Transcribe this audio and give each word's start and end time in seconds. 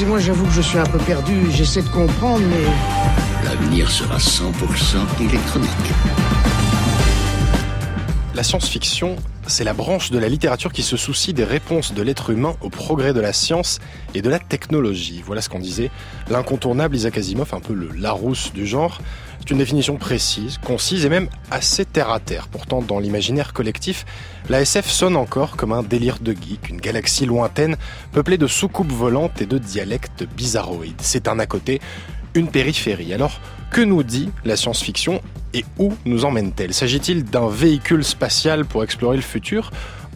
excusez-moi, 0.00 0.18
j'avoue 0.18 0.46
que 0.46 0.52
je 0.52 0.62
suis 0.62 0.78
un 0.78 0.86
peu 0.86 0.96
perdu. 0.96 1.50
J'essaie 1.50 1.82
de 1.82 1.88
comprendre, 1.90 2.40
mais... 2.48 3.44
L'avenir 3.44 3.90
sera 3.90 4.16
100% 4.16 4.50
électronique. 5.20 5.68
La 8.34 8.42
science-fiction, 8.42 9.16
c'est 9.50 9.64
la 9.64 9.74
branche 9.74 10.12
de 10.12 10.18
la 10.18 10.28
littérature 10.28 10.72
qui 10.72 10.82
se 10.82 10.96
soucie 10.96 11.34
des 11.34 11.44
réponses 11.44 11.92
de 11.92 12.02
l'être 12.02 12.30
humain 12.30 12.54
au 12.60 12.70
progrès 12.70 13.12
de 13.12 13.20
la 13.20 13.32
science 13.32 13.80
et 14.14 14.22
de 14.22 14.30
la 14.30 14.38
technologie. 14.38 15.22
Voilà 15.26 15.42
ce 15.42 15.48
qu'en 15.48 15.58
disait 15.58 15.90
l'incontournable 16.30 16.94
Isaac 16.94 17.18
Asimov, 17.18 17.52
un 17.52 17.60
peu 17.60 17.74
le 17.74 17.88
Larousse 17.88 18.52
du 18.52 18.64
genre. 18.64 19.00
C'est 19.40 19.50
une 19.50 19.58
définition 19.58 19.96
précise, 19.96 20.58
concise 20.58 21.04
et 21.04 21.08
même 21.08 21.28
assez 21.50 21.84
terre 21.84 22.10
à 22.10 22.20
terre. 22.20 22.46
Pourtant, 22.46 22.80
dans 22.80 23.00
l'imaginaire 23.00 23.52
collectif, 23.52 24.06
la 24.48 24.60
SF 24.60 24.88
sonne 24.88 25.16
encore 25.16 25.56
comme 25.56 25.72
un 25.72 25.82
délire 25.82 26.20
de 26.20 26.32
geek, 26.32 26.68
une 26.68 26.80
galaxie 26.80 27.26
lointaine 27.26 27.76
peuplée 28.12 28.38
de 28.38 28.46
soucoupes 28.46 28.92
volantes 28.92 29.42
et 29.42 29.46
de 29.46 29.58
dialectes 29.58 30.24
bizarroïdes. 30.36 31.00
C'est 31.00 31.26
un 31.26 31.40
à 31.40 31.46
côté, 31.46 31.80
une 32.34 32.48
périphérie. 32.48 33.12
Alors, 33.14 33.40
que 33.70 33.80
nous 33.80 34.02
dit 34.02 34.30
la 34.44 34.56
science-fiction 34.56 35.20
et 35.54 35.64
où 35.78 35.92
nous 36.04 36.24
emmène-t-elle? 36.24 36.74
S'agit-il 36.74 37.24
d'un 37.24 37.48
véhicule 37.48 38.04
spatial 38.04 38.64
pour 38.64 38.84
explorer 38.84 39.16
le 39.16 39.22
futur 39.22 39.70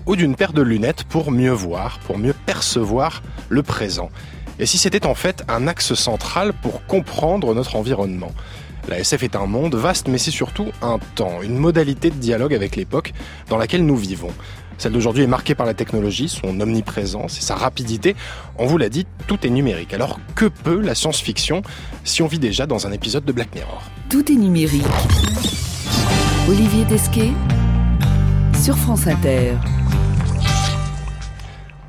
ou 0.06 0.16
d'une 0.16 0.36
paire 0.36 0.52
de 0.52 0.62
lunettes 0.62 1.04
pour 1.04 1.30
mieux 1.30 1.52
voir, 1.52 1.98
pour 2.00 2.18
mieux 2.18 2.34
percevoir 2.46 3.22
le 3.48 3.62
présent? 3.62 4.10
Et 4.58 4.66
si 4.66 4.78
c'était 4.78 5.06
en 5.06 5.14
fait 5.14 5.44
un 5.48 5.66
axe 5.66 5.94
central 5.94 6.52
pour 6.52 6.86
comprendre 6.86 7.54
notre 7.54 7.76
environnement? 7.76 8.32
La 8.86 8.98
SF 8.98 9.22
est 9.22 9.36
un 9.36 9.46
monde 9.46 9.74
vaste, 9.74 10.08
mais 10.08 10.18
c'est 10.18 10.30
surtout 10.30 10.66
un 10.82 10.98
temps, 11.14 11.40
une 11.42 11.56
modalité 11.56 12.10
de 12.10 12.16
dialogue 12.16 12.52
avec 12.52 12.76
l'époque 12.76 13.14
dans 13.48 13.56
laquelle 13.56 13.86
nous 13.86 13.96
vivons. 13.96 14.32
Celle 14.78 14.92
d'aujourd'hui 14.92 15.22
est 15.22 15.28
marquée 15.28 15.54
par 15.54 15.66
la 15.66 15.74
technologie, 15.74 16.28
son 16.28 16.60
omniprésence 16.60 17.38
et 17.38 17.40
sa 17.40 17.54
rapidité. 17.54 18.16
On 18.58 18.66
vous 18.66 18.78
l'a 18.78 18.88
dit, 18.88 19.06
tout 19.26 19.46
est 19.46 19.50
numérique. 19.50 19.94
Alors 19.94 20.18
que 20.34 20.46
peut 20.46 20.80
la 20.80 20.94
science-fiction 20.94 21.62
si 22.04 22.22
on 22.22 22.26
vit 22.26 22.38
déjà 22.38 22.66
dans 22.66 22.86
un 22.86 22.92
épisode 22.92 23.24
de 23.24 23.32
Black 23.32 23.54
Mirror? 23.54 23.82
Tout 24.10 24.30
est 24.30 24.36
numérique. 24.36 24.84
Olivier 26.48 26.84
Desquet 26.84 27.30
sur 28.62 28.76
France 28.76 29.06
Inter. 29.06 29.54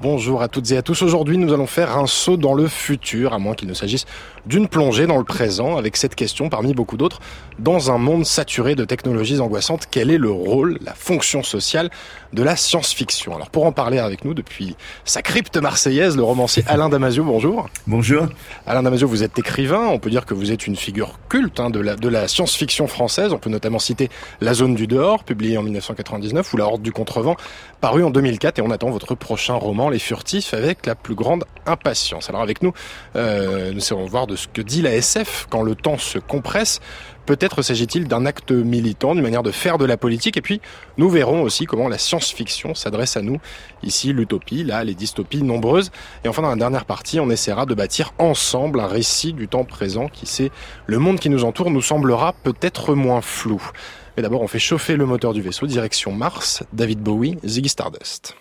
Bonjour 0.02 0.42
à 0.44 0.48
toutes 0.48 0.72
et 0.72 0.78
à 0.78 0.81
tous. 0.81 1.02
Aujourd'hui, 1.02 1.38
nous 1.38 1.52
allons 1.52 1.66
faire 1.66 1.98
un 1.98 2.06
saut 2.06 2.38
dans 2.38 2.54
le 2.54 2.68
futur, 2.68 3.34
à 3.34 3.40
moins 3.40 3.56
qu'il 3.56 3.68
ne 3.68 3.74
s'agisse 3.74 4.06
d'une 4.46 4.68
plongée 4.68 5.08
dans 5.08 5.18
le 5.18 5.24
présent, 5.24 5.78
avec 5.78 5.98
cette 5.98 6.16
question 6.16 6.50
parmi 6.50 6.74
beaucoup 6.74 6.98
d'autres. 6.98 7.20
Dans 7.60 7.92
un 7.92 7.98
monde 7.98 8.26
saturé 8.26 8.76
de 8.76 8.86
technologies 8.86 9.40
angoissantes, 9.40 9.88
quel 9.90 10.12
est 10.12 10.18
le 10.18 10.30
rôle, 10.30 10.78
la 10.82 10.94
fonction 10.94 11.42
sociale 11.42 11.90
de 12.34 12.44
la 12.44 12.56
science-fiction? 12.56 13.36
Alors 13.36 13.50
pour 13.50 13.66
en 13.66 13.72
parler 13.72 13.98
avec 13.98 14.26
nous 14.26 14.34
depuis 14.34 14.76
sa 15.06 15.22
crypte 15.22 15.58
marseillaise, 15.58 16.16
le 16.16 16.24
romancier 16.24 16.64
Alain 16.68 16.90
Damasio, 16.90 17.24
bonjour. 17.24 17.70
Bonjour. 17.88 18.28
Alain 18.68 18.84
Damasio, 18.84 19.08
vous 19.08 19.24
êtes 19.24 19.38
écrivain, 19.40 19.88
on 19.88 20.00
peut 20.00 20.10
dire 20.10 20.26
que 20.26 20.34
vous 20.34 20.52
êtes 20.52 20.68
une 20.68 20.76
figure 20.76 21.18
culte 21.30 21.59
hein, 21.59 21.70
de 21.70 21.80
la, 21.80 21.96
de 21.96 22.09
la 22.09 22.28
science-fiction 22.28 22.88
française. 22.88 23.34
On 23.34 23.38
peut 23.38 23.50
notamment 23.50 23.80
citer 23.80 24.09
La 24.42 24.54
zone 24.54 24.76
du 24.76 24.88
dehors, 24.88 25.24
publié 25.24 25.58
en 25.58 25.64
1999, 25.64 26.54
ou 26.54 26.58
La 26.58 26.66
horde 26.66 26.82
du 26.82 26.92
contrevent, 26.92 27.36
paru 27.82 28.04
en 28.04 28.09
2004, 28.09 28.59
et 28.59 28.62
on 28.62 28.72
attend 28.72 28.90
votre 28.90 29.16
prochain 29.16 29.54
roman, 29.54 29.90
Les 29.90 30.00
Furtifs, 30.00 30.54
avec 30.54 30.86
la 30.86 30.96
plus 30.96 31.16
grande 31.16 31.46
impatience. 31.66 32.30
Alors 32.30 32.42
avec 32.42 32.62
nous, 32.62 32.74
euh, 33.16 33.72
nous 33.74 33.82
allons 33.92 34.06
voir 34.06 34.28
de 34.28 34.34
ce 34.36 34.47
que 34.47 34.61
dit 34.61 34.81
la 34.81 34.94
SF 34.94 35.47
quand 35.50 35.64
le 35.64 35.75
temps 35.75 35.97
se 35.97 36.19
compresse. 36.19 36.80
Peut-être 37.25 37.64
s'agit-il 37.64 38.08
d'un 38.08 38.25
acte 38.25 38.52
militant, 38.52 39.16
d'une 39.16 39.23
manière 39.23 39.41
de 39.41 39.52
faire 39.52 39.80
de 39.80 39.86
la 39.86 39.97
politique, 39.97 40.38
et 40.38 40.41
puis 40.41 40.61
nous 40.97 41.09
verrons 41.09 41.41
aussi 41.41 41.66
comment 41.66 41.88
la 41.88 41.97
science-fiction 41.97 42.75
s'adresse 42.75 43.17
à 43.17 43.22
nous. 43.22 43.39
Ici, 43.81 44.13
l'utopie, 44.13 44.63
là, 44.63 44.83
les 44.83 44.94
dystopies 44.94 45.41
nombreuses. 45.41 45.91
Et 46.23 46.28
enfin, 46.28 46.44
dans 46.44 46.50
la 46.50 46.56
dernière 46.56 46.86
partie, 46.86 47.19
on 47.19 47.30
essaiera 47.31 47.66
de 47.66 47.73
bâtir 47.73 48.13
ensemble 48.19 48.80
un 48.80 48.88
récit 48.88 49.34
du 49.34 49.47
temps 49.47 49.63
présent 49.63 50.07
qui 50.07 50.28
sait 50.28 50.51
le 50.85 51.00
monde 51.00 51.19
qui 51.19 51.29
nous 51.29 51.45
entoure 51.45 51.72
nous 51.72 51.81
semblera 51.81 52.34
peut-être 52.44 52.94
moins 52.94 53.22
flou. 53.22 53.62
Mais 54.16 54.24
d'abord, 54.24 54.41
on 54.41 54.47
fait 54.47 54.59
chauffer 54.59 54.95
le 54.95 55.06
moteur 55.06 55.34
du 55.34 55.41
vaisseau, 55.41 55.66
direction 55.66 56.12
Mars, 56.12 56.63
David 56.74 57.00
Bowie, 57.00 57.38
Ziggy 57.44 57.69
Stardust. 57.69 58.35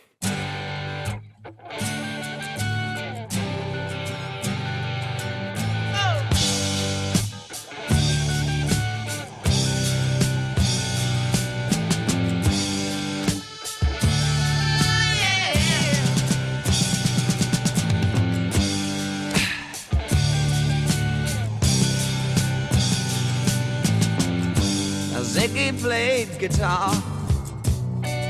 Ziggy 25.44 25.78
played 25.78 26.38
guitar, 26.38 26.90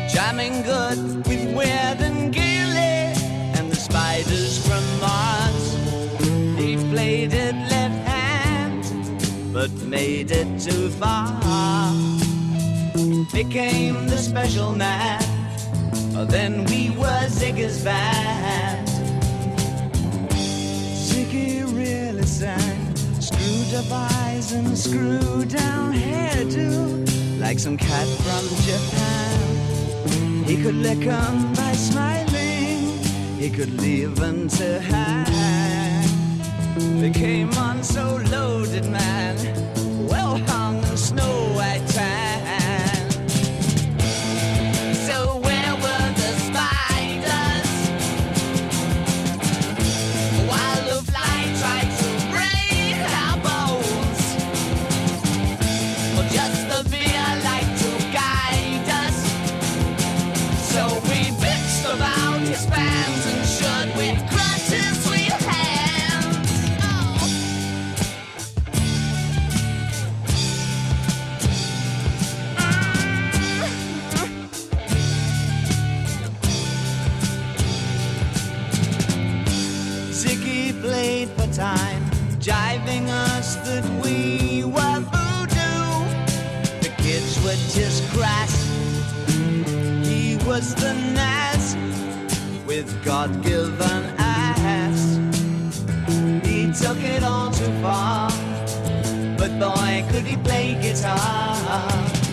jamming 0.09 0.63
good 0.63 1.25
with 1.29 1.55
Weird 1.55 2.01
and 2.01 2.35
Gilly 2.35 3.15
and 3.55 3.71
the 3.71 3.77
spiders 3.77 4.59
from 4.67 4.83
Mars. 4.99 5.77
He 6.59 6.77
played 6.91 7.33
it 7.33 7.55
left 7.71 8.09
hand, 8.09 8.83
but 9.53 9.71
made 9.87 10.33
it 10.33 10.61
too 10.61 10.91
far. 10.91 11.41
Became 13.33 14.09
the 14.09 14.19
special 14.19 14.73
man, 14.73 15.23
then 16.27 16.65
we 16.65 16.91
were 16.99 17.29
Ziggy's 17.29 17.85
band. 17.85 18.89
Ziggy 21.07 21.63
really 21.77 22.27
sang 22.27 22.84
eyes 23.91 24.53
and 24.53 24.77
screwed 24.77 25.49
down 25.49 25.93
hairdo, 25.93 27.41
like 27.41 27.59
some 27.59 27.77
cat 27.77 28.07
from 28.07 28.45
Japan. 28.63 30.45
He 30.47 30.57
could 30.63 30.77
lick 30.77 31.07
'em 31.07 31.53
by 31.55 31.73
smiling, 31.73 32.99
he 33.39 33.51
could 33.51 33.81
leave 33.81 34.23
'em 34.23 34.49
to 34.49 34.81
hang. 34.81 36.09
They 37.01 37.11
came 37.11 37.51
on 37.59 37.83
so 37.83 38.21
loaded, 38.31 38.87
man, 38.87 39.37
well 40.09 40.39
hung 40.47 40.77
in 40.85 40.97
snow 40.97 41.54
with 93.05 93.13
God 93.13 93.43
given 93.43 94.05
ass. 94.19 95.19
He 96.47 96.73
took 96.73 96.99
it 96.99 97.23
all 97.23 97.51
too 97.51 97.73
far, 97.83 98.31
but 99.37 99.59
boy, 99.59 100.05
could 100.11 100.25
he 100.25 100.37
play 100.37 100.75
guitar. 100.81 102.24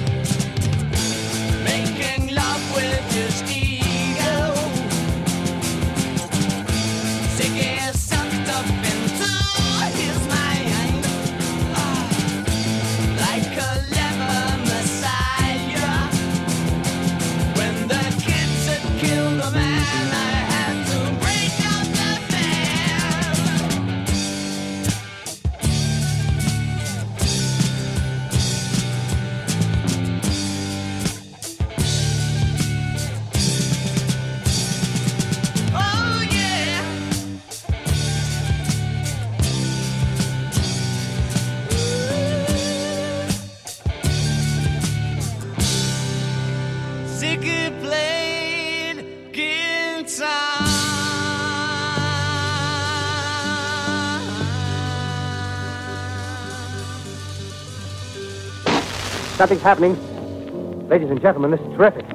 Something's 59.42 59.64
happening. 59.64 60.88
Ladies 60.88 61.10
and 61.10 61.20
gentlemen, 61.20 61.50
this 61.50 61.60
is 61.62 61.76
terrific. 61.76 62.06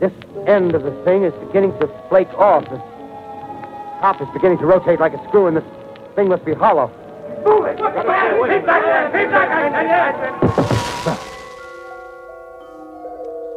This 0.00 0.10
end 0.46 0.74
of 0.74 0.82
the 0.82 0.92
thing 1.04 1.24
is 1.24 1.34
beginning 1.48 1.78
to 1.80 1.86
flake 2.08 2.32
off. 2.32 2.64
The 2.64 2.78
top 4.00 4.18
is 4.22 4.28
beginning 4.32 4.56
to 4.60 4.64
rotate 4.64 5.00
like 5.00 5.12
a 5.12 5.22
screw, 5.28 5.48
and 5.48 5.54
this 5.58 5.64
thing 6.16 6.30
must 6.30 6.46
be 6.46 6.54
hollow. 6.54 6.90
Move 7.44 7.66
it! 7.66 7.76
Keep 7.76 8.64
back! 8.64 9.12
Keep 9.12 9.30
back! 9.30 10.67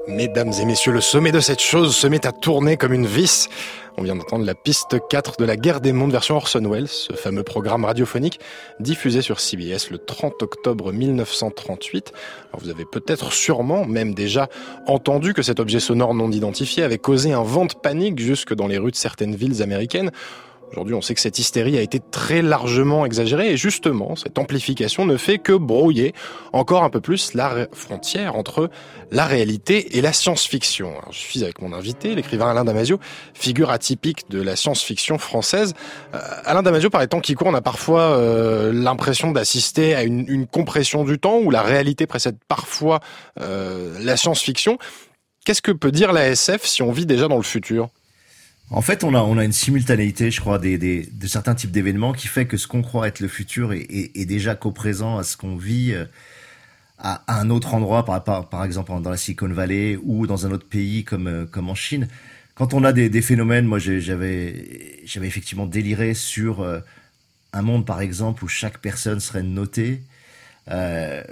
Mesdames 0.08 0.52
et 0.60 0.66
messieurs, 0.66 0.92
le 0.92 1.00
sommet 1.02 1.32
de 1.32 1.40
cette 1.40 1.62
chose 1.62 1.96
se 1.96 2.08
met 2.08 2.26
à 2.26 2.32
tourner 2.32 2.76
comme 2.76 2.92
une 2.92 3.06
vis. 3.06 3.50
On 3.98 4.02
vient 4.02 4.16
d'entendre 4.16 4.46
la 4.46 4.56
piste 4.56 4.98
4 5.10 5.38
de 5.38 5.46
la 5.46 5.56
guerre 5.58 5.80
des 5.80 5.94
mondes 5.94 6.12
version 6.12 6.38
Orson 6.38 6.68
Welles, 6.68 6.88
ce 6.88 7.14
fameux 7.14 7.44
programme 7.44 7.86
radiophonique 7.86 8.40
diffusé 8.80 9.22
sur 9.22 9.40
CBS 9.40 9.92
le 9.92 10.00
30 10.00 10.42
octobre 10.42 10.92
1938. 10.92 12.14
Alors 12.50 12.64
vous 12.64 12.70
avez 12.70 12.86
peut-être 12.86 13.32
sûrement 13.32 13.86
même 13.86 14.16
déjà 14.16 14.50
entendu 14.88 15.36
que 15.36 15.44
cet 15.44 15.60
objet 15.60 15.80
sonore 15.80 16.16
non 16.16 16.32
identifié 16.32 16.82
avait 16.82 16.98
causé 16.98 17.32
un 17.34 17.44
vent 17.44 17.66
de 17.66 17.74
panique 17.74 18.20
jusque 18.20 18.56
dans 18.56 18.68
les 18.68 18.80
rues 18.80 18.92
de 18.92 18.96
certaines 18.96 19.36
villes 19.36 19.62
américaines. 19.62 20.10
Aujourd'hui, 20.72 20.96
on 20.96 21.02
sait 21.02 21.14
que 21.14 21.20
cette 21.20 21.38
hystérie 21.38 21.78
a 21.78 21.82
été 21.82 22.00
très 22.00 22.42
largement 22.42 23.06
exagérée 23.06 23.52
et 23.52 23.58
justement, 23.58 24.16
cette 24.16 24.40
amplification 24.40 25.06
ne 25.06 25.18
fait 25.18 25.38
que 25.38 25.52
brouiller 25.52 26.14
encore 26.54 26.86
un 26.86 26.90
peu 26.90 27.02
plus 27.02 27.34
la 27.34 27.68
frontière 27.74 28.38
entre 28.38 28.70
la 29.12 29.26
réalité 29.26 29.98
et 29.98 30.02
la 30.02 30.14
science-fiction. 30.14 30.94
Je 31.12 31.18
suis 31.18 31.44
avec 31.44 31.62
mon 31.62 31.74
invité, 31.74 32.16
l'écrivain 32.16 32.50
Alain 32.52 32.64
Damasio, 32.64 33.02
figure 33.34 33.70
atypique 33.70 34.30
de 34.30 34.42
la 34.42 34.56
science-fiction 34.56 35.18
française. 35.18 35.74
Euh, 36.16 36.20
Alain 36.46 36.64
Damasio, 36.64 36.90
par 36.90 37.02
les 37.02 37.08
temps 37.08 37.20
qui 37.20 37.34
courent, 37.34 37.48
on 37.48 37.54
a 37.54 37.62
parfois 37.62 38.04
euh, 38.04 38.72
l'impression 38.72 39.32
d'assister 39.32 39.94
à 39.94 40.04
une, 40.04 40.48
compression 40.48 41.04
du 41.04 41.20
temps 41.20 41.40
où 41.40 41.52
la 41.52 41.64
réalité 41.64 42.08
précède 42.08 42.38
parfois 42.48 43.02
euh, 43.42 43.98
la 44.02 44.16
science-fiction. 44.16 44.78
Qu'est-ce 45.44 45.62
que 45.62 45.72
peut 45.72 45.92
dire 45.92 46.14
la 46.14 46.30
SF 46.30 46.64
si 46.64 46.82
on 46.82 46.94
vit 46.94 47.06
déjà 47.06 47.28
dans 47.28 47.36
le 47.36 47.44
futur? 47.44 47.90
En 48.72 48.82
fait, 48.82 49.04
on 49.04 49.14
a, 49.14 49.20
on 49.20 49.38
a 49.38 49.44
une 49.44 49.52
simultanéité, 49.52 50.32
je 50.32 50.40
crois, 50.40 50.58
des, 50.58 50.78
des, 50.78 51.06
de 51.12 51.28
certains 51.28 51.56
types 51.56 51.72
d'événements 51.72 52.14
qui 52.14 52.28
fait 52.28 52.46
que 52.48 52.58
ce 52.58 52.68
qu'on 52.68 52.82
croit 52.82 53.08
être 53.08 53.20
le 53.20 53.28
futur 53.28 53.74
est, 53.74 53.82
est, 53.82 54.18
est 54.18 54.26
déjà 54.26 54.56
co-présent 54.56 55.18
à 55.18 55.24
ce 55.24 55.36
qu'on 55.38 55.58
vit 55.58 55.94
euh, 55.94 56.06
à, 56.98 57.22
à, 57.28 57.42
un 57.42 57.50
autre 57.50 57.74
endroit, 57.74 58.06
par, 58.06 58.24
par, 58.24 58.64
exemple 58.64 58.92
dans 59.02 59.10
la 59.10 59.18
Silicon 59.18 59.50
Valley 59.50 59.98
ou 60.02 60.26
dans 60.26 60.46
un 60.46 60.52
autre 60.52 60.68
pays 60.68 61.04
comme, 61.04 61.28
euh, 61.28 61.46
comme 61.46 61.70
en 61.70 61.76
Chine. 61.76 62.08
Quand 62.56 62.74
on 62.74 62.84
a 62.84 62.94
des, 62.94 63.10
des 63.10 63.22
phénomènes, 63.22 63.66
moi 63.66 63.80
j'avais 63.80 65.00
j'avais 65.06 65.28
effectivement 65.28 65.66
déliré 65.66 66.14
sur 66.14 66.62
euh, 66.62 66.80
un 67.54 67.62
monde, 67.62 67.86
par 67.86 68.02
exemple, 68.02 68.44
où 68.44 68.48
chaque 68.48 68.80
personne 68.80 69.20
serait 69.20 69.44
notée. 69.44 70.02
Euh, 70.70 71.24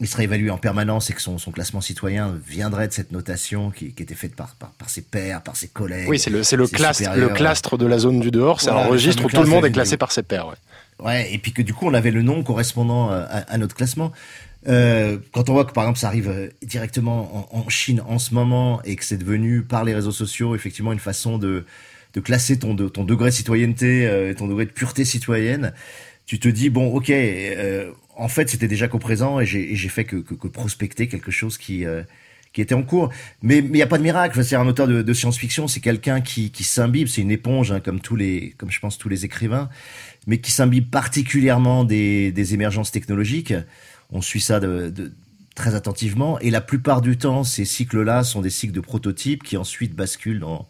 il 0.00 0.06
serait 0.06 0.24
évalué 0.24 0.50
en 0.50 0.58
permanence 0.58 1.08
et 1.10 1.14
que 1.14 1.22
son, 1.22 1.38
son 1.38 1.50
classement 1.50 1.80
citoyen 1.80 2.38
viendrait 2.46 2.88
de 2.88 2.92
cette 2.92 3.12
notation 3.12 3.70
qui, 3.70 3.92
qui 3.92 4.02
était 4.02 4.14
faite 4.14 4.34
par, 4.34 4.54
par, 4.56 4.70
par, 4.72 4.90
ses 4.90 5.02
pairs, 5.02 5.42
par 5.42 5.56
ses 5.56 5.68
collègues. 5.68 6.08
Oui, 6.08 6.18
c'est 6.18 6.30
le, 6.30 6.42
c'est 6.42 6.56
le, 6.56 6.66
clastre, 6.66 7.16
le 7.16 7.28
clastre 7.28 7.78
de 7.78 7.86
la 7.86 7.98
zone 7.98 8.20
du 8.20 8.30
dehors, 8.30 8.60
c'est 8.60 8.70
voilà, 8.70 8.86
un 8.86 8.90
registre 8.90 9.24
où 9.24 9.28
tout 9.30 9.40
le 9.42 9.48
monde 9.48 9.64
est 9.64 9.72
classé 9.72 9.96
par 9.96 10.12
ses 10.12 10.22
pairs. 10.22 10.48
Ouais. 10.48 11.06
ouais, 11.06 11.32
et 11.32 11.38
puis 11.38 11.52
que 11.52 11.62
du 11.62 11.72
coup 11.72 11.86
on 11.86 11.94
avait 11.94 12.10
le 12.10 12.22
nom 12.22 12.42
correspondant 12.42 13.10
à, 13.10 13.16
à 13.20 13.58
notre 13.58 13.74
classement. 13.74 14.12
Euh, 14.68 15.18
quand 15.32 15.48
on 15.48 15.52
voit 15.52 15.64
que 15.64 15.72
par 15.72 15.84
exemple 15.84 16.00
ça 16.00 16.08
arrive 16.08 16.28
euh, 16.28 16.48
directement 16.62 17.48
en, 17.54 17.60
en 17.60 17.68
Chine 17.68 18.02
en 18.08 18.18
ce 18.18 18.34
moment 18.34 18.82
et 18.84 18.96
que 18.96 19.04
c'est 19.04 19.16
devenu 19.16 19.62
par 19.62 19.84
les 19.84 19.94
réseaux 19.94 20.10
sociaux 20.10 20.56
effectivement 20.56 20.92
une 20.92 20.98
façon 20.98 21.38
de, 21.38 21.64
de 22.14 22.20
classer 22.20 22.58
ton, 22.58 22.74
de, 22.74 22.88
ton 22.88 23.04
degré 23.04 23.30
de 23.30 23.34
citoyenneté, 23.34 24.06
euh, 24.06 24.34
ton 24.34 24.48
degré 24.48 24.64
de 24.64 24.72
pureté 24.72 25.04
citoyenne, 25.04 25.72
tu 26.26 26.40
te 26.40 26.48
dis 26.48 26.68
bon 26.68 26.92
ok 26.92 27.10
euh, 27.10 27.92
en 28.16 28.28
fait, 28.28 28.48
c'était 28.48 28.68
déjà 28.68 28.88
qu'au 28.88 28.98
présent 28.98 29.40
et 29.40 29.46
j'ai 29.46 29.88
fait 29.88 30.04
que, 30.04 30.16
que, 30.16 30.34
que, 30.34 30.48
prospecter 30.48 31.08
quelque 31.08 31.30
chose 31.30 31.58
qui 31.58 31.84
euh, 31.84 32.02
qui 32.52 32.62
était 32.62 32.74
en 32.74 32.82
cours. 32.82 33.10
Mais 33.42 33.58
il 33.58 33.70
n'y 33.70 33.82
a 33.82 33.86
pas 33.86 33.98
de 33.98 34.02
miracle. 34.02 34.42
C'est 34.42 34.56
un 34.56 34.66
auteur 34.66 34.88
de, 34.88 35.02
de 35.02 35.12
science-fiction, 35.12 35.68
c'est 35.68 35.80
quelqu'un 35.80 36.22
qui, 36.22 36.50
qui 36.50 36.64
s'imbibe, 36.64 37.06
c'est 37.06 37.20
une 37.20 37.30
éponge, 37.30 37.70
hein, 37.70 37.80
comme 37.80 38.00
tous 38.00 38.16
les, 38.16 38.54
comme 38.56 38.70
je 38.70 38.80
pense 38.80 38.96
tous 38.96 39.10
les 39.10 39.26
écrivains, 39.26 39.68
mais 40.26 40.38
qui 40.38 40.50
s'imbibe 40.50 40.88
particulièrement 40.88 41.84
des, 41.84 42.32
des 42.32 42.54
émergences 42.54 42.90
technologiques. 42.90 43.52
On 44.10 44.22
suit 44.22 44.40
ça 44.40 44.58
de, 44.58 44.88
de, 44.88 45.12
très 45.54 45.74
attentivement, 45.74 46.38
et 46.40 46.50
la 46.50 46.62
plupart 46.62 47.02
du 47.02 47.18
temps, 47.18 47.44
ces 47.44 47.66
cycles-là 47.66 48.24
sont 48.24 48.40
des 48.40 48.50
cycles 48.50 48.72
de 48.72 48.80
prototypes 48.80 49.42
qui 49.42 49.58
ensuite 49.58 49.94
basculent 49.94 50.40
dans 50.40 50.66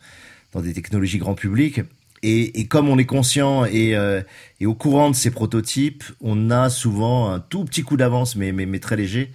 dans 0.52 0.62
des 0.62 0.72
technologies 0.72 1.18
grand 1.18 1.34
public. 1.34 1.82
Et, 2.22 2.60
et, 2.60 2.66
comme 2.66 2.88
on 2.88 2.98
est 2.98 3.06
conscient 3.06 3.64
et, 3.66 3.94
euh, 3.94 4.22
et, 4.60 4.66
au 4.66 4.74
courant 4.74 5.10
de 5.10 5.14
ces 5.14 5.30
prototypes, 5.30 6.04
on 6.20 6.50
a 6.50 6.70
souvent 6.70 7.30
un 7.30 7.40
tout 7.40 7.64
petit 7.64 7.82
coup 7.82 7.96
d'avance, 7.96 8.36
mais, 8.36 8.52
mais, 8.52 8.66
mais, 8.66 8.78
très 8.78 8.96
léger, 8.96 9.32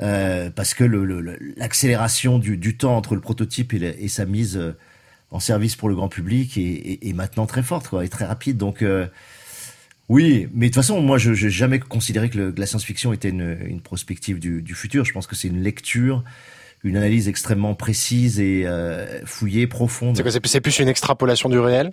euh, 0.00 0.50
parce 0.50 0.74
que 0.74 0.84
l'accélération 1.56 2.38
du, 2.38 2.56
du, 2.56 2.76
temps 2.76 2.96
entre 2.96 3.14
le 3.14 3.20
prototype 3.20 3.74
et, 3.74 3.78
la, 3.78 3.88
et, 3.88 4.08
sa 4.08 4.26
mise 4.26 4.56
euh, 4.56 4.76
en 5.30 5.40
service 5.40 5.74
pour 5.76 5.88
le 5.88 5.96
grand 5.96 6.08
public 6.08 6.56
est, 6.56 7.00
est 7.02 7.12
maintenant 7.12 7.46
très 7.46 7.62
forte, 7.62 7.88
quoi, 7.88 8.04
et 8.04 8.08
très 8.08 8.24
rapide. 8.24 8.56
Donc 8.56 8.82
euh, 8.82 9.06
oui, 10.08 10.48
mais 10.54 10.66
de 10.66 10.70
toute 10.74 10.82
façon, 10.82 11.00
moi, 11.00 11.18
je 11.18 11.30
n'ai 11.30 11.50
jamais 11.50 11.80
considéré 11.80 12.30
que, 12.30 12.38
le, 12.38 12.52
que 12.52 12.60
la 12.60 12.66
science-fiction 12.66 13.12
était 13.12 13.30
une, 13.30 13.58
une 13.66 13.80
prospective 13.80 14.38
du, 14.38 14.62
du, 14.62 14.74
futur. 14.74 15.04
Je 15.04 15.12
pense 15.12 15.26
que 15.26 15.34
c'est 15.34 15.48
une 15.48 15.62
lecture 15.62 16.22
une 16.84 16.98
analyse 16.98 17.28
extrêmement 17.28 17.74
précise 17.74 18.38
et 18.38 18.66
euh, 18.66 19.24
fouillée, 19.24 19.66
profonde. 19.66 20.20
C'est 20.44 20.60
plus 20.60 20.78
une 20.78 20.88
extrapolation 20.88 21.48
du 21.48 21.58
réel? 21.58 21.92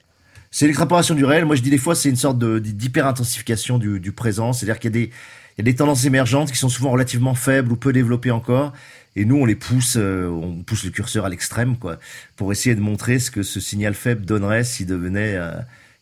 C'est 0.52 0.66
l'extrapolation 0.66 1.16
du 1.16 1.26
réel. 1.26 1.46
Moi, 1.46 1.56
je 1.56 1.62
dis 1.62 1.70
des 1.70 1.78
fois, 1.78 1.96
c'est 1.96 2.10
une 2.10 2.18
sorte 2.18 2.38
d'hyper-intensification 2.38 3.78
du, 3.78 4.00
du, 4.00 4.12
présent. 4.12 4.52
C'est-à-dire 4.52 4.80
qu'il 4.80 4.96
y, 4.96 5.00
y, 5.00 5.62
a 5.62 5.64
des 5.64 5.76
tendances 5.76 6.04
émergentes 6.06 6.52
qui 6.52 6.58
sont 6.58 6.70
souvent 6.70 6.92
relativement 6.92 7.34
faibles 7.34 7.72
ou 7.72 7.78
peu 7.78 7.94
développées 7.94 8.32
encore. 8.32 8.74
Et 9.16 9.26
nous, 9.26 9.38
on 9.38 9.46
les 9.46 9.56
pousse, 9.56 9.96
euh, 9.98 10.28
on 10.28 10.64
pousse 10.64 10.84
le 10.84 10.92
curseur 10.92 11.26
à 11.26 11.30
l'extrême, 11.30 11.78
quoi, 11.78 11.98
pour 12.36 12.52
essayer 12.52 12.76
de 12.76 12.82
montrer 12.82 13.20
ce 13.20 13.32
que 13.32 13.44
ce 13.44 13.60
signal 13.60 13.94
faible 13.94 14.26
donnerait 14.26 14.64
s'il 14.64 14.88
devenait 14.88 15.36
euh, 15.36 15.52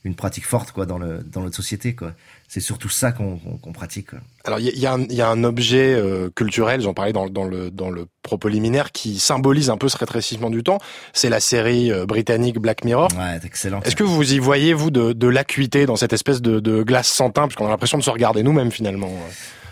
une 0.03 0.15
pratique 0.15 0.46
forte, 0.46 0.72
quoi, 0.72 0.86
dans, 0.86 1.00
le, 1.00 1.24
dans 1.24 1.41
notre 1.41 1.56
société, 1.56 1.96
quoi 1.96 2.13
c'est 2.50 2.62
surtout 2.62 2.89
ça 2.89 3.12
qu'on 3.12 3.38
qu 3.38 3.72
pratique. 3.72 4.10
Alors 4.44 4.60
il 4.60 4.65
y 4.65 4.88
a, 4.88 4.98
y, 4.98 5.13
y 5.13 5.22
a, 5.22 5.29
un 5.29 5.44
objet 5.44 5.94
euh, 5.94 6.32
culturel, 6.36 6.82
j'en 6.82 6.96
parlais 6.96 7.13
dans, 7.13 7.29
dans, 7.29 7.44
le, 7.44 7.70
dans 7.70 7.91
le 7.91 8.08
propos 8.24 8.48
liminaire, 8.48 8.91
qui 8.91 9.20
symbolise 9.20 9.70
un 9.70 9.77
peu 9.77 9.88
ce 9.88 9.98
rétrécissement 9.98 10.50
du 10.50 10.63
temps. 10.63 10.79
C'est 11.13 11.29
la 11.29 11.39
série 11.39 11.91
euh, 11.91 12.08
britannique 12.08 12.58
Black 12.58 12.84
Mirror. 12.84 13.10
Ouais, 13.15 13.39
excellent. 13.46 13.82
Est-ce 13.82 13.96
que 13.96 14.03
vous 14.03 14.34
y 14.34 14.39
voyez 14.39 14.74
vous 14.74 14.89
de, 14.89 15.13
de 15.13 15.27
l'acuité 15.27 15.86
dans 15.86 15.96
cette 15.96 16.12
espèce 16.12 16.41
de, 16.41 16.60
de 16.60 16.82
glace 16.82 17.08
sans 17.08 17.29
teint, 17.29 17.48
puisqu'on 17.48 17.68
a 17.68 17.70
l'impression 17.70 18.00
de 18.00 18.03
se 18.03 18.10
regarder 18.10 18.41
nous-mêmes 18.41 18.72
finalement. 18.72 19.12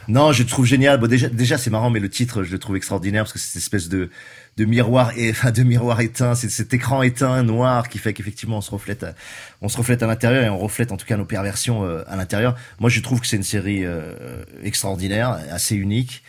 Non, 0.07 0.31
je 0.31 0.43
le 0.43 0.47
trouve 0.47 0.65
génial. 0.65 0.99
Bon, 0.99 1.07
déjà, 1.07 1.29
déjà 1.29 1.57
c'est 1.57 1.71
marrant, 1.71 1.89
mais 1.89 1.99
le 1.99 2.09
titre, 2.09 2.43
je 2.43 2.51
le 2.51 2.59
trouve 2.59 2.77
extraordinaire 2.77 3.23
parce 3.23 3.33
que 3.33 3.39
c'est 3.39 3.47
cette 3.47 3.63
espèce 3.63 3.89
de 3.89 4.09
de 4.57 4.65
miroir 4.65 5.11
et 5.15 5.29
enfin 5.29 5.51
de 5.51 5.61
miroir 5.61 6.01
éteint, 6.01 6.33
c'est 6.33 6.49
cet 6.49 6.73
écran 6.73 7.03
éteint 7.03 7.43
noir 7.43 7.89
qui 7.89 7.99
fait 7.99 8.13
qu'effectivement 8.13 8.57
on 8.57 8.61
se 8.61 8.71
reflète, 8.71 9.03
à, 9.03 9.13
on 9.61 9.69
se 9.69 9.77
reflète 9.77 10.01
à 10.01 10.07
l'intérieur 10.07 10.43
et 10.43 10.49
on 10.49 10.57
reflète 10.57 10.91
en 10.91 10.97
tout 10.97 11.05
cas 11.05 11.15
nos 11.15 11.25
perversions 11.25 11.85
euh, 11.85 12.03
à 12.07 12.15
l'intérieur. 12.15 12.55
Moi, 12.79 12.89
je 12.89 12.99
trouve 12.99 13.21
que 13.21 13.27
c'est 13.27 13.37
une 13.37 13.43
série 13.43 13.85
euh, 13.85 14.43
extraordinaire, 14.63 15.39
assez 15.51 15.75
unique, 15.75 16.23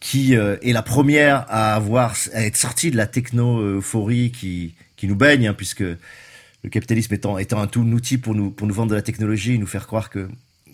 qui 0.00 0.36
euh, 0.36 0.56
est 0.62 0.72
la 0.72 0.82
première 0.82 1.44
à 1.48 1.74
avoir 1.74 2.14
à 2.32 2.46
être 2.46 2.56
sortie 2.56 2.90
de 2.90 2.96
la 2.96 3.06
techno-euphorie 3.06 4.30
qui 4.30 4.74
qui 4.96 5.06
nous 5.06 5.16
baigne, 5.16 5.48
hein, 5.48 5.54
puisque 5.54 5.80
le 5.80 6.70
capitalisme 6.70 7.12
étant 7.12 7.36
étant 7.36 7.60
un 7.60 7.66
tout 7.66 7.82
un 7.82 7.92
outil 7.92 8.16
pour 8.16 8.34
nous 8.34 8.50
pour 8.50 8.66
nous 8.66 8.74
vendre 8.74 8.90
de 8.90 8.94
la 8.94 9.02
technologie 9.02 9.54
et 9.54 9.58
nous 9.58 9.66
faire 9.66 9.86
croire 9.86 10.08
que 10.08 10.28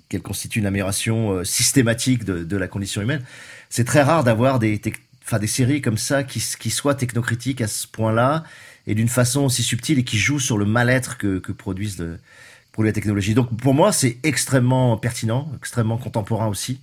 qu'elle 0.09 0.23
constitue 0.23 0.61
une 0.61 0.67
amélioration 0.67 1.33
euh, 1.33 1.45
systématique 1.45 2.25
de, 2.25 2.45
de 2.45 2.57
la 2.57 2.69
condition 2.69 3.03
humaine. 3.03 3.23
C'est 3.71 3.85
très 3.85 4.03
rare 4.03 4.23
d'avoir 4.23 4.61
des 4.61 4.79
enfin 5.25 5.39
des 5.39 5.47
séries 5.47 5.81
comme 5.81 5.99
ça 5.99 6.25
qui, 6.25 6.43
qui 6.59 6.71
soient 6.71 6.95
technocritiques 6.95 7.61
à 7.61 7.69
ce 7.69 7.87
point-là 7.87 8.45
et 8.87 8.95
d'une 8.95 9.09
façon 9.09 9.43
aussi 9.43 9.63
subtile 9.63 9.99
et 9.99 10.05
qui 10.05 10.19
jouent 10.19 10.41
sur 10.41 10.59
le 10.59 10.65
mal-être 10.65 11.19
que, 11.19 11.39
que 11.39 11.53
produisent 11.53 11.99
le, 11.99 12.19
pour 12.73 12.85
la 12.85 12.93
technologie. 12.93 13.35
Donc 13.35 13.57
pour 13.57 13.75
moi, 13.75 13.93
c'est 13.93 14.19
extrêmement 14.23 14.97
pertinent, 14.97 15.51
extrêmement 15.57 15.99
contemporain 15.99 16.49
aussi. 16.49 16.81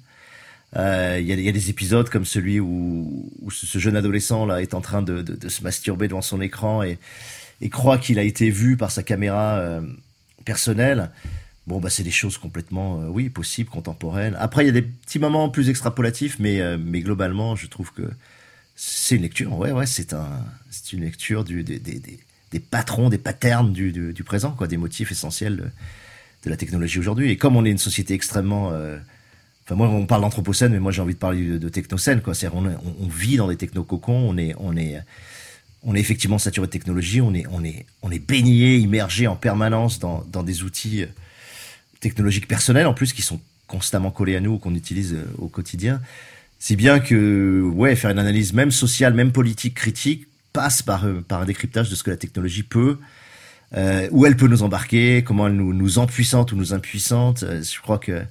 Euh, 0.75 1.17
il 1.19 1.27
y, 1.27 1.43
y, 1.43 1.49
a 1.49 1.51
des 1.51 1.69
épisodes 1.71 2.09
comme 2.09 2.25
celui 2.25 2.59
où, 2.59 3.31
où 3.41 3.49
ce 3.49 3.79
jeune 3.79 3.95
adolescent 3.95 4.45
là 4.45 4.61
est 4.61 4.75
en 4.75 4.81
train 4.81 5.01
de, 5.01 5.23
de, 5.23 5.35
de 5.35 5.49
se 5.49 5.63
masturber 5.63 6.07
devant 6.07 6.21
son 6.21 6.41
écran 6.41 6.83
et, 6.83 6.99
et 7.61 7.69
croit 7.69 7.97
qu'il 7.97 8.19
a 8.19 8.23
été 8.23 8.51
vu 8.51 8.77
par 8.77 8.91
sa 8.91 9.01
caméra 9.01 9.57
euh, 9.57 9.81
personnelle. 10.45 11.09
Bon, 11.69 11.79
bah, 11.79 11.91
c'est 11.91 12.01
des 12.01 12.09
choses 12.09 12.39
complètement, 12.39 12.99
euh, 12.99 13.09
oui, 13.09 13.29
possibles, 13.29 13.69
contemporaines. 13.69 14.35
Après, 14.39 14.63
il 14.63 14.65
y 14.65 14.69
a 14.69 14.73
des 14.73 14.81
petits 14.81 15.19
moments 15.19 15.49
plus 15.49 15.69
extrapolatifs, 15.69 16.39
mais, 16.39 16.61
euh, 16.61 16.79
mais 16.83 17.01
globalement, 17.01 17.55
je 17.55 17.67
trouve 17.67 17.93
que 17.93 18.09
c'est 18.75 19.17
une 19.17 19.21
lecture. 19.21 19.55
Ouais, 19.55 19.71
ouais, 19.71 19.85
c'est 19.85 20.13
un, 20.13 20.43
c'est 20.71 20.93
une 20.93 21.01
lecture 21.01 21.43
du, 21.43 21.63
des, 21.63 21.77
des, 21.77 22.01
des, 22.51 22.59
patrons, 22.59 23.09
des 23.09 23.19
patterns 23.19 23.71
du, 23.71 23.91
du, 23.91 24.23
présent, 24.23 24.49
quoi, 24.49 24.65
des 24.65 24.77
motifs 24.77 25.11
essentiels 25.11 25.71
de, 26.43 26.49
la 26.49 26.57
technologie 26.57 26.97
aujourd'hui. 26.97 27.29
Et 27.29 27.37
comme 27.37 27.55
on 27.55 27.63
est 27.63 27.69
une 27.69 27.77
société 27.77 28.15
extrêmement, 28.15 28.71
euh, 28.71 28.97
enfin, 29.65 29.75
moi, 29.75 29.89
on 29.89 30.07
parle 30.07 30.21
d'anthropocène, 30.21 30.71
mais 30.71 30.79
moi, 30.79 30.91
j'ai 30.91 31.03
envie 31.03 31.13
de 31.13 31.19
parler 31.19 31.59
de, 31.59 31.69
technocène, 31.69 32.21
quoi. 32.21 32.33
C'est-à-dire, 32.33 32.57
on, 32.57 32.65
on, 32.65 33.07
vit 33.07 33.37
dans 33.37 33.47
des 33.47 33.57
technococons, 33.57 34.27
on 34.27 34.37
est, 34.39 34.55
on 34.57 34.75
est, 34.75 34.99
on 35.83 35.93
est 35.93 35.99
effectivement 35.99 36.39
saturé 36.39 36.65
de 36.65 36.71
technologie, 36.71 37.21
on 37.21 37.35
est, 37.35 37.45
on 37.51 37.63
est, 37.63 37.85
on 38.01 38.09
est 38.09 38.17
baigné, 38.17 38.77
immergé 38.77 39.27
en 39.27 39.35
permanence 39.35 39.99
dans, 39.99 40.25
dans 40.31 40.41
des 40.41 40.63
outils 40.63 41.05
technologiques 41.99 42.47
personnels 42.47 42.87
en 42.87 42.93
plus 42.93 43.13
qui 43.13 43.21
sont 43.21 43.39
constamment 43.67 44.11
collés 44.11 44.35
à 44.35 44.39
nous, 44.39 44.57
qu'on 44.57 44.75
utilise 44.75 45.13
euh, 45.13 45.25
au 45.37 45.47
quotidien. 45.47 46.01
Si 46.59 46.75
bien 46.75 46.99
que, 46.99 47.61
ouais, 47.73 47.95
faire 47.95 48.11
une 48.11 48.19
analyse 48.19 48.53
même 48.53 48.71
sociale, 48.71 49.13
même 49.13 49.31
politique, 49.31 49.75
critique, 49.75 50.27
passe 50.53 50.81
par, 50.81 51.05
euh, 51.05 51.23
par 51.25 51.41
un 51.41 51.45
décryptage 51.45 51.89
de 51.89 51.95
ce 51.95 52.03
que 52.03 52.09
la 52.09 52.17
technologie 52.17 52.63
peut, 52.63 52.97
euh, 53.77 54.07
où 54.11 54.25
elle 54.25 54.35
peut 54.35 54.47
nous 54.47 54.63
embarquer, 54.63 55.23
comment 55.23 55.47
elle 55.47 55.53
nous, 55.53 55.73
nous 55.73 55.99
empuissante 55.99 56.51
ou 56.51 56.55
nous 56.55 56.73
impuissante. 56.73 57.43
Euh, 57.43 57.61
je 57.61 57.79
crois 57.81 57.99
que 57.99 58.23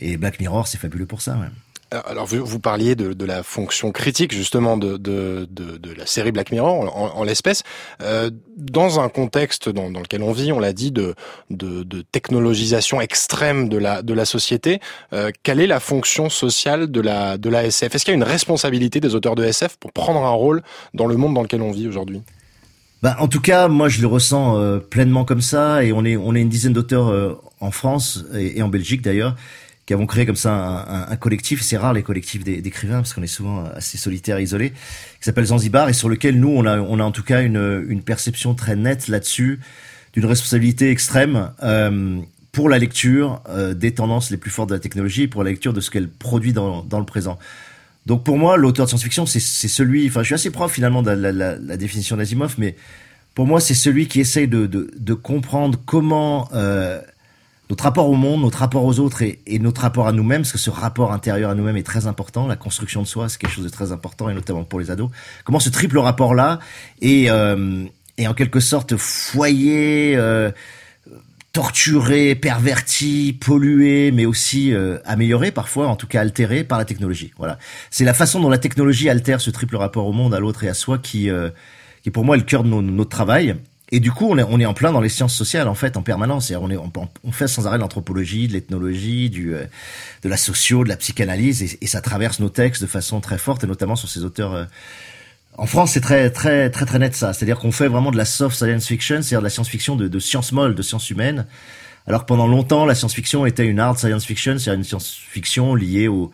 et 0.00 0.16
Black 0.16 0.38
Mirror, 0.38 0.68
c'est 0.68 0.78
fabuleux 0.78 1.06
pour 1.06 1.22
ça. 1.22 1.36
Ouais. 1.38 1.48
Euh, 1.94 2.00
alors 2.04 2.26
vous, 2.26 2.44
vous 2.44 2.58
parliez 2.58 2.94
de, 2.94 3.12
de, 3.12 3.24
la 3.24 3.42
fonction 3.42 3.92
critique 3.92 4.32
justement 4.32 4.76
de, 4.76 4.96
de, 4.96 5.48
de, 5.50 5.92
la 5.92 6.06
série 6.06 6.32
Black 6.32 6.52
Mirror 6.52 6.94
en, 6.96 7.18
en 7.18 7.24
l'espèce. 7.24 7.62
Euh, 8.02 8.30
dans 8.56 9.00
un 9.00 9.08
contexte 9.08 9.68
dans, 9.68 9.90
dans, 9.90 10.00
lequel 10.00 10.22
on 10.22 10.32
vit, 10.32 10.52
on 10.52 10.58
l'a 10.58 10.72
dit, 10.72 10.92
de, 10.92 11.14
de, 11.50 12.02
technologisation 12.12 13.00
extrême 13.00 13.68
de 13.68 13.78
la, 13.78 14.02
de 14.02 14.12
la 14.12 14.24
société, 14.24 14.80
euh, 15.12 15.30
quelle 15.42 15.60
est 15.60 15.66
la 15.66 15.80
fonction 15.80 16.28
sociale 16.28 16.90
de 16.90 17.00
la, 17.00 17.38
de 17.38 17.48
la 17.48 17.64
SF 17.64 17.94
Est-ce 17.94 18.04
qu'il 18.04 18.12
y 18.12 18.16
a 18.16 18.16
une 18.16 18.22
responsabilité 18.22 19.00
des 19.00 19.14
auteurs 19.14 19.34
de 19.34 19.44
SF 19.44 19.76
pour 19.76 19.92
prendre 19.92 20.24
un 20.24 20.30
rôle 20.30 20.62
dans 20.94 21.06
le 21.06 21.16
monde 21.16 21.34
dans 21.34 21.42
lequel 21.42 21.62
on 21.62 21.70
vit 21.70 21.88
aujourd'hui? 21.88 22.22
Bah, 23.02 23.16
en 23.20 23.28
tout 23.28 23.40
cas, 23.40 23.68
moi, 23.68 23.88
je 23.88 24.00
le 24.00 24.08
ressens 24.08 24.58
euh, 24.58 24.78
pleinement 24.78 25.24
comme 25.24 25.40
ça, 25.40 25.84
et 25.84 25.92
on 25.92 26.04
est 26.04 26.16
on 26.16 26.34
est 26.34 26.40
une 26.40 26.48
dizaine 26.48 26.72
d'auteurs 26.72 27.08
euh, 27.08 27.34
en 27.60 27.70
France 27.70 28.24
et 28.34 28.60
en 28.60 28.68
Belgique 28.68 29.02
d'ailleurs 29.02 29.36
qui 29.88 29.94
avons 29.94 30.04
créé 30.04 30.26
comme 30.26 30.36
ça 30.36 31.06
un, 31.08 31.16
collectif. 31.16 31.62
C'est 31.62 31.78
rare 31.78 31.94
les 31.94 32.02
collectifs 32.02 32.44
d'écrivains 32.44 32.96
parce 32.96 33.14
qu'on 33.14 33.22
est 33.22 33.26
souvent 33.26 33.64
assez 33.74 33.96
solitaire, 33.96 34.38
isolé, 34.38 34.72
qui 34.72 34.76
s'appelle 35.22 35.46
Zanzibar 35.46 35.88
et 35.88 35.94
sur 35.94 36.10
lequel 36.10 36.38
nous 36.38 36.50
on 36.50 36.66
a 36.66 36.78
on 36.78 37.00
a 37.00 37.02
en 37.02 37.10
tout 37.10 37.22
cas 37.22 37.40
une 37.40 37.86
une 37.88 38.02
perception 38.02 38.52
très 38.52 38.76
nette 38.76 39.08
là-dessus 39.08 39.60
d'une 40.12 40.26
responsabilité 40.26 40.90
extrême. 40.90 41.52
Euh, 41.62 42.20
pour 42.52 42.68
la 42.68 42.78
lecture 42.78 43.42
euh, 43.48 43.72
des 43.72 43.94
tendances 43.94 44.30
les 44.30 44.36
plus 44.36 44.50
fortes 44.50 44.68
de 44.68 44.74
la 44.74 44.80
technologie, 44.80 45.26
pour 45.26 45.44
la 45.44 45.50
lecture 45.50 45.72
de 45.72 45.80
ce 45.80 45.90
qu'elle 45.90 46.08
produit 46.08 46.52
dans, 46.52 46.82
dans 46.82 46.98
le 46.98 47.04
présent. 47.06 47.38
Donc 48.04 48.24
pour 48.24 48.36
moi, 48.36 48.56
l'auteur 48.56 48.86
de 48.86 48.88
science-fiction, 48.88 49.26
c'est 49.26 49.38
celui, 49.40 50.08
enfin 50.08 50.20
je 50.22 50.26
suis 50.26 50.34
assez 50.34 50.50
proche 50.50 50.72
finalement 50.72 51.02
de 51.02 51.12
la, 51.12 51.30
la, 51.30 51.56
la 51.56 51.76
définition 51.76 52.16
d'Asimov, 52.16 52.56
mais 52.58 52.74
pour 53.34 53.46
moi 53.46 53.60
c'est 53.60 53.74
celui 53.74 54.08
qui 54.08 54.20
essaye 54.20 54.48
de, 54.48 54.66
de, 54.66 54.90
de 54.98 55.14
comprendre 55.14 55.78
comment 55.86 56.48
euh, 56.52 57.00
notre 57.70 57.84
rapport 57.84 58.08
au 58.08 58.14
monde, 58.14 58.42
notre 58.42 58.58
rapport 58.58 58.84
aux 58.84 58.98
autres 58.98 59.22
et, 59.22 59.40
et 59.46 59.58
notre 59.58 59.82
rapport 59.82 60.08
à 60.08 60.12
nous-mêmes, 60.12 60.42
parce 60.42 60.52
que 60.52 60.58
ce 60.58 60.70
rapport 60.70 61.12
intérieur 61.12 61.50
à 61.50 61.54
nous-mêmes 61.54 61.76
est 61.76 61.82
très 61.82 62.06
important, 62.06 62.46
la 62.46 62.56
construction 62.56 63.02
de 63.02 63.06
soi 63.06 63.28
c'est 63.28 63.38
quelque 63.38 63.52
chose 63.52 63.64
de 63.64 63.70
très 63.70 63.92
important, 63.92 64.28
et 64.28 64.34
notamment 64.34 64.64
pour 64.64 64.80
les 64.80 64.90
ados. 64.90 65.10
Comment 65.44 65.60
ce 65.60 65.70
triple 65.70 65.98
rapport-là 65.98 66.58
est, 67.02 67.30
euh, 67.30 67.84
est 68.16 68.26
en 68.26 68.34
quelque 68.34 68.60
sorte 68.60 68.96
foyer... 68.96 70.16
Euh, 70.16 70.50
torturé, 71.52 72.36
perverti, 72.36 73.32
pollué, 73.32 74.12
mais 74.12 74.26
aussi 74.26 74.72
euh, 74.72 74.98
amélioré 75.04 75.50
parfois, 75.50 75.88
en 75.88 75.96
tout 75.96 76.06
cas 76.06 76.20
altéré 76.20 76.62
par 76.62 76.78
la 76.78 76.84
technologie. 76.84 77.32
Voilà, 77.36 77.58
c'est 77.90 78.04
la 78.04 78.14
façon 78.14 78.38
dont 78.38 78.50
la 78.50 78.58
technologie 78.58 79.08
altère 79.08 79.40
ce 79.40 79.50
triple 79.50 79.76
rapport 79.76 80.06
au 80.06 80.12
monde, 80.12 80.34
à 80.34 80.40
l'autre 80.40 80.62
et 80.62 80.68
à 80.68 80.74
soi 80.74 80.98
qui, 80.98 81.30
euh, 81.30 81.50
qui 82.02 82.10
pour 82.10 82.24
moi 82.24 82.36
est 82.36 82.38
le 82.38 82.44
cœur 82.44 82.62
de 82.62 82.68
notre 82.68 83.10
travail. 83.10 83.56
Et 83.90 84.00
du 84.00 84.12
coup, 84.12 84.26
on 84.28 84.36
est, 84.36 84.42
on 84.42 84.60
est 84.60 84.66
en 84.66 84.74
plein 84.74 84.92
dans 84.92 85.00
les 85.00 85.08
sciences 85.08 85.34
sociales 85.34 85.66
en 85.66 85.74
fait, 85.74 85.96
en 85.96 86.02
permanence. 86.02 86.52
On 86.60 86.70
est, 86.70 86.76
on, 86.76 86.92
on 87.24 87.32
fait 87.32 87.48
sans 87.48 87.66
arrêt 87.66 87.78
de 87.78 87.82
l'anthropologie, 87.82 88.46
de 88.48 88.52
l'ethnologie, 88.52 89.30
du, 89.30 89.54
euh, 89.54 89.64
de 90.22 90.28
la 90.28 90.36
socio, 90.36 90.84
de 90.84 90.88
la 90.88 90.96
psychanalyse, 90.96 91.78
et, 91.80 91.86
ça 91.86 92.00
traverse 92.02 92.38
nos 92.38 92.50
textes 92.50 92.82
de 92.82 92.86
façon 92.86 93.20
très 93.20 93.38
forte, 93.38 93.64
et 93.64 93.66
notamment 93.66 93.96
sur 93.96 94.08
ces 94.08 94.24
auteurs 94.24 94.54
euh, 94.54 94.64
en 95.56 95.66
France, 95.66 95.92
c'est 95.92 96.00
très 96.00 96.30
très 96.30 96.70
très 96.70 96.86
très 96.86 96.98
net 97.00 97.16
ça. 97.16 97.32
C'est-à-dire 97.32 97.58
qu'on 97.58 97.72
fait 97.72 97.88
vraiment 97.88 98.12
de 98.12 98.16
la 98.16 98.24
soft 98.24 98.56
science 98.56 98.86
fiction, 98.86 99.16
c'est-à-dire 99.22 99.40
de 99.40 99.44
la 99.44 99.50
science-fiction 99.50 99.96
de, 99.96 100.06
de 100.06 100.18
sciences 100.20 100.52
molles, 100.52 100.74
de 100.74 100.82
sciences 100.82 101.10
humaines. 101.10 101.46
Alors 102.06 102.22
que 102.22 102.26
pendant 102.26 102.46
longtemps, 102.46 102.86
la 102.86 102.94
science-fiction 102.94 103.44
était 103.44 103.66
une 103.66 103.80
hard 103.80 103.98
science 103.98 104.24
fiction, 104.24 104.52
c'est-à-dire 104.58 104.78
une 104.78 104.84
science-fiction 104.84 105.74
liée 105.74 106.08
aux, 106.08 106.30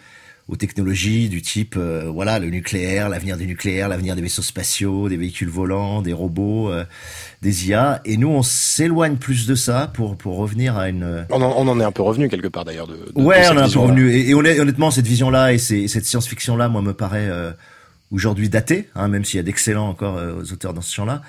aux 0.47 0.57
technologies 0.57 1.29
du 1.31 1.41
type, 1.41 1.77
euh, 1.79 2.11
voilà, 2.13 2.39
le 2.39 2.51
nucléaire, 2.51 3.09
l'avenir 3.09 3.39
du 3.39 3.47
nucléaire, 3.47 3.89
l'avenir 3.89 4.15
des 4.15 4.21
vaisseaux 4.21 4.43
spatiaux, 4.43 5.09
des 5.09 5.17
véhicules 5.17 5.49
volants, 5.49 6.03
des 6.03 6.13
robots, 6.13 6.71
euh, 6.71 6.85
des 7.41 7.69
IA. 7.69 8.03
Et 8.05 8.19
nous, 8.19 8.29
on 8.29 8.43
s'éloigne 8.43 9.17
plus 9.17 9.47
de 9.47 9.55
ça 9.55 9.91
pour 9.95 10.17
pour 10.17 10.37
revenir 10.37 10.77
à 10.77 10.91
une. 10.91 11.27
On 11.31 11.41
en, 11.41 11.55
on 11.57 11.69
en 11.69 11.81
est 11.81 11.85
un 11.85 11.93
peu 11.93 12.03
revenu 12.03 12.29
quelque 12.29 12.49
part 12.49 12.65
d'ailleurs 12.65 12.87
de. 12.87 12.95
de 13.15 13.21
ouais, 13.21 13.43
de 13.43 13.55
on 13.55 13.59
est 13.59 13.63
un 13.63 13.71
peu 13.71 13.79
revenu. 13.79 14.11
Et, 14.11 14.29
et 14.31 14.35
honnêtement, 14.35 14.91
cette 14.91 15.07
vision-là 15.07 15.55
et 15.55 15.59
cette 15.59 16.05
science-fiction-là, 16.05 16.69
moi, 16.69 16.83
me 16.83 16.93
paraît 16.93 17.29
euh, 17.31 17.53
aujourd'hui 18.11 18.49
daté, 18.49 18.89
hein, 18.95 19.09
même 19.09 19.25
s'il 19.25 19.39
y 19.39 19.41
a 19.41 19.43
d'excellents 19.43 19.89
encore 19.89 20.19
euh, 20.19 20.43
auteurs 20.53 20.75
dans 20.75 20.83
ce 20.83 20.95
champ-là, 20.95 21.23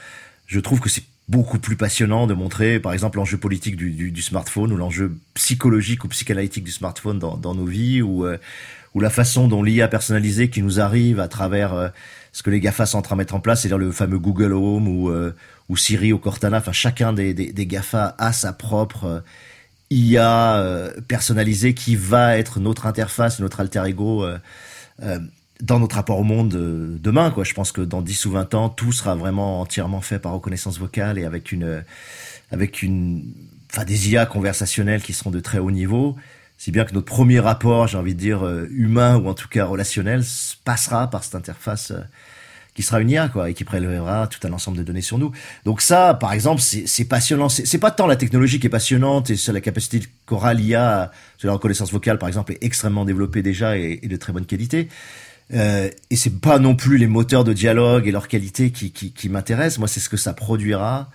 je 0.45 0.59
trouve 0.59 0.79
que 0.79 0.89
c'est 0.89 1.03
beaucoup 1.27 1.57
plus 1.57 1.75
passionnant 1.75 2.27
de 2.27 2.35
montrer, 2.35 2.79
par 2.79 2.93
exemple, 2.93 3.17
l'enjeu 3.17 3.37
politique 3.37 3.75
du, 3.75 3.89
du, 3.91 4.11
du, 4.11 4.21
smartphone 4.21 4.71
ou 4.71 4.77
l'enjeu 4.77 5.17
psychologique 5.33 6.03
ou 6.03 6.07
psychanalytique 6.07 6.63
du 6.63 6.71
smartphone 6.71 7.17
dans, 7.17 7.35
dans 7.35 7.55
nos 7.55 7.65
vies 7.65 8.03
ou, 8.03 8.25
euh, 8.25 8.37
ou 8.95 9.01
la 9.01 9.09
façon 9.09 9.47
dont 9.47 9.61
l'IA 9.61 9.89
personnalisée 9.89 10.49
qui 10.49 10.63
nous 10.63 10.79
arrive 10.79 11.19
à 11.19 11.27
travers 11.27 11.73
euh, 11.73 11.89
ce 12.31 12.41
que 12.41 12.49
les 12.49 12.61
GAFA 12.61 12.85
sont 12.85 12.97
en 12.97 13.01
train 13.01 13.15
de 13.15 13.19
mettre 13.19 13.35
en 13.35 13.41
place, 13.41 13.61
c'est-à-dire 13.61 13.77
le 13.77 13.91
fameux 13.91 14.17
Google 14.17 14.53
Home 14.53 14.87
ou, 14.87 15.09
euh, 15.09 15.35
Siri 15.75 16.13
ou 16.13 16.17
Cortana, 16.17 16.57
enfin 16.57 16.71
chacun 16.71 17.11
des 17.11 17.35
GAFA 17.35 18.15
a 18.17 18.31
sa 18.31 18.53
propre 18.53 19.05
euh, 19.05 19.19
IA 19.91 20.63
personnalisée 21.07 21.75
qui 21.75 21.95
va 21.95 22.37
être 22.37 22.59
notre 22.59 22.87
interface, 22.87 23.39
notre 23.39 23.59
alter 23.59 23.83
ego 23.85 24.25
dans 25.61 25.79
notre 25.79 25.95
rapport 25.95 26.17
au 26.17 26.23
monde 26.23 26.49
demain 26.49 27.29
quoi. 27.29 27.43
Je 27.43 27.53
pense 27.53 27.71
que 27.71 27.81
dans 27.81 28.01
10 28.01 28.25
ou 28.25 28.31
20 28.31 28.55
ans 28.55 28.69
tout 28.69 28.91
sera 28.91 29.15
vraiment 29.15 29.61
entièrement 29.61 30.01
fait 30.01 30.17
par 30.17 30.33
reconnaissance 30.33 30.79
vocale 30.79 31.19
et 31.19 31.23
avec 31.23 31.51
une 31.51 31.83
avec 32.49 32.81
une 32.81 33.31
enfin 33.71 33.85
des 33.85 34.09
IA 34.09 34.25
conversationnelles 34.25 35.03
qui 35.03 35.13
seront 35.13 35.29
de 35.29 35.39
très 35.39 35.59
haut 35.59 35.71
niveau 35.71 36.15
si 36.57 36.71
bien 36.71 36.85
que 36.85 36.93
notre 36.93 37.05
premier 37.05 37.39
rapport 37.39 37.87
j'ai 37.87 37.97
envie 37.97 38.15
de 38.15 38.19
dire 38.19 38.47
humain 38.69 39.17
ou 39.17 39.27
en 39.27 39.33
tout 39.33 39.47
cas 39.47 39.65
relationnel 39.65 40.23
passera 40.63 41.09
par 41.09 41.23
cette 41.23 41.35
interface 41.35 41.93
qui 42.75 42.83
sera 42.83 42.99
une 42.99 43.09
IA 43.09 43.29
quoi 43.29 43.49
et 43.49 43.53
qui 43.53 43.63
prélèvera 43.63 44.27
tout 44.27 44.45
un 44.45 44.53
ensemble 44.53 44.77
de 44.77 44.83
données 44.83 45.01
sur 45.01 45.17
nous. 45.17 45.31
Donc 45.63 45.81
ça 45.81 46.13
par 46.13 46.33
exemple 46.33 46.61
c'est 46.61 47.05
passionnant. 47.05 47.49
C'est 47.49 47.79
pas 47.79 47.91
tant 47.91 48.05
la 48.05 48.17
technologie 48.17 48.59
qui 48.59 48.67
est 48.67 48.69
passionnante 48.69 49.29
et 49.29 49.37
la 49.51 49.61
capacité 49.61 50.01
qu'aura 50.25 50.53
l'IA 50.53 51.11
sur 51.37 51.47
la 51.47 51.53
reconnaissance 51.53 51.91
vocale 51.91 52.19
par 52.19 52.27
exemple 52.27 52.51
est 52.51 52.63
extrêmement 52.63 53.05
développée 53.05 53.41
déjà 53.41 53.77
et, 53.77 53.99
et 54.03 54.07
de 54.07 54.15
très 54.17 54.33
bonne 54.33 54.45
qualité. 54.45 54.89
Euh, 55.53 55.89
et 56.09 56.15
c'est 56.15 56.41
pas 56.41 56.59
non 56.59 56.75
plus 56.75 56.97
les 56.97 57.07
moteurs 57.07 57.43
de 57.43 57.53
dialogue 57.53 58.07
et 58.07 58.11
leur 58.11 58.27
qualité 58.27 58.71
qui, 58.71 58.91
qui, 58.91 59.11
qui 59.11 59.29
m'intéressent. 59.29 59.79
Moi, 59.79 59.87
c'est 59.87 59.99
ce 59.99 60.09
que 60.09 60.17
ça 60.17 60.33
produira 60.33 61.09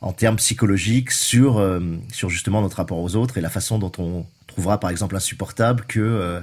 en 0.00 0.12
termes 0.12 0.36
psychologiques 0.36 1.10
sur 1.10 1.58
euh, 1.58 1.80
sur 2.12 2.28
justement 2.28 2.60
notre 2.60 2.76
rapport 2.76 2.98
aux 2.98 3.16
autres 3.16 3.38
et 3.38 3.40
la 3.40 3.50
façon 3.50 3.78
dont 3.78 3.92
on 3.98 4.26
trouvera, 4.58 4.80
par 4.80 4.90
exemple, 4.90 5.14
insupportable 5.14 5.84
que 5.86 6.00
euh, 6.00 6.40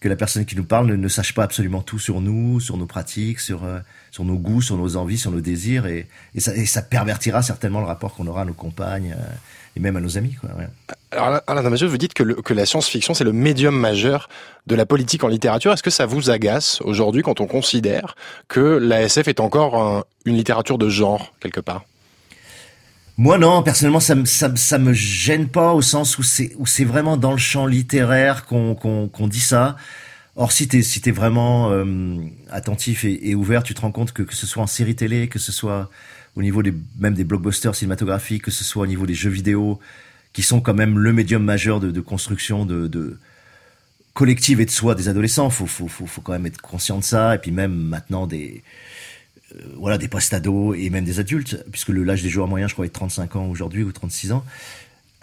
que 0.00 0.08
la 0.08 0.14
personne 0.14 0.44
qui 0.44 0.54
nous 0.54 0.64
parle 0.64 0.86
ne, 0.86 1.08
sache 1.08 1.34
pas 1.34 1.42
absolument 1.42 1.82
tout 1.82 1.98
sur 1.98 2.20
nous, 2.20 2.60
sur 2.60 2.76
nos 2.76 2.86
pratiques, 2.86 3.40
sur 3.40 3.64
euh, 3.64 3.80
sur 4.12 4.24
nos 4.24 4.36
goûts, 4.36 4.62
sur 4.62 4.76
nos 4.76 4.96
envies, 4.96 5.18
sur 5.18 5.32
nos 5.32 5.40
désirs, 5.40 5.86
et, 5.86 6.06
ça, 6.38 6.82
pervertira 6.82 7.42
certainement 7.42 7.80
le 7.80 7.86
rapport 7.86 8.14
qu'on 8.14 8.28
aura 8.28 8.42
à 8.42 8.44
nos 8.44 8.52
compagnes 8.52 9.16
euh, 9.18 9.76
et 9.76 9.80
même 9.80 9.96
à 9.96 10.00
nos 10.00 10.16
amis. 10.16 10.34
Quoi, 10.40 10.50
ouais. 10.56 10.68
Alors, 11.10 11.40
Alain 11.48 11.62
Damasio, 11.64 11.88
vous 11.88 11.98
dites 11.98 12.14
que, 12.14 12.22
que 12.22 12.54
la 12.54 12.64
science-fiction, 12.64 13.12
c'est 13.12 13.24
le 13.24 13.32
médium 13.32 13.76
majeur 13.76 14.28
de 14.68 14.76
la 14.76 14.86
politique 14.86 15.24
en 15.24 15.28
littérature. 15.28 15.72
Est-ce 15.72 15.82
que 15.82 15.90
ça 15.90 16.06
vous 16.06 16.30
agace 16.30 16.80
aujourd'hui 16.82 17.22
quand 17.22 17.40
on 17.40 17.48
considère 17.48 18.14
que 18.46 18.60
la 18.60 19.02
SF 19.02 19.26
est 19.26 19.40
encore 19.40 19.82
un, 19.82 20.04
une 20.26 20.36
littérature 20.36 20.78
de 20.78 20.88
genre, 20.88 21.34
quelque 21.40 21.60
part? 21.60 21.84
Moi 23.18 23.36
non, 23.36 23.62
personnellement 23.64 24.00
ça 24.00 24.14
me 24.14 24.24
ça, 24.24 24.54
ça 24.54 24.78
me 24.78 24.92
gêne 24.92 25.48
pas 25.48 25.72
au 25.72 25.82
sens 25.82 26.18
où 26.18 26.22
c'est 26.22 26.54
où 26.56 26.66
c'est 26.66 26.84
vraiment 26.84 27.16
dans 27.16 27.32
le 27.32 27.38
champ 27.38 27.66
littéraire 27.66 28.46
qu'on 28.46 28.74
qu'on 28.76 29.08
qu'on 29.08 29.26
dit 29.26 29.40
ça. 29.40 29.76
Or 30.36 30.52
si 30.52 30.68
t'es 30.68 30.82
si 30.82 31.00
t'es 31.00 31.10
vraiment 31.10 31.72
euh, 31.72 32.16
attentif 32.48 33.04
et, 33.04 33.30
et, 33.30 33.34
ouvert, 33.34 33.64
tu 33.64 33.74
te 33.74 33.80
rends 33.80 33.90
compte 33.90 34.12
que 34.12 34.22
que 34.22 34.36
ce 34.36 34.46
soit 34.46 34.62
en 34.62 34.68
série 34.68 34.94
télé, 34.94 35.26
que 35.28 35.40
ce 35.40 35.50
soit 35.50 35.90
au 36.36 36.42
niveau 36.42 36.62
des 36.62 36.72
même 37.00 37.14
des 37.14 37.24
blockbusters 37.24 37.74
cinématographiques, 37.74 38.44
que 38.44 38.52
ce 38.52 38.62
soit 38.62 38.84
au 38.84 38.86
niveau 38.86 39.04
des 39.04 39.14
jeux 39.14 39.30
vidéo, 39.30 39.80
qui 40.32 40.42
sont 40.44 40.60
quand 40.60 40.74
même 40.74 40.96
le 40.98 41.12
médium 41.12 41.42
majeur 41.42 41.80
de, 41.80 41.90
de 41.90 42.00
construction 42.00 42.64
de, 42.64 42.86
de 42.86 43.18
collective 44.14 44.60
et 44.60 44.64
de 44.64 44.70
soi 44.70 44.94
des 44.94 45.08
adolescents. 45.08 45.50
Faut, 45.50 45.66
faut, 45.66 45.88
faut, 45.88 46.06
faut 46.06 46.20
quand 46.20 46.32
même 46.32 46.46
être 46.46 46.60
conscient 46.60 46.98
de 46.98 47.04
ça. 47.04 47.34
Et 47.34 47.38
puis 47.38 47.50
même 47.50 47.74
maintenant 47.74 48.28
des 48.28 48.62
voilà 49.76 49.98
des 49.98 50.08
post-ados 50.08 50.76
et 50.78 50.90
même 50.90 51.04
des 51.04 51.20
adultes, 51.20 51.64
puisque 51.70 51.88
l'âge 51.88 52.22
des 52.22 52.28
joueurs 52.28 52.48
moyens, 52.48 52.70
je 52.70 52.74
crois, 52.74 52.86
est 52.86 52.90
35 52.90 53.36
ans 53.36 53.46
aujourd'hui 53.46 53.82
ou 53.82 53.92
36 53.92 54.32
ans. 54.32 54.44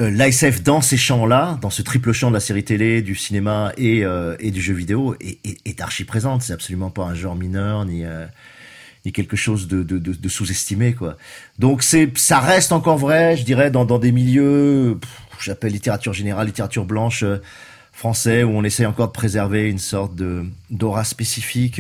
Euh, 0.02 0.12
L'ASF 0.12 0.62
dans 0.62 0.82
ces 0.82 0.98
champs-là, 0.98 1.58
dans 1.62 1.70
ce 1.70 1.82
triple 1.82 2.12
champ 2.12 2.30
de 2.30 2.34
la 2.34 2.42
série 2.42 2.64
télé, 2.66 3.02
du 3.02 3.16
cinéma 3.16 3.72
et, 3.78 4.04
euh, 4.04 4.36
et 4.40 4.52
du 4.52 4.62
jeu 4.62 4.74
vidéo, 4.74 5.16
est, 5.22 5.38
est, 5.46 5.58
est 5.64 5.82
archi 5.82 6.04
présente. 6.04 6.42
C'est 6.42 6.54
absolument 6.54 6.90
pas 6.90 7.04
un 7.04 7.16
genre 7.16 7.36
mineur 7.36 7.86
ni 7.86 8.04
euh, 8.04 8.26
ni 9.06 9.14
quelque 9.14 9.38
chose 9.38 9.68
de, 9.68 9.84
de, 9.84 10.00
de, 10.00 10.14
de 10.14 10.30
sous-estimé 10.30 10.94
quoi. 10.94 11.16
Donc 11.60 11.84
c'est 11.84 12.18
ça 12.18 12.40
reste 12.40 12.72
encore 12.72 12.98
vrai, 12.98 13.38
je 13.38 13.44
dirais, 13.44 13.72
dans, 13.72 13.86
dans 13.86 14.00
des 14.00 14.12
milieux, 14.12 15.00
j'appelle 15.40 15.72
littérature 15.72 16.12
générale, 16.12 16.48
littérature 16.48 16.86
blanche 16.86 17.24
euh, 17.24 17.38
français, 17.94 18.44
où 18.44 18.50
on 18.50 18.64
essaie 18.64 18.86
encore 18.86 19.08
de 19.08 19.14
préserver 19.14 19.70
une 19.70 19.80
sorte 19.80 20.16
de 20.16 20.44
d'aura 20.72 21.06
spécifique. 21.06 21.80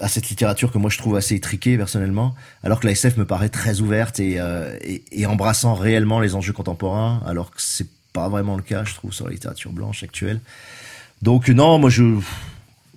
À 0.00 0.08
cette 0.08 0.28
littérature 0.28 0.70
que 0.70 0.78
moi 0.78 0.90
je 0.90 0.98
trouve 0.98 1.16
assez 1.16 1.34
étriquée 1.34 1.76
personnellement, 1.76 2.34
alors 2.62 2.80
que 2.80 2.86
la 2.86 2.92
SF 2.92 3.16
me 3.16 3.24
paraît 3.24 3.48
très 3.48 3.80
ouverte 3.80 4.20
et, 4.20 4.38
euh, 4.38 4.76
et, 4.80 5.02
et, 5.10 5.26
embrassant 5.26 5.74
réellement 5.74 6.20
les 6.20 6.34
enjeux 6.34 6.52
contemporains, 6.52 7.20
alors 7.26 7.50
que 7.50 7.60
c'est 7.60 7.88
pas 8.12 8.28
vraiment 8.28 8.56
le 8.56 8.62
cas, 8.62 8.84
je 8.84 8.94
trouve, 8.94 9.12
sur 9.12 9.26
la 9.26 9.32
littérature 9.32 9.72
blanche 9.72 10.02
actuelle. 10.02 10.40
Donc 11.22 11.48
non, 11.48 11.78
moi 11.78 11.90
je 11.90 12.20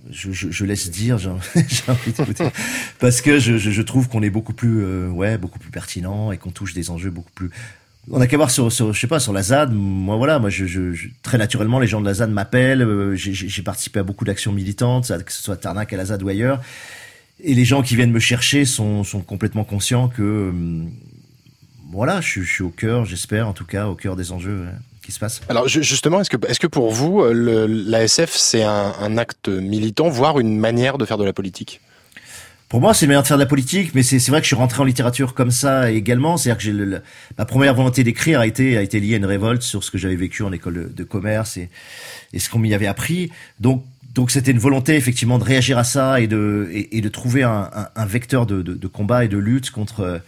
je, 0.10 0.32
je, 0.32 0.50
je 0.52 0.66
laisse 0.66 0.90
dire, 0.90 1.18
j'ai 1.18 1.30
envie 1.30 2.12
d'écouter, 2.18 2.50
parce 3.00 3.22
que 3.22 3.40
je, 3.40 3.58
je, 3.58 3.82
trouve 3.82 4.10
qu'on 4.10 4.24
est 4.24 4.30
beaucoup 4.30 4.54
plus, 4.54 4.84
euh, 4.84 5.10
ouais, 5.10 5.38
beaucoup 5.38 5.60
plus 5.60 5.70
pertinent 5.70 6.32
et 6.32 6.38
qu'on 6.38 6.52
touche 6.52 6.74
des 6.74 6.90
enjeux 6.90 7.12
beaucoup 7.12 7.32
plus. 7.34 7.52
On 8.10 8.20
a 8.20 8.28
qu'à 8.28 8.38
voir 8.38 8.50
sur, 8.50 8.70
je 8.70 9.00
sais 9.00 9.08
pas, 9.08 9.20
sur 9.20 9.32
la 9.32 9.44
ZAD. 9.44 9.74
Moi, 9.74 10.16
voilà, 10.18 10.40
moi, 10.40 10.50
je, 10.50 10.96
très 11.22 11.38
naturellement, 11.38 11.80
les 11.80 11.88
gens 11.88 12.02
de 12.02 12.06
la 12.06 12.16
ZAD 12.16 12.32
m'appellent. 12.32 12.82
Euh, 12.82 13.16
j'ai 13.16 13.62
participé 13.62 14.00
à 14.00 14.04
beaucoup 14.04 14.26
d'actions 14.26 14.52
militantes, 14.52 15.12
que 15.24 15.32
ce 15.32 15.44
soit 15.44 15.58
Tarnac 15.58 15.94
à 15.94 15.98
la 15.98 16.06
ZAD 16.06 16.24
ou 16.24 16.30
ailleurs. 16.30 16.62
Et 17.44 17.54
les 17.54 17.66
gens 17.66 17.84
qui 17.84 17.96
viennent 17.96 18.12
me 18.12 18.20
chercher 18.20 18.66
sont, 18.66 19.04
complètement 19.28 19.64
conscients 19.64 20.08
que, 20.08 20.22
euh, 20.22 20.52
voilà, 21.92 22.22
je, 22.22 22.42
suis 22.42 22.64
au 22.64 22.70
cœur, 22.70 23.06
j'espère, 23.06 23.48
en 23.48 23.54
tout 23.54 23.66
cas, 23.66 23.88
au 23.88 23.96
cœur 23.96 24.16
des 24.16 24.32
enjeux 24.32 24.66
qui 25.04 25.12
se 25.12 25.20
passe. 25.20 25.42
Alors 25.50 25.68
justement, 25.68 26.22
est-ce 26.22 26.30
que, 26.30 26.38
est-ce 26.48 26.60
que 26.60 26.68
pour 26.68 26.92
vous, 26.92 27.24
le, 27.24 27.66
l'ASF, 27.66 28.32
c'est 28.32 28.64
un 28.64 29.18
acte 29.18 29.50
militant, 29.50 30.10
voire 30.10 30.40
une 30.40 30.58
manière 30.58 30.98
de 30.98 31.06
faire 31.06 31.18
de 31.18 31.26
la 31.26 31.34
politique? 31.34 31.82
Pour 32.72 32.80
moi, 32.80 32.94
c'est 32.94 33.04
une 33.04 33.10
manière 33.10 33.24
de 33.24 33.28
faire 33.28 33.36
de 33.36 33.44
la 33.44 33.50
politique, 33.50 33.94
mais 33.94 34.02
c'est, 34.02 34.26
vrai 34.30 34.40
que 34.40 34.46
je 34.46 34.48
suis 34.48 34.56
rentré 34.56 34.80
en 34.82 34.86
littérature 34.86 35.34
comme 35.34 35.52
ça 35.52 35.92
également. 35.92 36.38
C'est-à-dire 36.38 36.58
que 36.58 36.64
j'ai 36.64 37.02
ma 37.38 37.44
première 37.44 37.76
volonté 37.76 38.06
d'écrire 38.06 38.40
a 38.40 38.48
été 38.48 38.78
a 38.78 38.82
été 38.82 39.02
liée 39.02 39.16
à 39.16 39.18
une 39.18 39.26
révolte 39.26 39.62
sur 39.62 39.84
ce 39.84 39.92
que 39.92 39.98
j'avais 39.98 40.16
vécu 40.16 40.42
en 40.44 40.54
école 40.54 40.94
de, 40.96 41.04
commerce 41.04 41.58
et, 41.58 41.70
et 42.32 42.40
ce 42.40 42.50
qu'on 42.50 42.60
m'y 42.60 42.74
avait 42.74 42.88
appris. 42.88 43.30
Donc 43.60 43.84
donc 44.16 44.32
c'était 44.32 44.52
une 44.52 44.58
volonté 44.58 44.96
effectivement 44.96 45.38
de 45.38 45.44
réagir 45.44 45.78
à 45.78 45.84
ça 45.84 46.22
et 46.22 46.28
de 46.28 46.70
et, 46.72 47.02
de 47.02 47.10
trouver 47.10 47.44
un, 47.44 47.70
un, 47.94 48.06
vecteur 48.06 48.46
de, 48.46 48.62
de, 48.62 48.74
de, 48.74 48.88
combat 48.88 49.26
et 49.26 49.28
de 49.28 49.38
lutte 49.38 49.70
contre 49.72 50.22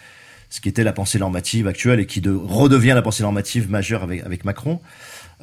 ce 0.50 0.60
qui 0.60 0.68
était 0.68 0.84
la 0.84 0.92
pensée 0.92 1.20
normative 1.20 1.66
actuelle 1.68 2.02
et 2.02 2.06
qui 2.06 2.20
de, 2.20 2.32
redevient 2.32 2.92
la 2.94 3.02
pensée 3.02 3.24
normative 3.24 3.72
majeure 3.72 4.04
avec, 4.04 4.22
avec 4.26 4.44
Macron. 4.44 4.82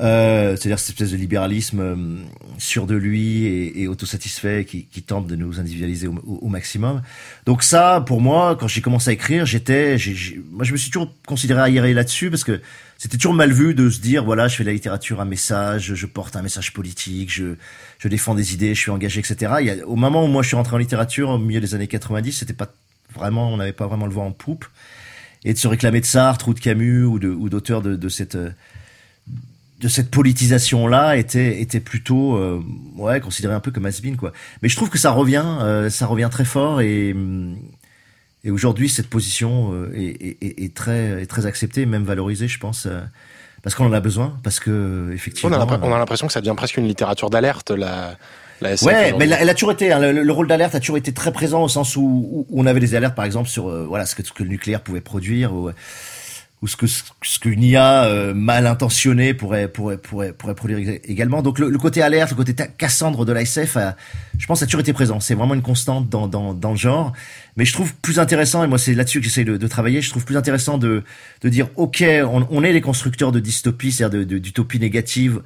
Euh, 0.01 0.57
c'est-à-dire 0.57 0.79
cette 0.79 0.95
espèce 0.95 1.11
de 1.11 1.17
libéralisme 1.17 1.81
euh, 1.81 1.97
sûr 2.57 2.87
de 2.87 2.95
lui 2.95 3.45
et, 3.45 3.83
et 3.83 3.89
autosatisfait 3.89 4.65
qui, 4.65 4.87
qui, 4.87 5.03
tente 5.03 5.27
de 5.27 5.37
nous 5.37 5.61
individualiser 5.61 6.07
au, 6.07 6.15
au, 6.25 6.49
maximum. 6.49 7.03
Donc 7.45 7.63
ça, 7.63 8.03
pour 8.07 8.23
moi, 8.23 8.57
quand 8.59 8.67
j'ai 8.67 8.81
commencé 8.81 9.11
à 9.11 9.13
écrire, 9.13 9.45
j'étais, 9.45 9.99
moi 10.51 10.65
je 10.65 10.73
me 10.73 10.79
suis 10.79 10.91
toujours 10.91 11.13
considéré 11.27 11.61
aéré 11.61 11.93
là-dessus 11.93 12.31
parce 12.31 12.45
que 12.45 12.63
c'était 12.97 13.19
toujours 13.19 13.35
mal 13.35 13.53
vu 13.53 13.75
de 13.75 13.91
se 13.91 14.01
dire 14.01 14.25
voilà, 14.25 14.49
je 14.49 14.57
fais 14.57 14.65
de 14.65 14.69
la 14.69 14.75
littérature 14.75 15.21
un 15.21 15.27
message, 15.27 15.93
je 15.95 16.07
porte 16.07 16.35
un 16.35 16.43
message 16.43 16.73
politique, 16.73 17.31
je, 17.31 17.57
je 17.99 18.09
défends 18.09 18.35
des 18.35 18.55
idées, 18.55 18.75
je 18.75 18.81
suis 18.81 18.91
engagé, 18.91 19.21
etc. 19.21 19.53
Il 19.61 19.67
y 19.67 19.71
a, 19.71 19.87
au 19.87 19.97
moment 19.97 20.25
où 20.25 20.29
moi 20.29 20.43
je 20.43 20.49
suis 20.49 20.57
rentré 20.57 20.77
en 20.77 20.79
littérature, 20.79 21.29
au 21.29 21.39
milieu 21.39 21.61
des 21.61 21.75
années 21.75 21.89
90, 21.89 22.33
c'était 22.33 22.55
pas 22.55 22.73
vraiment, 23.15 23.53
on 23.53 23.59
n'avait 23.59 23.75
pas 23.75 23.87
vraiment 23.87 24.07
le 24.07 24.13
vent 24.13 24.29
en 24.29 24.33
poupe 24.33 24.65
et 25.45 25.53
de 25.53 25.59
se 25.59 25.69
réclamer 25.69 26.01
de 26.01 26.07
Sartre 26.07 26.49
ou 26.49 26.55
de 26.55 26.61
Camus 26.61 27.05
ou 27.05 27.19
de 27.19 27.29
ou 27.29 27.51
d'auteurs 27.51 27.83
de, 27.83 27.97
de 27.97 28.09
cette 28.09 28.39
de 29.81 29.89
cette 29.89 30.11
politisation 30.11 30.87
là 30.87 31.17
était 31.17 31.61
était 31.61 31.81
plutôt 31.81 32.37
euh, 32.37 32.63
ouais 32.97 33.21
considéré 33.21 33.55
un 33.55 33.61
peu 33.61 33.71
comme 33.71 33.87
has 33.87 34.01
quoi. 34.19 34.33
Mais 34.63 34.69
je 34.69 34.77
trouve 34.77 34.91
que 34.91 34.99
ça 34.99 35.11
revient 35.11 35.45
euh, 35.63 35.89
ça 35.89 36.07
revient 36.07 36.29
très 36.31 36.45
fort 36.45 36.81
et 36.81 37.15
et 38.45 38.51
aujourd'hui 38.51 38.89
cette 38.89 39.09
position 39.09 39.73
euh, 39.73 39.93
est, 39.95 40.37
est, 40.43 40.65
est, 40.65 40.75
très 40.75 41.23
est 41.23 41.27
très 41.27 41.47
acceptée 41.47 41.87
même 41.87 42.05
valorisée 42.05 42.49
je 42.49 42.59
pense 42.59 42.87
euh, 42.87 43.01
parce 43.63 43.75
qu'on 43.75 43.87
en 43.87 43.93
a 43.93 44.01
besoin 44.01 44.39
parce 44.43 44.61
que 44.61 45.11
effectivement 45.15 45.57
on 45.57 45.93
a 45.93 45.99
l'impression 45.99 46.27
que 46.27 46.33
ça 46.33 46.41
devient 46.41 46.55
presque 46.57 46.77
une 46.77 46.87
littérature 46.87 47.31
d'alerte 47.31 47.71
la 47.71 48.17
la 48.61 48.73
SF 48.73 48.87
ouais, 48.87 49.15
mais 49.19 49.29
elle 49.29 49.49
a 49.49 49.55
toujours 49.55 49.73
été, 49.73 49.93
hein, 49.93 49.99
le, 49.99 50.23
le, 50.23 50.33
rôle 50.33 50.47
d'alerte 50.47 50.75
a 50.75 50.81
toujours 50.81 50.99
été 50.99 51.13
très 51.13 51.33
présent 51.33 51.63
au 51.63 51.69
sens 51.69 51.97
où, 51.97 52.47
où, 52.49 52.61
on 52.61 52.67
avait 52.67 52.81
des 52.81 52.95
alertes, 52.95 53.15
par 53.15 53.25
exemple, 53.25 53.49
sur 53.49 53.69
euh, 53.69 53.87
voilà 53.89 54.07
ce 54.07 54.15
que, 54.15 54.23
ce 54.23 54.33
que 54.33 54.43
le 54.43 54.51
nucléaire 54.51 54.83
pouvait 54.83 55.01
produire 55.01 55.55
ou, 55.55 55.71
ou 56.63 56.67
ce 56.67 56.77
que 56.77 56.87
ce 56.87 57.39
qu'une 57.39 57.63
IA 57.63 58.05
euh, 58.05 58.35
mal 58.35 58.67
intentionnée 58.67 59.33
pourrait 59.33 59.69
pourrait 59.69 59.97
pourrait 59.97 60.33
pourrait 60.33 60.55
produire 60.55 60.99
également. 61.05 61.41
Donc 61.41 61.59
le, 61.59 61.71
le 61.71 61.79
côté 61.79 62.03
alerte, 62.03 62.31
le 62.31 62.37
côté 62.37 62.55
Cassandre 62.77 63.25
de 63.25 63.33
la 63.33 63.43
SF, 63.43 63.79
a, 63.79 63.97
je 64.39 64.47
pense, 64.47 64.63
a 64.63 64.67
toujours 64.67 64.81
été 64.81 64.93
présent. 64.93 65.21
C'est 65.21 65.35
vraiment 65.35 65.55
une 65.55 65.63
constante 65.63 66.11
dans 66.11 66.29
dans 66.29 66.53
dans 66.53 66.71
le 66.73 66.77
genre. 66.77 67.13
Mais 67.57 67.65
je 67.65 67.73
trouve 67.73 67.95
plus 67.97 68.19
intéressant, 68.19 68.63
et 68.63 68.67
moi 68.67 68.79
c'est 68.79 68.95
là-dessus 68.95 69.21
que 69.21 69.25
j'essaie 69.25 69.45
de, 69.45 69.57
de, 69.57 69.67
travailler. 69.67 70.03
Je 70.03 70.11
trouve 70.11 70.25
plus 70.25 70.37
intéressant 70.37 70.77
de 70.77 71.03
de 71.41 71.49
dire 71.49 71.69
ok, 71.77 72.05
on, 72.25 72.47
on 72.51 72.63
est 72.63 72.73
les 72.73 72.83
constructeurs 72.83 73.33
de 73.33 73.41
dystopie, 73.41 73.93
c'est-à-dire 73.93 74.27
d'utopie 74.27 74.79
négative 74.79 75.41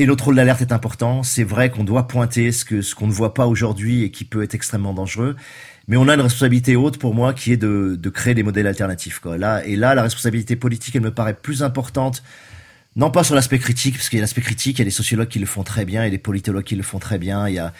et 0.00 0.06
notre 0.06 0.24
rôle 0.24 0.36
d'alerte 0.36 0.62
est 0.62 0.72
important. 0.72 1.22
C'est 1.22 1.44
vrai 1.44 1.70
qu'on 1.70 1.84
doit 1.84 2.08
pointer 2.08 2.52
ce 2.52 2.64
que 2.64 2.80
ce 2.80 2.94
qu'on 2.94 3.06
ne 3.06 3.12
voit 3.12 3.34
pas 3.34 3.46
aujourd'hui 3.46 4.02
et 4.02 4.10
qui 4.10 4.24
peut 4.24 4.42
être 4.42 4.54
extrêmement 4.54 4.94
dangereux. 4.94 5.36
Mais 5.90 5.96
on 5.96 6.06
a 6.06 6.14
une 6.14 6.20
responsabilité 6.20 6.76
haute 6.76 6.98
pour 6.98 7.16
moi 7.16 7.34
qui 7.34 7.50
est 7.52 7.56
de, 7.56 7.98
de 8.00 8.10
créer 8.10 8.32
des 8.32 8.44
modèles 8.44 8.68
alternatifs. 8.68 9.18
Quoi. 9.18 9.36
Là 9.36 9.66
et 9.66 9.74
là, 9.74 9.96
la 9.96 10.02
responsabilité 10.02 10.54
politique, 10.54 10.94
elle 10.94 11.02
me 11.02 11.10
paraît 11.10 11.34
plus 11.34 11.64
importante. 11.64 12.22
Non 12.94 13.10
pas 13.10 13.24
sur 13.24 13.34
l'aspect 13.34 13.58
critique, 13.58 13.96
parce 13.96 14.08
qu'il 14.08 14.18
y 14.18 14.20
a 14.20 14.22
l'aspect 14.22 14.40
critique, 14.40 14.78
il 14.78 14.82
y 14.82 14.82
a 14.82 14.84
des 14.84 14.92
sociologues 14.92 15.26
qui 15.26 15.40
le 15.40 15.46
font 15.46 15.64
très 15.64 15.84
bien, 15.84 16.04
et 16.04 16.10
des 16.10 16.18
politologues 16.18 16.62
qui 16.62 16.76
le 16.76 16.84
font 16.84 17.00
très 17.00 17.18
bien. 17.18 17.48
Il 17.48 17.56
y 17.56 17.58
a, 17.58 17.72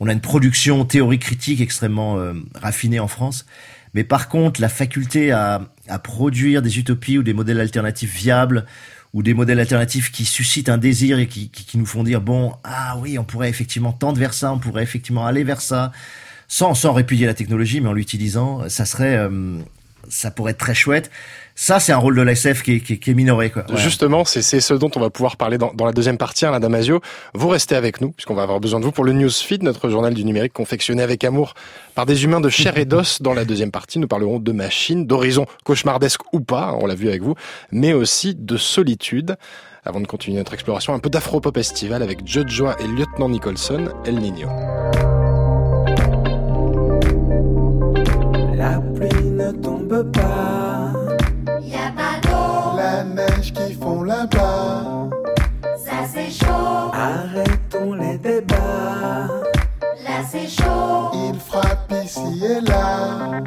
on 0.00 0.08
a 0.08 0.14
une 0.14 0.22
production 0.22 0.86
théorique 0.86 1.20
critique 1.20 1.60
extrêmement 1.60 2.18
euh, 2.18 2.32
raffinée 2.54 3.00
en 3.00 3.08
France. 3.08 3.44
Mais 3.92 4.02
par 4.02 4.30
contre, 4.30 4.62
la 4.62 4.70
faculté 4.70 5.32
à, 5.32 5.68
à 5.88 5.98
produire 5.98 6.62
des 6.62 6.78
utopies 6.78 7.18
ou 7.18 7.22
des 7.22 7.34
modèles 7.34 7.60
alternatifs 7.60 8.14
viables, 8.14 8.64
ou 9.12 9.22
des 9.22 9.34
modèles 9.34 9.60
alternatifs 9.60 10.10
qui 10.10 10.24
suscitent 10.24 10.70
un 10.70 10.78
désir 10.78 11.18
et 11.18 11.26
qui, 11.26 11.50
qui, 11.50 11.76
nous 11.76 11.86
font 11.86 12.02
dire 12.02 12.20
bon 12.20 12.52
ah 12.62 12.98
oui 12.98 13.18
on 13.18 13.24
pourrait 13.24 13.48
effectivement 13.48 13.90
tendre 13.90 14.18
vers 14.18 14.34
ça 14.34 14.52
on 14.52 14.58
pourrait 14.58 14.82
effectivement 14.82 15.24
aller 15.24 15.44
vers 15.44 15.62
ça 15.62 15.92
sans 16.48 16.74
sans 16.74 16.92
répudier 16.92 17.26
la 17.26 17.34
technologie 17.34 17.80
mais 17.80 17.88
en 17.88 17.92
l'utilisant 17.92 18.68
ça 18.68 18.84
serait 18.84 19.16
euh, 19.16 19.58
ça 20.08 20.30
pourrait 20.30 20.52
être 20.52 20.58
très 20.58 20.74
chouette 20.74 21.10
ça, 21.60 21.80
c'est 21.80 21.90
un 21.90 21.96
rôle 21.96 22.14
de 22.14 22.22
l'ASF 22.22 22.62
qui, 22.62 22.80
qui, 22.80 23.00
qui, 23.00 23.10
est 23.10 23.14
minoré. 23.14 23.50
Quoi. 23.50 23.64
Justement, 23.74 24.24
c'est 24.24 24.42
ce 24.42 24.74
dont 24.74 24.92
on 24.94 25.00
va 25.00 25.10
pouvoir 25.10 25.36
parler 25.36 25.58
dans, 25.58 25.72
dans 25.74 25.86
la 25.86 25.92
deuxième 25.92 26.16
partie, 26.16 26.46
Alain 26.46 26.60
Damasio. 26.60 27.00
Vous 27.34 27.48
restez 27.48 27.74
avec 27.74 28.00
nous, 28.00 28.12
puisqu'on 28.12 28.36
va 28.36 28.44
avoir 28.44 28.60
besoin 28.60 28.78
de 28.78 28.84
vous 28.84 28.92
pour 28.92 29.02
le 29.02 29.12
Newsfeed, 29.12 29.64
notre 29.64 29.90
journal 29.90 30.14
du 30.14 30.24
numérique 30.24 30.52
confectionné 30.52 31.02
avec 31.02 31.24
amour 31.24 31.54
par 31.96 32.06
des 32.06 32.22
humains 32.22 32.40
de 32.40 32.48
chair 32.48 32.78
et 32.78 32.84
d'os. 32.84 33.20
Dans 33.22 33.34
la 33.34 33.44
deuxième 33.44 33.72
partie, 33.72 33.98
nous 33.98 34.06
parlerons 34.06 34.38
de 34.38 34.52
machines, 34.52 35.04
d'horizons 35.04 35.46
cauchemardesques 35.64 36.32
ou 36.32 36.38
pas, 36.38 36.78
on 36.80 36.86
l'a 36.86 36.94
vu 36.94 37.08
avec 37.08 37.22
vous, 37.22 37.34
mais 37.72 37.92
aussi 37.92 38.36
de 38.36 38.56
solitude. 38.56 39.34
Avant 39.84 40.00
de 40.00 40.06
continuer 40.06 40.38
notre 40.38 40.54
exploration, 40.54 40.94
un 40.94 41.00
peu 41.00 41.10
d'afropop 41.10 41.56
estival 41.56 42.04
avec 42.04 42.20
Joe 42.24 42.76
et 42.78 42.86
Lieutenant 42.86 43.30
Nicholson, 43.30 43.88
El 44.06 44.20
Nino. 44.20 44.48
Il 60.50 61.38
frappe 61.38 61.92
ici 62.02 62.42
et 62.42 62.60
là. 62.62 63.42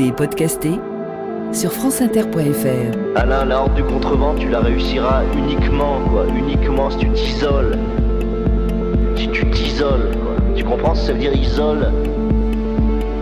Réécouter 0.00 0.06
et 0.06 0.12
podcaster 0.12 0.80
sur 1.52 1.72
franceinter.fr. 1.72 3.16
Alain, 3.16 3.44
la 3.44 3.62
horde 3.62 3.74
du 3.74 3.82
contrevent, 3.82 4.34
tu 4.38 4.48
la 4.48 4.60
réussiras 4.60 5.22
uniquement, 5.36 5.98
quoi, 6.10 6.24
uniquement 6.36 6.90
si 6.90 6.98
tu 6.98 7.10
t'isoles. 7.10 7.78
Si 9.16 9.28
tu 9.28 9.50
t'isoles, 9.50 10.10
quoi. 10.22 10.36
Tu 10.54 10.64
comprends 10.64 10.94
ce 10.94 11.00
que 11.00 11.06
ça 11.08 11.12
veut 11.12 11.18
dire 11.18 11.34
isole? 11.34 11.92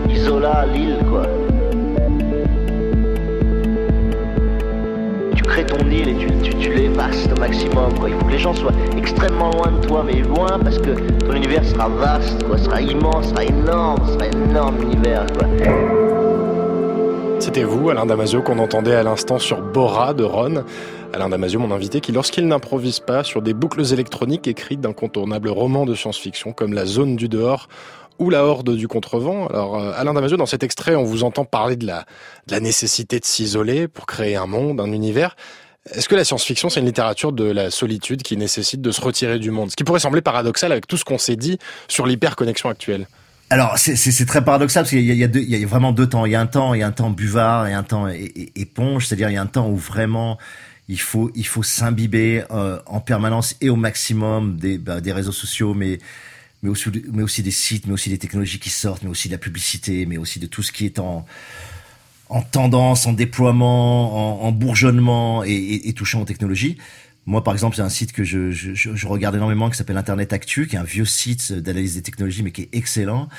Isola 0.09 0.65
l'île, 0.73 0.97
quoi. 1.09 1.23
Tu 5.35 5.43
crées 5.43 5.65
ton 5.65 5.85
île 5.89 6.09
et 6.09 6.15
tu, 6.15 6.27
tu, 6.43 6.55
tu 6.55 6.69
au 6.87 7.39
maximum, 7.39 7.93
quoi. 7.99 8.09
Il 8.09 8.15
faut 8.15 8.25
que 8.25 8.31
les 8.31 8.39
gens 8.39 8.53
soient 8.53 8.73
extrêmement 8.97 9.49
loin 9.51 9.71
de 9.71 9.87
toi, 9.87 10.03
mais 10.05 10.19
loin 10.21 10.59
parce 10.63 10.77
que 10.77 10.91
ton 11.25 11.33
univers 11.33 11.65
sera 11.65 11.89
vaste, 11.89 12.43
quoi, 12.43 12.57
sera 12.57 12.81
immense, 12.81 13.29
sera 13.29 13.43
énorme, 13.43 14.05
sera 14.07 14.27
énorme 14.27 14.75
l'univers, 14.79 15.25
quoi. 15.37 15.98
C'était 17.39 17.63
vous, 17.63 17.89
Alain 17.89 18.05
Damasio, 18.05 18.41
qu'on 18.41 18.59
entendait 18.59 18.95
à 18.95 19.01
l'instant 19.01 19.39
sur 19.39 19.61
Bora 19.61 20.13
de 20.13 20.23
Ron. 20.23 20.65
Alain 21.13 21.29
Damasio, 21.29 21.57
mon 21.59 21.71
invité, 21.71 22.01
qui, 22.01 22.11
lorsqu'il 22.11 22.45
n'improvise 22.47 22.99
pas 22.99 23.23
sur 23.23 23.41
des 23.41 23.53
boucles 23.53 23.93
électroniques 23.93 24.47
écrites 24.47 24.81
d'incontournables 24.81 25.49
romans 25.49 25.85
de 25.85 25.95
science-fiction 25.95 26.51
comme 26.51 26.73
La 26.73 26.85
Zone 26.85 27.15
du 27.15 27.29
Dehors 27.29 27.69
ou 28.19 28.29
La 28.29 28.45
Horde 28.45 28.75
du 28.75 28.89
Contrevent. 28.89 29.47
Alors, 29.47 29.79
euh, 29.79 29.93
Alain 29.95 30.13
Damasio, 30.13 30.35
dans 30.35 30.45
cet 30.45 30.63
extrait, 30.63 30.95
on 30.95 31.03
vous 31.03 31.23
entend 31.23 31.45
parler 31.45 31.77
de 31.77 31.87
la, 31.87 32.05
de 32.47 32.51
la 32.51 32.59
nécessité 32.59 33.19
de 33.21 33.25
s'isoler 33.25 33.87
pour 33.87 34.05
créer 34.05 34.35
un 34.35 34.45
monde, 34.45 34.81
un 34.81 34.91
univers. 34.91 35.37
Est-ce 35.91 36.09
que 36.09 36.15
la 36.15 36.25
science-fiction, 36.25 36.69
c'est 36.69 36.81
une 36.81 36.87
littérature 36.87 37.31
de 37.31 37.45
la 37.45 37.71
solitude 37.71 38.21
qui 38.21 38.35
nécessite 38.35 38.81
de 38.81 38.91
se 38.91 38.99
retirer 38.99 39.39
du 39.39 39.49
monde? 39.49 39.71
Ce 39.71 39.77
qui 39.77 39.85
pourrait 39.85 40.01
sembler 40.01 40.21
paradoxal 40.21 40.73
avec 40.73 40.87
tout 40.87 40.97
ce 40.97 41.05
qu'on 41.05 41.17
s'est 41.17 41.37
dit 41.37 41.57
sur 41.87 42.05
l'hyperconnexion 42.05 42.69
actuelle. 42.69 43.07
Alors 43.49 43.77
c'est- 43.79 44.25
très 44.25 44.43
paradoxal 44.43 44.83
parce 44.83 44.91
qu'il 44.91 45.01
y 45.03 45.09
a, 45.11 45.13
il 45.13 45.19
y, 45.19 45.23
a 45.23 45.27
il 45.27 45.49
y 45.59 45.63
a 45.63 45.67
vraiment 45.67 45.91
deux 45.91 46.07
temps. 46.07 46.25
Il 46.25 46.31
y 46.31 46.35
a 46.35 46.41
un 46.41 46.45
temps, 46.45 46.73
il 46.75 46.79
y 46.79 46.83
a 46.83 46.87
un 46.87 46.91
temps 46.91 47.09
buvard 47.09 47.67
et 47.67 47.73
un 47.73 47.83
temps 47.83 48.07
éponge. 48.55 49.07
C'est-à-dire 49.07 49.29
il 49.29 49.33
y 49.33 49.37
a 49.37 49.41
un 49.41 49.47
temps 49.47 49.69
où 49.69 49.75
vraiment 49.75 50.37
il 50.87 50.99
faut 50.99 51.31
il 51.35 51.45
faut 51.47 51.63
s'imbiber 51.63 52.43
euh, 52.51 52.79
en 52.85 52.99
permanence 52.99 53.55
et 53.61 53.69
au 53.69 53.75
maximum 53.75 54.57
des 54.57 54.77
bah, 54.77 55.01
des 55.01 55.11
réseaux 55.11 55.31
sociaux, 55.31 55.73
mais 55.73 55.97
mais 56.61 56.69
aussi 56.69 56.89
mais 57.11 57.23
aussi 57.23 57.41
des 57.41 57.51
sites, 57.51 57.87
mais 57.87 57.93
aussi 57.93 58.09
des 58.11 58.19
technologies 58.19 58.59
qui 58.59 58.69
sortent, 58.69 59.01
mais 59.03 59.09
aussi 59.09 59.29
de 59.29 59.33
la 59.33 59.39
publicité, 59.39 60.05
mais 60.05 60.17
aussi 60.17 60.39
de 60.39 60.45
tout 60.47 60.61
ce 60.61 60.71
qui 60.71 60.85
est 60.85 60.99
en 60.99 61.25
en 62.29 62.41
tendance, 62.43 63.07
en 63.07 63.13
déploiement, 63.13 64.43
en, 64.43 64.47
en 64.47 64.51
bourgeonnement 64.51 65.43
et, 65.43 65.49
et, 65.51 65.89
et 65.89 65.93
touchant 65.93 66.21
aux 66.21 66.25
technologies. 66.25 66.77
Moi, 67.25 67.43
par 67.43 67.53
exemple, 67.53 67.75
il 67.75 67.79
y 67.79 67.81
a 67.81 67.85
un 67.85 67.89
site 67.89 68.11
que 68.11 68.23
je, 68.23 68.49
je, 68.49 68.73
je 68.73 69.07
regarde 69.07 69.35
énormément 69.35 69.69
qui 69.69 69.77
s'appelle 69.77 69.97
Internet 69.97 70.33
Actu, 70.33 70.65
qui 70.67 70.75
est 70.75 70.79
un 70.79 70.83
vieux 70.83 71.05
site 71.05 71.53
d'analyse 71.53 71.95
des 71.95 72.01
technologies, 72.01 72.41
mais 72.41 72.51
qui 72.51 72.63
est 72.63 72.69
excellent. 72.73 73.29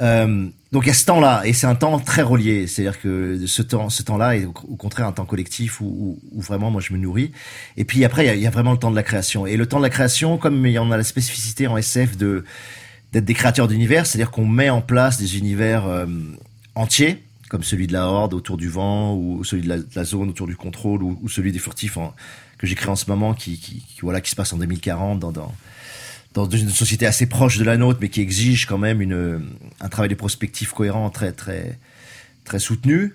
Euh, 0.00 0.46
donc 0.72 0.84
il 0.84 0.88
y 0.88 0.90
a 0.90 0.94
ce 0.94 1.04
temps-là, 1.06 1.42
et 1.44 1.52
c'est 1.52 1.66
un 1.66 1.74
temps 1.74 1.98
très 1.98 2.22
relié. 2.22 2.66
C'est-à-dire 2.66 3.00
que 3.00 3.46
ce 3.46 3.62
temps, 3.62 3.88
ce 3.88 4.02
temps-là 4.02 4.36
est 4.36 4.44
au, 4.44 4.52
contraire 4.52 5.06
un 5.06 5.12
temps 5.12 5.24
collectif 5.24 5.80
où, 5.80 6.18
où, 6.32 6.40
vraiment 6.40 6.70
moi 6.70 6.80
je 6.80 6.92
me 6.92 6.98
nourris. 6.98 7.32
Et 7.76 7.84
puis 7.84 8.04
après, 8.04 8.24
il 8.24 8.26
y, 8.26 8.30
a, 8.30 8.34
il 8.34 8.42
y 8.42 8.46
a 8.46 8.50
vraiment 8.50 8.72
le 8.72 8.78
temps 8.78 8.90
de 8.90 8.96
la 8.96 9.02
création. 9.02 9.46
Et 9.46 9.56
le 9.56 9.66
temps 9.66 9.78
de 9.78 9.84
la 9.84 9.90
création, 9.90 10.38
comme 10.38 10.66
il 10.66 10.72
y 10.72 10.78
en 10.78 10.90
a 10.90 10.96
la 10.96 11.04
spécificité 11.04 11.66
en 11.66 11.76
SF 11.76 12.16
de 12.16 12.44
d'être 13.12 13.24
des 13.24 13.34
créateurs 13.34 13.66
d'univers, 13.66 14.06
c'est-à-dire 14.06 14.30
qu'on 14.30 14.46
met 14.46 14.70
en 14.70 14.82
place 14.82 15.18
des 15.18 15.36
univers 15.36 15.86
euh, 15.86 16.06
entiers, 16.76 17.24
comme 17.48 17.64
celui 17.64 17.88
de 17.88 17.92
la 17.92 18.06
Horde 18.06 18.34
autour 18.34 18.56
du 18.56 18.68
vent, 18.68 19.16
ou 19.16 19.42
celui 19.42 19.64
de 19.64 19.68
la, 19.68 19.78
de 19.78 19.86
la 19.96 20.04
zone 20.04 20.28
autour 20.28 20.46
du 20.46 20.54
contrôle, 20.54 21.02
ou, 21.02 21.18
ou 21.20 21.28
celui 21.28 21.50
des 21.50 21.58
furtifs 21.58 21.96
en, 21.96 22.14
que 22.60 22.74
créé 22.74 22.90
en 22.90 22.96
ce 22.96 23.06
moment, 23.08 23.32
qui, 23.32 23.58
qui, 23.58 23.82
voilà, 24.02 24.20
qui 24.20 24.30
se 24.30 24.36
passe 24.36 24.52
en 24.52 24.58
2040 24.58 25.18
dans, 25.18 25.32
dans, 25.32 25.54
dans 26.34 26.48
une 26.48 26.68
société 26.68 27.06
assez 27.06 27.26
proche 27.26 27.56
de 27.56 27.64
la 27.64 27.78
nôtre, 27.78 27.98
mais 28.02 28.10
qui 28.10 28.20
exige 28.20 28.66
quand 28.66 28.78
même 28.78 29.00
une, 29.00 29.42
un 29.80 29.88
travail 29.88 30.10
de 30.10 30.14
prospective 30.14 30.72
cohérent, 30.72 31.08
très, 31.08 31.32
très, 31.32 31.78
très 32.44 32.58
soutenu. 32.58 33.14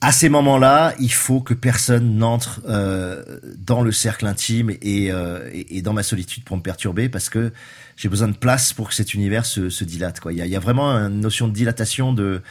À 0.00 0.12
ces 0.12 0.28
moments-là, 0.28 0.94
il 1.00 1.12
faut 1.12 1.40
que 1.40 1.54
personne 1.54 2.16
n'entre 2.18 2.60
euh, 2.68 3.40
dans 3.58 3.82
le 3.82 3.90
cercle 3.90 4.26
intime 4.26 4.70
et, 4.82 5.10
euh, 5.10 5.48
et, 5.52 5.78
et, 5.78 5.82
dans 5.82 5.94
ma 5.94 6.02
solitude 6.02 6.44
pour 6.44 6.56
me 6.56 6.62
perturber, 6.62 7.08
parce 7.08 7.28
que 7.28 7.52
j'ai 7.96 8.08
besoin 8.08 8.28
de 8.28 8.36
place 8.36 8.72
pour 8.72 8.90
que 8.90 8.94
cet 8.94 9.14
univers 9.14 9.46
se, 9.46 9.68
se 9.68 9.84
dilate. 9.84 10.20
Quoi. 10.20 10.32
Il, 10.32 10.38
y 10.38 10.42
a, 10.42 10.46
il 10.46 10.52
y 10.52 10.56
a 10.56 10.60
vraiment 10.60 10.90
une 10.90 11.20
notion 11.20 11.48
de 11.48 11.54
dilatation, 11.54 12.12
de 12.12 12.42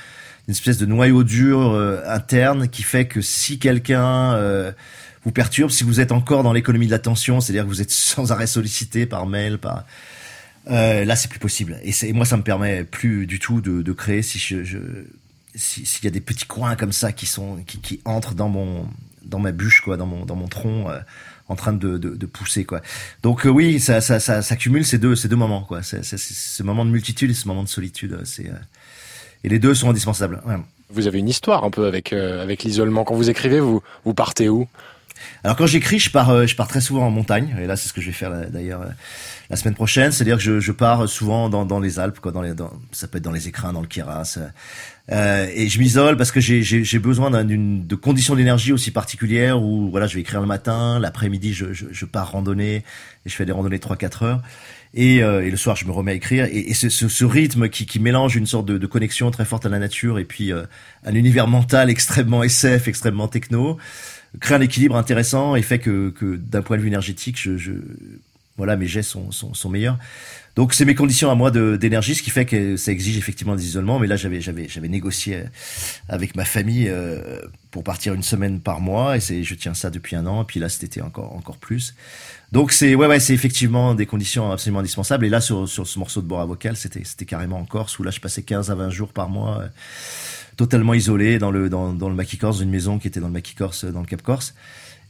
une 0.47 0.51
espèce 0.51 0.77
de 0.77 0.85
noyau 0.85 1.23
dur 1.23 1.71
euh, 1.71 2.01
interne 2.07 2.67
qui 2.67 2.83
fait 2.83 3.07
que 3.07 3.21
si 3.21 3.57
quelqu'un 3.57 4.33
euh, 4.33 4.71
vous 5.25 5.31
perturbe, 5.31 5.71
si 5.71 5.83
vous 5.83 5.99
êtes 5.99 6.11
encore 6.11 6.43
dans 6.43 6.53
l'économie 6.53 6.85
de 6.85 6.91
l'attention, 6.91 7.41
c'est-à-dire 7.41 7.63
que 7.63 7.69
vous 7.69 7.81
êtes 7.81 7.91
sans 7.91 8.31
arrêt 8.31 8.47
sollicité 8.47 9.05
par 9.05 9.25
mail, 9.25 9.57
par 9.57 9.85
euh, 10.69 11.03
là 11.03 11.15
c'est 11.15 11.27
plus 11.27 11.39
possible. 11.39 11.77
Et, 11.83 11.91
et, 12.03 12.13
moi 12.13 12.25
ça 12.25 12.37
me 12.37 12.43
permet 12.43 12.83
plus 12.83 13.27
du 13.27 13.39
tout 13.39 13.61
de, 13.61 13.81
de 13.81 13.91
créer 13.91 14.21
si 14.21 14.39
je, 14.39 14.63
je 14.63 14.77
s'il 15.55 15.85
si 15.85 16.03
y 16.03 16.07
a 16.07 16.11
des 16.11 16.21
petits 16.21 16.45
coins 16.45 16.75
comme 16.75 16.91
ça 16.91 17.11
qui 17.11 17.25
sont 17.25 17.57
qui, 17.65 17.79
qui, 17.79 18.01
entrent 18.05 18.35
dans 18.35 18.49
mon 18.49 18.87
dans 19.23 19.39
ma 19.39 19.51
bûche 19.51 19.81
quoi, 19.81 19.97
dans 19.97 20.05
mon 20.05 20.25
dans 20.25 20.35
mon 20.35 20.47
tronc. 20.47 20.89
Euh, 20.89 20.99
en 21.47 21.55
train 21.55 21.73
de, 21.73 21.97
de, 21.97 22.15
de, 22.15 22.25
pousser 22.25 22.65
quoi. 22.65 22.81
Donc 23.21 23.45
euh, 23.45 23.49
oui, 23.49 23.79
ça, 23.79 24.01
ça, 24.01 24.19
ça, 24.19 24.41
ça, 24.41 24.55
cumule 24.55 24.85
ces 24.85 24.97
deux 24.97 25.15
ces 25.15 25.27
deux 25.27 25.35
moments 25.35 25.61
quoi. 25.61 25.83
C'est, 25.83 26.03
ce 26.03 26.63
moment 26.63 26.85
de 26.85 26.89
multitude 26.89 27.29
et 27.29 27.33
ce 27.33 27.47
moment 27.47 27.63
de 27.63 27.69
solitude. 27.69 28.19
C'est 28.23 28.49
euh, 28.49 28.55
et 29.43 29.49
les 29.49 29.59
deux 29.59 29.75
sont 29.75 29.89
indispensables. 29.89 30.41
Vous 30.89 31.07
avez 31.07 31.19
une 31.19 31.29
histoire 31.29 31.63
un 31.63 31.69
peu 31.69 31.85
avec 31.85 32.13
euh, 32.13 32.41
avec 32.41 32.63
l'isolement. 32.63 33.03
Quand 33.03 33.15
vous 33.15 33.29
écrivez, 33.29 33.59
vous 33.59 33.81
vous 34.03 34.13
partez 34.13 34.49
où? 34.49 34.67
Alors 35.43 35.55
quand 35.55 35.67
j'écris, 35.67 35.99
je 35.99 36.09
pars, 36.09 36.29
euh, 36.29 36.45
je 36.45 36.55
pars 36.55 36.67
très 36.67 36.81
souvent 36.81 37.05
en 37.05 37.11
montagne. 37.11 37.55
Et 37.61 37.67
là, 37.67 37.75
c'est 37.75 37.89
ce 37.89 37.93
que 37.93 38.01
je 38.01 38.07
vais 38.07 38.13
faire 38.13 38.49
d'ailleurs 38.49 38.81
euh, 38.81 38.89
la 39.49 39.55
semaine 39.55 39.75
prochaine. 39.75 40.11
C'est-à-dire 40.11 40.37
que 40.37 40.43
je, 40.43 40.59
je, 40.59 40.71
pars 40.71 41.07
souvent 41.07 41.49
dans, 41.49 41.65
dans 41.65 41.79
les 41.79 41.99
Alpes, 41.99 42.19
quoi, 42.19 42.31
dans 42.31 42.41
les, 42.41 42.53
dans, 42.53 42.71
ça 42.91 43.07
peut 43.07 43.17
être 43.17 43.23
dans 43.23 43.31
les 43.31 43.47
écrins, 43.47 43.73
dans 43.73 43.81
le 43.81 43.87
Kiras. 43.87 44.39
Euh, 45.11 45.47
et 45.53 45.69
je 45.69 45.79
m'isole 45.79 46.17
parce 46.17 46.31
que 46.31 46.39
j'ai 46.39 46.99
besoin 46.99 47.43
d'une 47.43 47.85
de 47.85 47.95
conditions 47.95 48.35
d'énergie 48.35 48.73
aussi 48.73 48.89
particulières 48.89 49.61
où 49.61 49.91
voilà, 49.91 50.07
je 50.07 50.15
vais 50.15 50.21
écrire 50.21 50.41
le 50.41 50.47
matin, 50.47 50.99
l'après-midi, 50.99 51.53
je, 51.53 51.73
je, 51.73 51.85
je, 51.91 52.05
pars 52.05 52.31
randonner 52.31 52.77
et 52.77 52.83
je 53.29 53.35
fais 53.35 53.45
des 53.45 53.51
randonnées 53.51 53.77
3-4 53.77 54.25
heures. 54.25 54.41
Et, 54.95 55.21
euh, 55.21 55.45
et, 55.45 55.51
le 55.51 55.57
soir, 55.57 55.75
je 55.75 55.85
me 55.85 55.91
remets 55.91 56.13
à 56.13 56.15
écrire. 56.15 56.45
Et, 56.45 56.69
et 56.69 56.73
ce, 56.73 56.89
ce, 56.89 57.07
ce, 57.09 57.25
rythme 57.25 57.67
qui, 57.69 57.85
qui, 57.85 57.99
mélange 57.99 58.35
une 58.37 58.45
sorte 58.45 58.65
de, 58.65 58.77
de, 58.77 58.87
connexion 58.87 59.29
très 59.29 59.43
forte 59.45 59.65
à 59.65 59.69
la 59.69 59.77
nature 59.77 60.19
et 60.19 60.25
puis 60.25 60.53
euh, 60.53 60.63
un 61.03 61.13
univers 61.13 61.47
mental 61.47 61.89
extrêmement 61.91 62.41
SF, 62.43 62.87
extrêmement 62.87 63.27
techno, 63.27 63.77
crée 64.39 64.55
un 64.55 64.61
équilibre 64.61 64.95
intéressant 64.95 65.55
et 65.55 65.61
fait 65.61 65.79
que, 65.79 66.09
que 66.09 66.35
d'un 66.35 66.61
point 66.61 66.77
de 66.77 66.81
vue 66.81 66.87
énergétique, 66.87 67.39
je, 67.39 67.57
je, 67.57 67.73
voilà, 68.57 68.75
mes 68.77 68.87
jets 68.87 69.03
sont, 69.03 69.31
sont, 69.31 69.53
sont 69.53 69.69
meilleurs. 69.69 69.97
Donc 70.55 70.73
c'est 70.73 70.85
mes 70.85 70.95
conditions 70.95 71.29
à 71.29 71.35
moi 71.35 71.51
d'énergie, 71.51 72.15
ce 72.15 72.23
qui 72.23 72.29
fait 72.29 72.45
que 72.45 72.77
ça 72.77 72.91
exige 72.91 73.17
effectivement 73.17 73.57
des 73.57 73.65
isolements. 73.65 73.99
Mais 73.99 74.07
là, 74.07 74.15
j'avais 74.15 74.39
j'avais 74.39 74.69
j'avais 74.69 74.87
négocié 74.87 75.43
avec 76.07 76.35
ma 76.37 76.45
famille 76.45 76.87
euh, 76.87 77.41
pour 77.71 77.83
partir 77.83 78.13
une 78.13 78.23
semaine 78.23 78.61
par 78.61 78.79
mois 78.79 79.17
et 79.17 79.19
c'est 79.19 79.43
je 79.43 79.53
tiens 79.53 79.73
ça 79.73 79.89
depuis 79.89 80.15
un 80.15 80.25
an. 80.25 80.43
Et 80.43 80.45
puis 80.45 80.61
là, 80.61 80.67
été 80.67 81.01
encore 81.01 81.35
encore 81.35 81.57
plus. 81.57 81.93
Donc 82.53 82.71
c'est 82.71 82.95
ouais 82.95 83.07
ouais 83.07 83.19
c'est 83.19 83.33
effectivement 83.33 83.95
des 83.95 84.05
conditions 84.05 84.49
absolument 84.49 84.79
indispensables. 84.79 85.25
Et 85.25 85.29
là 85.29 85.41
sur 85.41 85.67
sur 85.67 85.85
ce 85.85 85.99
morceau 85.99 86.21
de 86.21 86.27
Bora 86.27 86.45
vocal, 86.45 86.77
c'était 86.77 87.03
c'était 87.03 87.25
carrément 87.25 87.59
en 87.59 87.65
Corse 87.65 87.99
où 87.99 88.03
là 88.03 88.11
je 88.11 88.21
passais 88.21 88.43
15 88.43 88.71
à 88.71 88.75
20 88.75 88.89
jours 88.91 89.11
par 89.11 89.27
mois. 89.27 89.59
Euh, 89.59 89.67
totalement 90.57 90.93
isolé 90.93 91.39
dans 91.39 91.51
le 91.51 91.69
dans, 91.69 91.93
dans 91.93 92.09
le 92.09 92.15
maquis 92.15 92.37
corse 92.37 92.61
une 92.61 92.69
maison 92.69 92.99
qui 92.99 93.07
était 93.07 93.19
dans 93.19 93.27
le 93.27 93.33
maquis 93.33 93.55
corse 93.55 93.85
dans 93.85 94.01
le 94.01 94.07
Cap 94.07 94.21
Corse. 94.21 94.53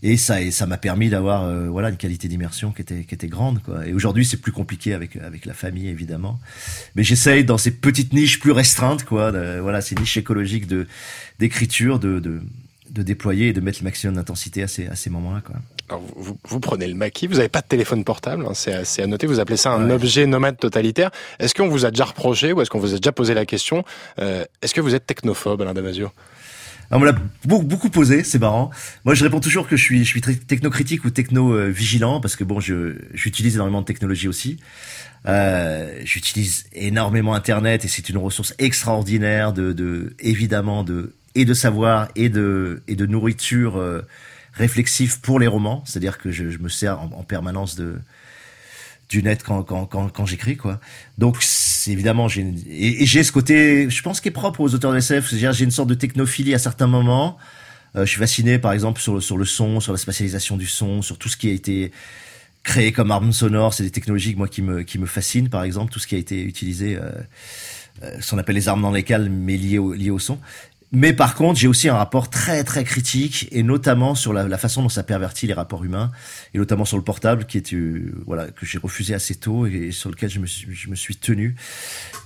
Et 0.03 0.17
ça 0.17 0.41
et 0.41 0.51
ça 0.51 0.65
m'a 0.67 0.77
permis 0.77 1.09
d'avoir 1.09 1.43
euh, 1.43 1.69
voilà 1.69 1.89
une 1.89 1.97
qualité 1.97 2.27
d'immersion 2.27 2.71
qui 2.71 2.81
était 2.81 3.03
qui 3.05 3.15
était 3.15 3.27
grande 3.27 3.61
quoi. 3.61 3.87
Et 3.87 3.93
aujourd'hui 3.93 4.25
c'est 4.25 4.37
plus 4.37 4.51
compliqué 4.51 4.93
avec 4.93 5.15
avec 5.15 5.45
la 5.45 5.53
famille 5.53 5.87
évidemment. 5.87 6.39
Mais 6.95 7.03
j'essaye 7.03 7.45
dans 7.45 7.57
ces 7.57 7.71
petites 7.71 8.13
niches 8.13 8.39
plus 8.39 8.51
restreintes 8.51 9.05
quoi 9.05 9.31
voilà 9.61 9.81
ces 9.81 9.95
niches 9.95 10.17
écologiques 10.17 10.67
de 10.67 10.87
d'écriture 11.39 11.99
de, 11.99 12.19
de 12.19 12.41
de 12.89 13.03
déployer 13.03 13.47
et 13.47 13.53
de 13.53 13.61
mettre 13.61 13.79
le 13.79 13.85
maximum 13.85 14.15
d'intensité 14.15 14.63
à 14.63 14.67
ces 14.67 14.87
à 14.87 14.95
ces 14.95 15.09
moments 15.09 15.33
là 15.33 15.41
quoi 15.41 15.55
alors 15.89 16.01
vous, 16.15 16.37
vous, 16.43 16.59
prenez 16.59 16.87
le 16.87 16.95
maquis, 16.95 17.27
vous 17.27 17.35
n'avez 17.35 17.49
pas 17.49 17.61
de 17.61 17.67
téléphone 17.67 18.03
portable, 18.03 18.45
hein, 18.45 18.53
c'est 18.53 19.01
à 19.01 19.07
noter, 19.07 19.27
vous 19.27 19.39
appelez 19.39 19.57
ça 19.57 19.71
un 19.71 19.87
ouais. 19.87 19.93
objet 19.93 20.25
nomade 20.25 20.57
totalitaire. 20.57 21.11
Est-ce 21.39 21.53
qu'on 21.53 21.67
vous 21.67 21.85
a 21.85 21.91
déjà 21.91 22.05
reproché 22.05 22.53
ou 22.53 22.61
est-ce 22.61 22.69
qu'on 22.69 22.79
vous 22.79 22.93
a 22.93 22.97
déjà 22.97 23.11
posé 23.11 23.33
la 23.33 23.45
question 23.45 23.83
euh, 24.19 24.45
Est-ce 24.61 24.73
que 24.73 24.81
vous 24.81 24.95
êtes 24.95 25.05
technophobe, 25.05 25.61
Alain 25.61 25.73
Damasio? 25.73 26.11
On 26.91 26.99
me 26.99 27.05
l'a 27.05 27.15
beaucoup, 27.45 27.89
posé, 27.89 28.23
c'est 28.23 28.37
marrant. 28.37 28.69
Moi, 29.05 29.15
je 29.15 29.23
réponds 29.23 29.39
toujours 29.39 29.67
que 29.67 29.75
je 29.75 29.83
suis, 29.83 30.05
je 30.05 30.09
suis 30.09 30.21
très 30.21 30.35
technocritique 30.35 31.03
ou 31.03 31.09
techno-vigilant 31.09 32.21
parce 32.21 32.35
que 32.35 32.43
bon, 32.43 32.59
je, 32.59 32.95
j'utilise 33.13 33.55
énormément 33.55 33.81
de 33.81 33.85
technologie 33.85 34.27
aussi. 34.27 34.57
Euh, 35.27 35.99
j'utilise 36.03 36.65
énormément 36.73 37.33
Internet 37.33 37.85
et 37.85 37.87
c'est 37.87 38.09
une 38.09 38.17
ressource 38.17 38.53
extraordinaire 38.59 39.51
de, 39.51 39.73
de, 39.73 40.13
évidemment, 40.19 40.83
de 40.83 41.13
et 41.33 41.45
de 41.45 41.53
savoir 41.53 42.09
et 42.15 42.29
de 42.29 42.81
et 42.87 42.95
de 42.95 43.05
nourriture 43.05 43.77
euh, 43.77 44.01
réflexive 44.55 45.19
pour 45.21 45.39
les 45.39 45.47
romans. 45.47 45.83
C'est-à-dire 45.85 46.17
que 46.17 46.31
je, 46.31 46.49
je 46.49 46.57
me 46.59 46.69
sers 46.69 46.99
en, 46.99 47.11
en, 47.11 47.23
permanence 47.23 47.75
de 47.75 47.99
du 49.09 49.21
net 49.21 49.43
quand 49.43 49.63
quand 49.63 49.85
quand, 49.85 50.09
quand 50.09 50.25
j'écris 50.25 50.57
quoi. 50.57 50.79
Donc 51.17 51.37
évidemment 51.87 52.27
j'ai 52.27 52.53
et, 52.67 53.03
et 53.03 53.05
j'ai 53.05 53.23
ce 53.23 53.31
côté 53.31 53.89
je 53.89 54.01
pense 54.01 54.19
qui 54.21 54.29
est 54.29 54.31
propre 54.31 54.61
aux 54.61 54.73
auteurs 54.73 54.91
de 54.91 54.97
SF, 54.97 55.29
c'est-à-dire 55.29 55.53
j'ai 55.53 55.65
une 55.65 55.71
sorte 55.71 55.89
de 55.89 55.95
technophilie 55.95 56.55
à 56.55 56.59
certains 56.59 56.87
moments. 56.87 57.37
Euh, 57.95 58.05
je 58.05 58.09
suis 58.09 58.19
fasciné 58.19 58.57
par 58.57 58.73
exemple 58.73 58.99
sur 58.99 59.13
le 59.13 59.21
sur 59.21 59.37
le 59.37 59.45
son, 59.45 59.79
sur 59.79 59.91
la 59.91 59.97
spatialisation 59.97 60.57
du 60.57 60.65
son, 60.65 61.01
sur 61.01 61.17
tout 61.17 61.29
ce 61.29 61.37
qui 61.37 61.49
a 61.49 61.53
été 61.53 61.91
créé 62.63 62.91
comme 62.91 63.11
arme 63.11 63.31
sonore, 63.31 63.75
c'est 63.75 63.83
des 63.83 63.91
technologies 63.91 64.35
moi 64.35 64.47
qui 64.47 64.63
me 64.63 64.81
qui 64.81 64.97
me 64.97 65.05
fascinent 65.05 65.49
par 65.49 65.63
exemple 65.63 65.93
tout 65.93 65.99
ce 65.99 66.07
qui 66.07 66.15
a 66.15 66.17
été 66.17 66.41
utilisé 66.41 66.95
euh, 66.95 67.11
euh, 68.03 68.17
ce 68.19 68.31
qu'on 68.31 68.37
appelle 68.37 68.55
les 68.55 68.67
armes 68.67 68.81
dans 68.81 68.91
les 68.91 69.03
cales, 69.03 69.29
mais 69.29 69.55
liées 69.55 69.77
au, 69.77 69.93
liées 69.93 70.09
au 70.09 70.19
son. 70.19 70.39
Mais 70.95 71.11
par 71.11 71.35
contre, 71.35 71.59
j'ai 71.59 71.67
aussi 71.67 71.89
un 71.89 71.97
rapport 71.97 72.29
très 72.29 72.63
très 72.63 72.85
critique 72.85 73.49
et 73.51 73.63
notamment 73.63 74.15
sur 74.15 74.31
la, 74.31 74.57
façon 74.57 74.81
dont 74.81 74.87
ça 74.87 75.03
pervertit 75.03 75.45
les 75.45 75.53
rapports 75.53 75.83
humains 75.83 76.09
et 76.53 76.57
notamment 76.57 76.85
sur 76.85 76.95
le 76.95 77.03
portable 77.03 77.43
qui 77.43 77.57
est 77.57 77.73
euh, 77.73 78.13
voilà 78.25 78.47
que 78.47 78.65
j'ai 78.65 78.77
refusé 78.77 79.13
assez 79.13 79.35
tôt 79.35 79.65
et, 79.65 79.91
sur 79.91 80.09
lequel 80.09 80.29
je 80.29 80.39
me 80.39 80.45
suis, 80.45 80.73
je 80.73 80.89
me 80.89 80.95
suis 80.95 81.17
tenu 81.17 81.57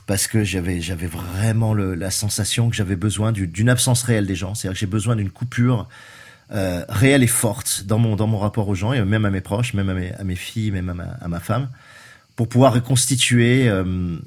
parce 0.06 0.28
que 0.28 0.44
j'avais 0.44 0.82
j'avais 0.82 1.08
vraiment 1.08 1.74
le, 1.74 1.96
la 1.96 2.12
sensation 2.12 2.70
que 2.70 2.76
j'avais 2.76 2.96
besoin 2.96 3.32
d'une 3.32 3.70
absence 3.70 4.04
réelle 4.04 4.28
des 4.28 4.36
gens, 4.36 4.54
c'est-à-dire 4.54 4.76
que 4.76 4.80
j'ai 4.82 4.86
besoin 4.86 5.16
d'une 5.16 5.32
coupure 5.32 5.90
euh, 6.52 6.86
réelle 6.90 7.24
et 7.24 7.28
forte 7.28 7.86
dans 7.88 7.98
mon 7.98 8.16
dans 8.16 8.28
mon 8.28 8.38
rapport 8.38 8.68
aux 8.68 8.76
gens 8.76 8.94
et 8.94 9.04
même 9.04 9.26
à 9.26 9.32
mes 9.32 9.42
proches, 9.42 9.74
même 9.74 9.90
à 9.90 9.96
mes, 9.96 10.14
à 10.14 10.24
mes 10.24 10.36
filles, 10.36 10.70
même 10.70 10.90
à 10.90 10.94
ma, 10.94 11.06
à 11.06 11.28
ma 11.28 11.40
femme, 11.40 11.70
pour 12.36 12.48
pouvoir 12.48 12.74
reconstituer 12.74 13.68
euh, 13.68 14.20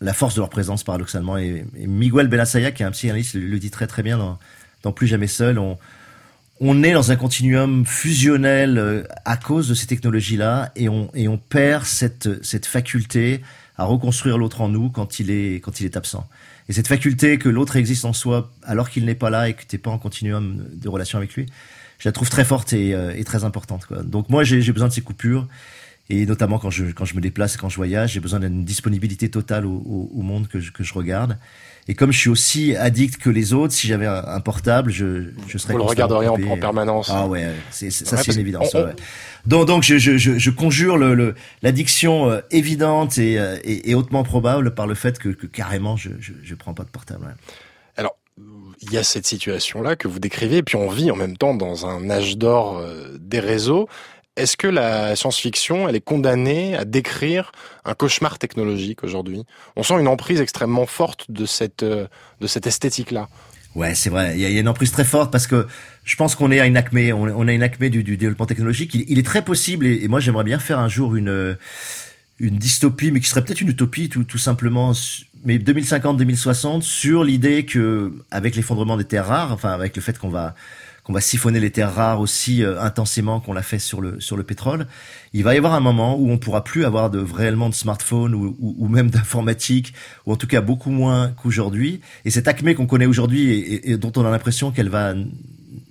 la 0.00 0.12
force 0.12 0.34
de 0.34 0.40
leur 0.40 0.50
présence 0.50 0.84
paradoxalement. 0.84 1.36
Et, 1.36 1.64
Miguel 1.74 2.28
Benassaya, 2.28 2.72
qui 2.72 2.82
est 2.82 2.86
un 2.86 2.90
psychanalyste, 2.90 3.34
le, 3.34 3.58
dit 3.58 3.70
très 3.70 3.86
très 3.86 4.02
bien 4.02 4.18
dans, 4.18 4.38
dans 4.82 4.92
Plus 4.92 5.06
jamais 5.06 5.26
seul. 5.26 5.58
On, 5.58 5.78
on 6.60 6.82
est 6.82 6.92
dans 6.92 7.10
un 7.10 7.16
continuum 7.16 7.86
fusionnel 7.86 8.78
euh, 8.78 9.02
à 9.24 9.36
cause 9.36 9.68
de 9.68 9.74
ces 9.74 9.86
technologies-là 9.86 10.72
et 10.76 10.88
on, 10.88 11.10
et 11.14 11.26
on 11.28 11.38
perd 11.38 11.84
cette, 11.84 12.44
cette 12.44 12.66
faculté 12.66 13.40
à 13.78 13.84
reconstruire 13.84 14.36
l'autre 14.36 14.60
en 14.60 14.68
nous 14.68 14.90
quand 14.90 15.20
il 15.20 15.30
est, 15.30 15.60
quand 15.60 15.80
il 15.80 15.86
est 15.86 15.96
absent. 15.96 16.28
Et 16.68 16.72
cette 16.72 16.86
faculté 16.86 17.38
que 17.38 17.48
l'autre 17.48 17.76
existe 17.76 18.04
en 18.04 18.12
soi 18.12 18.52
alors 18.62 18.90
qu'il 18.90 19.06
n'est 19.06 19.14
pas 19.14 19.30
là 19.30 19.48
et 19.48 19.54
que 19.54 19.62
tu 19.62 19.74
n'es 19.74 19.80
pas 19.80 19.90
en 19.90 19.98
continuum 19.98 20.66
de 20.72 20.88
relation 20.88 21.18
avec 21.18 21.34
lui, 21.34 21.46
je 21.98 22.08
la 22.08 22.12
trouve 22.12 22.28
très 22.30 22.44
forte 22.44 22.72
et, 22.72 22.94
euh, 22.94 23.14
et 23.16 23.24
très 23.24 23.44
importante. 23.44 23.86
Quoi. 23.86 24.02
Donc 24.02 24.28
moi, 24.28 24.44
j'ai 24.44 24.72
besoin 24.72 24.88
de 24.88 24.92
ces 24.92 25.00
coupures. 25.00 25.48
Et 26.12 26.26
notamment 26.26 26.58
quand 26.58 26.70
je, 26.70 26.86
quand 26.86 27.04
je 27.04 27.14
me 27.14 27.20
déplace, 27.20 27.56
quand 27.56 27.68
je 27.68 27.76
voyage, 27.76 28.12
j'ai 28.12 28.20
besoin 28.20 28.40
d'une 28.40 28.64
disponibilité 28.64 29.30
totale 29.30 29.64
au, 29.64 29.70
au, 29.86 30.10
au 30.12 30.22
monde 30.22 30.48
que 30.48 30.58
je, 30.58 30.72
que 30.72 30.82
je 30.82 30.92
regarde. 30.92 31.38
Et 31.86 31.94
comme 31.94 32.12
je 32.12 32.18
suis 32.18 32.28
aussi 32.28 32.74
addict 32.76 33.16
que 33.16 33.30
les 33.30 33.52
autres, 33.52 33.72
si 33.72 33.86
j'avais 33.86 34.06
un, 34.06 34.24
un, 34.26 34.40
portable, 34.40 34.90
je, 34.90 35.30
je 35.46 35.56
serais. 35.56 35.72
Vous 35.72 35.78
le 35.78 35.84
regarderiez 35.84 36.28
en, 36.28 36.34
en, 36.34 36.56
permanence. 36.58 37.10
Ah 37.12 37.28
ouais, 37.28 37.48
c'est, 37.70 37.90
ça 37.90 38.16
ouais, 38.16 38.22
c'est 38.24 38.34
une 38.34 38.40
évidence. 38.40 38.74
On, 38.74 38.86
ouais. 38.86 38.92
Donc, 39.46 39.66
donc 39.68 39.82
je, 39.84 39.98
je, 39.98 40.18
je 40.18 40.50
conjure 40.50 40.96
le, 40.98 41.34
l'addiction 41.62 42.26
le, 42.26 42.32
euh, 42.32 42.40
évidente 42.50 43.18
et, 43.18 43.38
euh, 43.38 43.56
et, 43.62 43.90
et, 43.90 43.94
hautement 43.94 44.24
probable 44.24 44.74
par 44.74 44.88
le 44.88 44.94
fait 44.94 45.18
que, 45.18 45.28
que 45.28 45.46
carrément 45.46 45.96
je, 45.96 46.10
je, 46.18 46.32
je 46.42 46.54
prends 46.56 46.74
pas 46.74 46.84
de 46.84 46.90
portable. 46.90 47.24
Ouais. 47.24 47.32
Alors, 47.96 48.16
il 48.82 48.92
y 48.92 48.98
a 48.98 49.04
cette 49.04 49.26
situation-là 49.26 49.96
que 49.96 50.08
vous 50.08 50.18
décrivez, 50.18 50.58
et 50.58 50.62
puis 50.62 50.76
on 50.76 50.88
vit 50.88 51.10
en 51.10 51.16
même 51.16 51.36
temps 51.36 51.54
dans 51.54 51.86
un 51.86 52.10
âge 52.10 52.36
d'or 52.36 52.78
euh, 52.78 53.16
des 53.20 53.40
réseaux. 53.40 53.88
Est-ce 54.36 54.56
que 54.56 54.66
la 54.66 55.16
science-fiction, 55.16 55.88
elle 55.88 55.96
est 55.96 56.00
condamnée 56.00 56.76
à 56.76 56.84
décrire 56.84 57.52
un 57.84 57.94
cauchemar 57.94 58.38
technologique 58.38 59.04
aujourd'hui? 59.04 59.44
On 59.76 59.82
sent 59.82 59.94
une 60.00 60.08
emprise 60.08 60.40
extrêmement 60.40 60.86
forte 60.86 61.30
de 61.30 61.46
cette, 61.46 61.84
de 61.84 62.46
cette 62.46 62.66
esthétique-là. 62.66 63.28
Ouais, 63.74 63.94
c'est 63.94 64.10
vrai. 64.10 64.32
Il 64.34 64.40
y, 64.40 64.56
a, 64.56 64.60
une 64.60 64.68
emprise 64.68 64.90
très 64.90 65.04
forte 65.04 65.30
parce 65.30 65.46
que 65.46 65.66
je 66.04 66.16
pense 66.16 66.34
qu'on 66.34 66.50
est 66.50 66.58
à 66.58 66.66
une 66.66 66.76
acmé, 66.76 67.12
on, 67.12 67.46
a 67.46 67.52
une 67.52 67.62
acmé 67.62 67.88
du, 67.88 68.02
développement 68.02 68.46
technologique. 68.46 68.94
Il, 68.94 69.18
est 69.18 69.26
très 69.26 69.42
possible, 69.42 69.86
et, 69.86 70.08
moi 70.08 70.18
j'aimerais 70.18 70.44
bien 70.44 70.58
faire 70.58 70.78
un 70.78 70.88
jour 70.88 71.14
une 71.14 71.56
une 72.40 72.56
dystopie, 72.56 73.12
mais 73.12 73.20
qui 73.20 73.28
serait 73.28 73.44
peut-être 73.44 73.60
une 73.60 73.68
utopie 73.68 74.08
tout, 74.08 74.24
tout 74.24 74.38
simplement, 74.38 74.92
mais 75.44 75.58
2050-2060 75.58 76.80
sur 76.80 77.22
l'idée 77.22 77.66
que 77.66 78.12
avec 78.30 78.56
l'effondrement 78.56 78.96
des 78.96 79.04
terres 79.04 79.26
rares, 79.26 79.52
enfin 79.52 79.70
avec 79.70 79.94
le 79.94 80.02
fait 80.02 80.18
qu'on 80.18 80.30
va 80.30 80.54
qu'on 81.10 81.14
va 81.14 81.20
siphonner 81.20 81.58
les 81.58 81.72
terres 81.72 81.92
rares 81.92 82.20
aussi 82.20 82.62
euh, 82.62 82.80
intensément 82.80 83.40
qu'on 83.40 83.52
l'a 83.52 83.62
fait 83.62 83.80
sur 83.80 84.00
le 84.00 84.20
sur 84.20 84.36
le 84.36 84.44
pétrole, 84.44 84.86
il 85.32 85.42
va 85.42 85.54
y 85.54 85.58
avoir 85.58 85.74
un 85.74 85.80
moment 85.80 86.16
où 86.16 86.30
on 86.30 86.38
pourra 86.38 86.62
plus 86.62 86.84
avoir 86.84 87.10
de 87.10 87.18
réellement 87.18 87.68
de 87.68 87.74
smartphone 87.74 88.32
ou, 88.32 88.56
ou, 88.60 88.86
même 88.86 89.10
d'informatique 89.16 89.92
ou 90.24 90.32
en 90.32 90.36
tout 90.36 90.46
cas 90.46 90.60
beaucoup 90.60 90.90
moins 90.90 91.32
qu'aujourd'hui. 91.42 92.00
Et 92.24 92.30
cette 92.30 92.46
acmé 92.46 92.76
qu'on 92.76 92.86
connaît 92.86 93.06
aujourd'hui 93.06 93.50
et, 93.50 93.96
dont 93.96 94.12
on 94.14 94.24
a 94.24 94.30
l'impression 94.30 94.70
qu'elle 94.70 94.88
va 94.88 95.14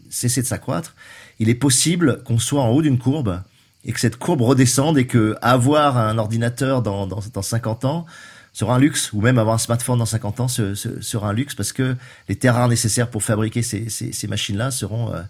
cesser 0.10 0.42
de 0.42 0.48
s'accroître, 0.48 0.96
il 1.40 1.50
est 1.50 1.56
possible 1.56 2.24
qu'on 2.24 2.40
soit 2.40 2.62
en 2.62 2.70
haut 2.70 2.82
d'une 2.82 2.98
courbe 2.98 3.42
et 3.84 3.92
que 3.92 4.00
cette 4.00 4.16
courbe 4.16 4.40
redescende 4.40 4.98
et 4.98 5.06
que 5.06 5.36
avoir 5.42 5.98
un 5.98 6.18
ordinateur 6.18 6.82
dans, 6.82 7.08
dans, 7.08 7.20
dans 7.34 7.42
50 7.42 7.84
ans 7.84 8.06
sera 8.54 8.76
un 8.76 8.80
luxe, 8.80 9.12
ou 9.14 9.22
même 9.22 9.38
avoir 9.38 9.56
un 9.56 9.60
smartphone 9.60 10.00
dans 10.00 10.06
50 10.06 10.40
ans 10.40 10.48
ce, 10.48 10.76
sera 10.76 11.30
un 11.30 11.34
luxe 11.34 11.56
parce 11.56 11.72
que 11.72 11.96
les 12.28 12.36
terres 12.36 12.56
rares 12.56 12.70
nécessaires 12.70 13.10
pour 13.10 13.24
fabriquer 13.24 13.62
ces, 13.62 13.90
ces, 13.90 14.12
ces 14.12 14.28
machines-là 14.28 14.72
seront 14.72 15.14
euh, 15.14 15.22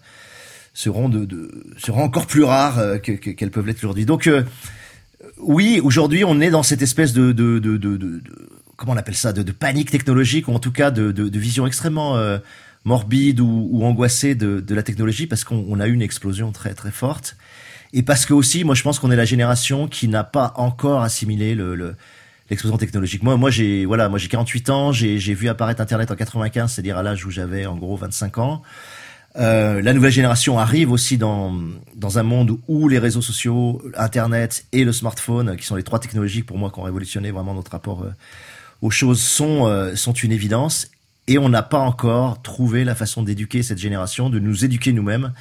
seront 0.74 1.08
de, 1.08 1.24
de, 1.24 1.50
seront 1.78 2.02
encore 2.02 2.26
plus 2.26 2.44
rares 2.44 2.78
euh, 2.78 2.98
que, 2.98 3.12
que, 3.12 3.30
qu'elles 3.30 3.50
peuvent 3.50 3.66
l'être 3.66 3.78
aujourd'hui. 3.78 4.06
Donc 4.06 4.26
euh, 4.26 4.42
oui, 5.38 5.80
aujourd'hui 5.82 6.24
on 6.24 6.40
est 6.40 6.50
dans 6.50 6.62
cette 6.62 6.82
espèce 6.82 7.12
de, 7.12 7.32
de, 7.32 7.58
de, 7.58 8.20
comment 8.76 8.92
on 8.92 8.96
appelle 8.96 9.16
ça, 9.16 9.32
de, 9.32 9.52
panique 9.52 9.90
technologique 9.90 10.48
ou 10.48 10.52
en 10.52 10.58
tout 10.58 10.72
cas 10.72 10.90
de, 10.90 11.38
vision 11.38 11.66
extrêmement 11.66 12.16
euh, 12.16 12.38
morbide 12.84 13.40
ou, 13.40 13.68
ou 13.70 13.84
angoissée 13.84 14.34
de, 14.34 14.60
de 14.60 14.74
la 14.74 14.82
technologie 14.82 15.26
parce 15.26 15.44
qu'on 15.44 15.80
a 15.80 15.86
eu 15.86 15.92
une 15.92 16.02
explosion 16.02 16.52
très 16.52 16.74
très 16.74 16.90
forte 16.90 17.36
et 17.92 18.02
parce 18.02 18.24
que 18.24 18.32
aussi, 18.32 18.64
moi 18.64 18.74
je 18.74 18.82
pense 18.82 18.98
qu'on 18.98 19.10
est 19.10 19.16
la 19.16 19.24
génération 19.24 19.88
qui 19.88 20.08
n'a 20.08 20.24
pas 20.24 20.52
encore 20.56 21.02
assimilé 21.02 21.54
le, 21.54 21.74
le 21.74 21.96
l'explosion 22.50 22.76
technologique. 22.76 23.22
Moi, 23.22 23.36
moi 23.36 23.50
j'ai 23.50 23.86
voilà, 23.86 24.08
moi 24.08 24.18
j'ai 24.18 24.28
48 24.28 24.70
ans, 24.70 24.92
j'ai 24.92 25.16
vu 25.34 25.48
apparaître 25.48 25.80
Internet 25.80 26.10
en 26.10 26.16
95, 26.16 26.72
c'est-à-dire 26.72 26.98
à, 26.98 27.02
l'âge 27.02 27.24
où 27.24 27.30
j'avais 27.30 27.66
en 27.66 27.76
gros 27.76 27.96
25 27.96 28.38
ans. 28.38 28.62
Euh, 29.36 29.80
la 29.80 29.92
nouvelle 29.92 30.10
génération 30.10 30.58
arrive 30.58 30.90
aussi 30.90 31.16
dans 31.16 31.54
dans 31.94 32.18
un 32.18 32.24
monde 32.24 32.58
où 32.66 32.88
les 32.88 32.98
réseaux 32.98 33.22
sociaux, 33.22 33.80
Internet 33.96 34.64
et 34.72 34.84
le 34.84 34.92
smartphone, 34.92 35.56
qui 35.56 35.64
sont 35.64 35.76
les 35.76 35.84
trois 35.84 36.00
technologies 36.00 36.42
pour 36.42 36.58
moi 36.58 36.70
qui 36.70 36.80
ont 36.80 36.82
révolutionné 36.82 37.30
vraiment 37.30 37.54
notre 37.54 37.70
rapport 37.70 38.02
euh, 38.02 38.12
aux 38.82 38.90
choses, 38.90 39.20
sont 39.20 39.66
euh, 39.66 39.94
sont 39.94 40.12
une 40.12 40.32
évidence. 40.32 40.88
Et 41.28 41.38
on 41.38 41.48
n'a 41.48 41.62
pas 41.62 41.78
encore 41.78 42.42
trouvé 42.42 42.82
la 42.82 42.96
façon 42.96 43.22
d'éduquer 43.22 43.62
cette 43.62 43.78
génération, 43.78 44.30
de 44.30 44.40
nous 44.40 44.64
éduquer 44.64 44.92
nous-mêmes 44.92 45.32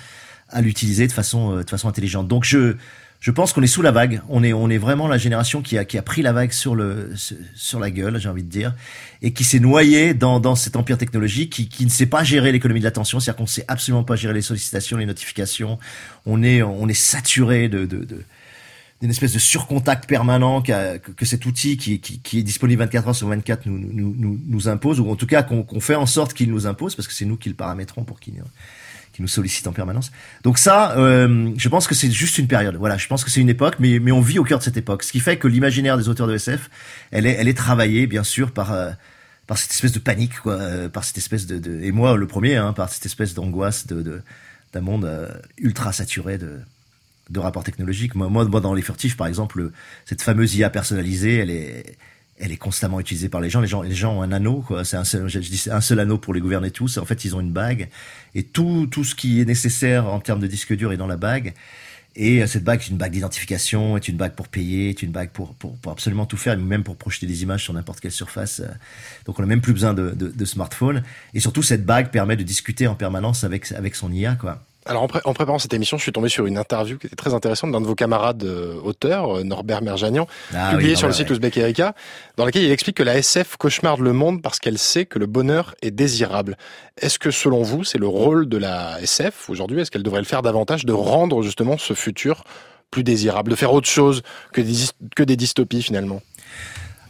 à 0.50 0.62
l'utiliser 0.62 1.08
de 1.08 1.12
façon 1.12 1.56
de 1.56 1.70
façon 1.70 1.88
intelligente. 1.88 2.28
Donc 2.28 2.44
je 2.44 2.76
je 3.20 3.32
pense 3.32 3.52
qu'on 3.52 3.62
est 3.62 3.68
sous 3.68 3.82
la 3.82 3.92
vague. 3.92 4.22
On 4.30 4.44
est, 4.44 4.54
on 4.54 4.70
est 4.70 4.78
vraiment 4.78 5.08
la 5.08 5.18
génération 5.18 5.62
qui 5.62 5.78
a, 5.78 5.84
qui 5.84 5.98
a 5.98 6.02
pris 6.02 6.22
la 6.22 6.32
vague 6.32 6.52
sur 6.52 6.74
le, 6.76 7.12
sur 7.54 7.80
la 7.80 7.92
gueule, 7.92 8.18
j'ai 8.20 8.30
envie 8.30 8.44
de 8.44 8.50
dire, 8.50 8.74
et 9.22 9.34
qui 9.34 9.44
s'est 9.44 9.60
noyée 9.60 10.14
dans, 10.14 10.40
dans 10.40 10.56
cet 10.56 10.78
empire 10.78 10.98
technologique, 10.98 11.52
qui, 11.52 11.68
qui 11.68 11.84
ne 11.86 11.90
sait 11.90 12.06
pas 12.06 12.24
gérer 12.24 12.52
l'économie 12.52 12.80
de 12.80 12.86
l'attention, 12.86 13.20
c'est-à-dire 13.20 13.38
qu'on 13.38 13.48
sait 13.48 13.66
absolument 13.68 14.04
pas 14.04 14.16
gérer 14.16 14.34
les 14.34 14.42
sollicitations, 14.42 14.98
les 14.98 15.06
notifications. 15.06 15.80
On 16.26 16.44
est, 16.44 16.62
on 16.62 16.88
est 16.88 16.94
saturé 16.94 17.68
de, 17.68 17.86
de, 17.86 18.06
de 18.06 18.24
d'une 19.02 19.12
espèce 19.12 19.32
de 19.32 19.40
surcontact 19.40 20.10
permanent 20.10 20.62
que, 20.62 20.98
que 20.98 21.26
cet 21.26 21.46
outil 21.46 21.78
qui, 21.78 22.02
qui, 22.02 22.20
qui, 22.20 22.40
est 22.40 22.44
disponible 22.44 22.82
24 22.82 23.08
heures 23.08 23.16
sur 23.16 23.30
24 23.30 23.66
nous, 23.66 23.78
nous, 23.78 24.14
nous, 24.18 24.40
nous 24.46 24.68
impose, 24.68 25.00
ou 25.00 25.10
en 25.10 25.16
tout 25.16 25.26
cas 25.26 25.42
qu'on 25.42 25.64
qu 25.64 25.80
fait 25.80 25.96
en 25.96 26.06
sorte 26.06 26.34
qu'il 26.34 26.52
nous 26.52 26.68
impose, 26.68 26.96
parce 26.96 27.08
que 27.08 27.14
c'est 27.14 27.24
nous 27.24 27.38
qui 27.38 27.48
le 27.48 27.56
paramétrons 27.56 28.04
pour 28.04 28.20
qu'il 28.20 28.34
nous 29.22 29.28
sollicite 29.28 29.68
en 29.68 29.74
permanence. 29.74 30.12
Donc 30.44 30.58
ça, 30.58 30.98
euh, 30.98 31.52
je 31.58 31.70
pense 31.70 31.88
que 31.88 31.96
c'est 31.96 32.12
juste 32.12 32.38
une 32.38 32.48
période. 32.48 32.76
Voilà, 32.76 32.98
je 32.98 33.08
pense 33.08 33.24
que 33.24 33.30
c'est 33.30 33.42
une 33.42 33.50
époque, 33.50 33.76
mais 33.80 34.00
mais 34.00 34.12
on 34.12 34.22
vit 34.22 34.40
au 34.40 34.44
cœur 34.44 34.60
de 34.60 34.64
cette 34.64 34.78
époque. 34.78 35.04
Ce 35.04 35.12
qui 35.12 35.20
fait 35.20 35.38
que 35.38 35.48
l'imaginaire 35.48 35.98
des 35.98 36.10
auteurs 36.10 36.28
de 36.28 36.36
SF, 36.36 36.70
elle 37.12 37.26
est 37.26 37.34
elle 37.34 37.48
est 37.48 37.58
travaillée 37.58 38.08
bien 38.08 38.24
sûr 38.24 38.52
par 38.52 38.72
euh, 38.72 38.92
par 39.48 39.58
cette 39.58 39.72
espèce 39.72 39.92
de 39.92 40.00
panique, 40.00 40.40
quoi, 40.40 40.54
euh, 40.54 40.90
par 40.90 41.04
cette 41.04 41.18
espèce 41.18 41.48
de, 41.48 41.82
et 41.82 41.92
moi 41.92 42.16
le 42.16 42.28
premier, 42.28 42.56
hein, 42.56 42.74
par 42.74 42.90
cette 42.90 43.06
espèce 43.06 43.34
d'angoisse 43.34 43.88
de 43.88 44.22
d'un 44.74 44.82
monde 44.82 45.10
ultra 45.58 45.92
saturé 45.92 46.38
de 46.38 46.60
de 47.30 47.40
rapports 47.40 47.64
technologiques. 47.64 48.16
Moi, 48.16 48.28
moi, 48.30 48.62
dans 48.62 48.74
les 48.74 48.82
furtifs, 48.82 49.16
par 49.16 49.28
exemple, 49.28 49.72
cette 50.06 50.22
fameuse 50.22 50.56
IA 50.56 50.70
personnalisée, 50.70 51.38
elle 51.38 51.52
est 51.52 51.98
elle 52.40 52.52
est 52.52 52.58
constamment 52.58 53.00
utilisée 53.00 53.30
par 53.30 53.42
les 53.42 53.50
gens. 53.50 53.62
Les 53.62 53.68
gens, 53.68 53.82
les 53.82 53.96
gens 53.96 54.18
ont 54.18 54.22
un 54.22 54.32
anneau, 54.32 54.62
quoi. 54.62 54.86
C'est 54.86 54.98
un 54.98 55.04
seul, 55.04 55.28
je 55.28 55.40
dis, 55.40 55.66
un 55.70 55.82
seul 55.82 56.00
anneau 56.00 56.18
pour 56.18 56.34
les 56.34 56.40
gouverner 56.40 56.72
tous. 56.72 56.98
En 56.98 57.06
fait, 57.06 57.26
ils 57.26 57.36
ont 57.36 57.42
une 57.42 57.52
bague 57.52 57.90
et 58.36 58.44
tout, 58.44 58.88
tout 58.90 59.04
ce 59.04 59.16
qui 59.16 59.42
est 59.42 59.46
nécessaire 59.46 60.08
en 60.08 60.20
termes 60.20 60.40
de 60.40 60.48
disque 60.48 60.76
dur 60.76 60.92
est 60.92 60.98
dans 60.98 61.08
la 61.08 61.18
bague. 61.18 61.54
Et 62.16 62.46
cette 62.48 62.64
bague, 62.64 62.82
c'est 62.82 62.90
une 62.90 62.98
bague 62.98 63.12
d'identification, 63.12 63.96
est 63.96 64.08
une 64.08 64.18
bague 64.18 64.34
pour 64.34 64.48
payer, 64.48 64.90
est 64.90 65.04
une 65.04 65.12
bague 65.12 65.30
pour, 65.30 65.54
pour, 65.54 65.78
pour, 65.78 65.92
absolument 65.92 66.26
tout 66.26 66.38
faire, 66.38 66.58
même 66.58 66.84
pour 66.84 66.98
projeter 66.98 67.28
des 67.28 67.44
images 67.44 67.64
sur 67.64 67.74
n'importe 67.74 68.00
quelle 68.00 68.12
surface. 68.12 68.62
Donc 69.26 69.38
on 69.40 69.44
n'a 69.44 69.48
même 69.48 69.62
plus 69.62 69.74
besoin 69.74 69.94
de, 69.94 70.10
de, 70.10 70.28
de, 70.28 70.46
smartphone. 70.46 71.04
Et 71.34 71.40
surtout, 71.40 71.62
cette 71.62 71.86
bague 71.86 72.10
permet 72.10 72.36
de 72.36 72.44
discuter 72.44 72.88
en 72.88 72.96
permanence 72.96 73.44
avec, 73.44 73.72
avec 73.72 73.96
son 73.96 74.12
IA, 74.12 74.36
quoi. 74.36 74.64
Alors 74.90 75.04
en, 75.04 75.08
pré 75.08 75.20
en, 75.24 75.34
préparant 75.34 75.60
cette 75.60 75.76
émission, 75.76 75.98
je 75.98 76.02
suis 76.02 76.12
tombé 76.12 76.30
sur 76.30 76.48
une 76.48 76.58
interview 76.58 76.98
qui 76.98 77.06
était 77.06 77.16
très 77.16 77.36
intéressante 77.36 77.72
d'un 77.72 77.80
de 77.80 77.86
vos 77.86 77.94
camarades 77.94 78.44
euh, 78.44 78.74
auteurs, 78.84 79.38
euh, 79.38 79.44
Norbert 79.44 79.84
Merjanian, 79.84 80.28
ah, 80.56 80.72
publiée 80.72 80.94
oui, 80.94 80.98
sur 80.98 81.06
le 81.06 81.14
site 81.14 81.30
Ouzbek 81.30 81.56
Erika, 81.58 81.94
dans 82.38 82.46
laquelle 82.46 82.64
il 82.64 82.72
explique 82.72 82.98
que 82.98 83.04
la 83.04 83.16
SF 83.16 83.56
cauchemarde 83.58 84.00
le 84.00 84.14
monde 84.14 84.42
parce 84.42 84.58
qu'elle 84.58 84.80
sait 84.80 85.06
que 85.06 85.20
le 85.20 85.28
bonheur 85.28 85.76
est 85.84 85.92
désirable. 85.92 86.58
Est-ce 87.00 87.20
que 87.20 87.30
selon 87.30 87.62
vous, 87.62 87.84
c'est 87.84 88.00
le 88.00 88.08
rôle 88.08 88.50
de 88.50 88.58
la 88.58 89.00
SF 89.00 89.52
aujourd'hui? 89.52 89.80
Est-ce 89.80 89.92
qu'elle 89.92 90.02
devrait 90.02 90.22
le 90.22 90.26
faire 90.26 90.42
davantage 90.42 90.86
de 90.86 90.94
rendre 90.94 91.44
justement 91.44 91.78
ce 91.78 91.94
futur 91.94 92.44
plus 92.90 93.04
désirable, 93.04 93.52
de 93.52 93.56
faire 93.56 93.74
autre 93.74 93.88
chose 93.88 94.24
que 94.54 94.62
des, 94.62 94.74
que 95.16 95.22
des 95.22 95.36
dystopies 95.36 95.84
finalement? 95.84 96.24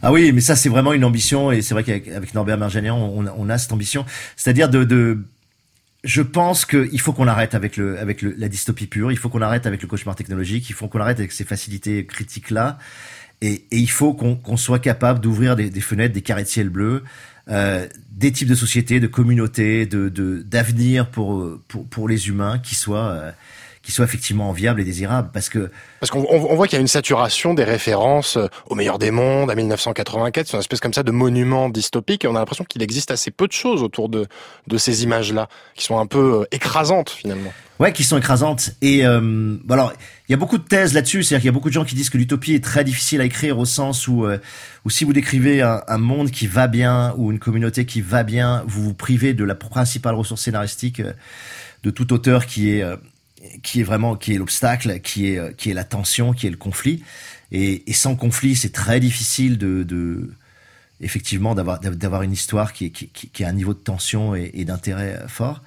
Ah 0.02 0.12
oui, 0.12 0.34
mais 0.34 0.42
ça 0.42 0.58
c'est 0.58 0.70
vraiment 0.70 0.92
une 0.92 1.06
ambition 1.06 1.50
et 1.50 1.62
c'est 1.62 1.74
vrai 1.74 1.86
qu'avec 1.86 2.34
Norbert 2.34 2.58
Merjanian, 2.58 2.98
on, 2.98 3.26
on, 3.26 3.50
a 3.50 3.58
cette 3.58 3.72
ambition, 3.72 4.06
c'est-à-dire 4.36 4.68
de, 4.68 4.84
de 4.84 5.20
je 6.04 6.22
pense 6.22 6.66
qu'il 6.66 7.00
faut 7.00 7.14
qu'on 7.14 7.28
arrête 7.28 7.56
avec 7.56 7.76
le 7.78 8.00
avec 8.00 8.22
le, 8.22 8.34
la 8.38 8.48
dystopie 8.48 8.88
pure, 8.88 9.12
il 9.12 9.18
faut 9.18 9.30
qu'on 9.30 9.42
arrête 9.42 9.66
avec 9.66 9.82
le 9.82 9.88
cauchemar 9.88 10.16
technologique, 10.16 10.70
il 10.70 10.74
faut 10.74 10.88
qu'on 10.88 11.02
arrête 11.02 11.20
avec 11.20 11.32
ces 11.32 11.44
facilités 11.44 12.06
critiques 12.06 12.52
là 12.52 12.78
Et, 13.42 13.66
et 13.72 13.78
il 13.78 13.90
faut 13.90 14.14
qu'on 14.14 14.58
soit 14.58 14.80
capable 14.80 15.20
d'ouvrir 15.20 15.56
des, 15.56 15.70
des 15.70 15.82
fenêtres, 15.82 16.14
des 16.14 16.22
carrés 16.22 16.44
de 16.44 16.48
ciel 16.48 16.70
bleu, 16.70 17.04
euh, 17.50 17.88
des 18.12 18.32
types 18.32 18.48
de 18.48 18.56
sociétés, 18.56 19.00
de 19.00 19.08
communautés, 19.08 19.86
de 19.86 20.10
d'avenir 20.46 21.10
pour, 21.10 21.60
pour 21.68 21.86
pour 21.88 22.08
les 22.08 22.30
humains 22.30 22.60
qui 22.60 22.76
soient 22.76 23.10
euh, 23.10 23.32
qui 23.82 23.92
soient 23.92 24.06
effectivement 24.06 24.52
viables 24.52 24.82
et 24.82 24.84
désirables. 24.84 25.30
Parce 25.34 25.50
que 25.50 25.72
Parce 26.00 26.12
qu'on 26.12 26.26
on- 26.30 26.56
voit 26.56 26.68
qu'il 26.68 26.76
y 26.76 26.80
a 26.80 26.82
une 26.82 26.88
saturation 26.88 27.54
des 27.54 27.64
références 27.64 28.38
euh, 28.38 28.48
au 28.70 28.76
meilleur 28.76 29.00
des 29.00 29.12
mondes, 29.12 29.50
à 29.50 29.56
1984, 29.56 30.48
c'est 30.48 30.54
une 30.54 30.60
espèce 30.60 30.80
comme 30.80 30.94
ça 30.94 31.04
de 31.04 31.12
monument 31.12 31.70
dystopique, 31.70 32.26
et 32.26 32.28
on 32.28 32.36
a 32.36 32.40
l'impression 32.40 32.66
qu'il 32.66 32.84
existe 32.84 33.12
assez 33.12 33.32
peu 33.32 33.48
de 33.48 33.54
choses 33.54 33.82
autour 33.84 34.10
de, 34.10 34.28
de 34.68 34.78
ces 34.78 35.04
images-là, 35.04 35.48
qui 35.76 35.84
sont 35.86 35.98
un 35.98 36.06
peu 36.08 36.42
euh, 36.42 36.46
écrasantes 36.52 37.10
finalement. 37.10 37.54
Ouais, 37.80 37.94
qui 37.94 38.04
sont 38.04 38.18
écrasantes. 38.18 38.72
Et 38.82 39.06
euh, 39.06 39.56
alors, 39.70 39.94
il 40.28 40.34
y 40.34 40.36
a 40.36 40.38
beaucoup 40.38 40.58
de 40.58 40.64
thèses 40.64 40.94
là-dessus. 40.94 41.24
C'est-à-dire 41.24 41.42
qu'il 41.44 41.48
y 41.48 41.50
a 41.50 41.54
beaucoup 41.54 41.70
de 41.70 41.74
gens 41.74 41.86
qui 41.86 41.96
disent 41.96 42.10
que 42.10 42.18
l'utopie 42.18 42.54
est 42.54 42.62
très 42.62 42.84
difficile 42.84 43.22
à 43.22 43.24
écrire 43.24 43.58
au 43.58 43.64
sens 43.64 44.10
où, 44.10 44.26
euh, 44.26 44.38
où 44.84 44.90
si 44.90 45.06
vous 45.06 45.14
décrivez 45.14 45.62
un, 45.62 45.82
un 45.88 45.98
monde 45.98 46.30
qui 46.30 46.46
va 46.46 46.68
bien 46.68 47.14
ou 47.16 47.32
une 47.32 47.40
communauté 47.40 47.86
qui 47.86 48.02
va 48.02 48.24
bien, 48.24 48.66
vous 48.68 48.84
vous 48.84 48.94
privez 48.94 49.34
de 49.34 49.46
la 49.46 49.56
principale 49.56 50.16
ressource 50.16 50.42
scénaristique 50.42 51.00
euh, 51.00 51.14
de 51.84 51.90
tout 51.90 52.12
auteur 52.12 52.46
qui 52.48 52.72
est 52.76 52.84
euh, 52.84 52.98
qui 53.64 53.82
est 53.82 53.84
vraiment 53.84 54.16
qui 54.16 54.34
est 54.34 54.38
l'obstacle, 54.38 55.00
qui 55.02 55.32
est 55.32 55.38
euh, 55.38 55.52
qui 55.52 55.70
est 55.70 55.74
la 55.74 55.84
tension, 55.84 56.34
qui 56.34 56.48
est 56.48 56.50
le 56.50 56.58
conflit. 56.58 57.04
Et, 57.52 57.90
et 57.90 57.94
sans 57.94 58.16
conflit, 58.16 58.56
c'est 58.56 58.74
très 58.74 59.00
difficile 59.00 59.58
de, 59.58 59.84
de 59.84 60.30
effectivement 61.02 61.56
d'avoir 61.56 61.80
d'avoir 61.80 62.22
une 62.24 62.32
histoire 62.34 62.74
qui, 62.74 62.92
qui, 62.92 63.08
qui, 63.08 63.44
a 63.44 63.48
un 63.48 63.54
niveau 63.54 63.74
de 63.74 63.80
tension 63.80 64.36
et, 64.36 64.66
d'intérêt 64.66 65.20
euh, 65.22 65.28
fort. 65.28 65.62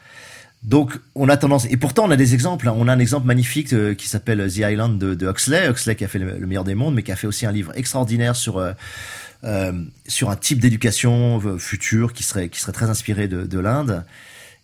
Donc, 0.62 0.96
on 1.16 1.28
a 1.28 1.36
tendance, 1.36 1.66
et 1.70 1.76
pourtant 1.76 2.04
on 2.04 2.10
a 2.12 2.16
des 2.16 2.34
exemples. 2.34 2.68
hein. 2.68 2.74
On 2.76 2.86
a 2.86 2.92
un 2.92 3.00
exemple 3.00 3.26
magnifique 3.26 3.72
euh, 3.72 3.94
qui 3.94 4.06
s'appelle 4.06 4.46
The 4.48 4.58
Island 4.58 4.96
de, 4.96 5.14
de 5.14 5.28
Huxley. 5.28 5.68
Huxley 5.68 5.96
qui 5.96 6.04
a 6.04 6.08
fait 6.08 6.20
le, 6.20 6.38
le 6.38 6.46
meilleur 6.46 6.62
des 6.62 6.76
mondes, 6.76 6.94
mais 6.94 7.02
qui 7.02 7.10
a 7.10 7.16
fait 7.16 7.26
aussi 7.26 7.46
un 7.46 7.52
livre 7.52 7.72
extraordinaire 7.76 8.36
sur 8.36 8.64
sur 10.06 10.30
un 10.30 10.36
type 10.36 10.60
d'éducation 10.60 11.40
future 11.58 12.12
qui 12.12 12.22
serait 12.22 12.48
qui 12.48 12.60
serait 12.60 12.70
très 12.70 12.88
inspiré 12.90 13.26
de, 13.26 13.44
de 13.44 13.58
l'Inde. 13.58 14.04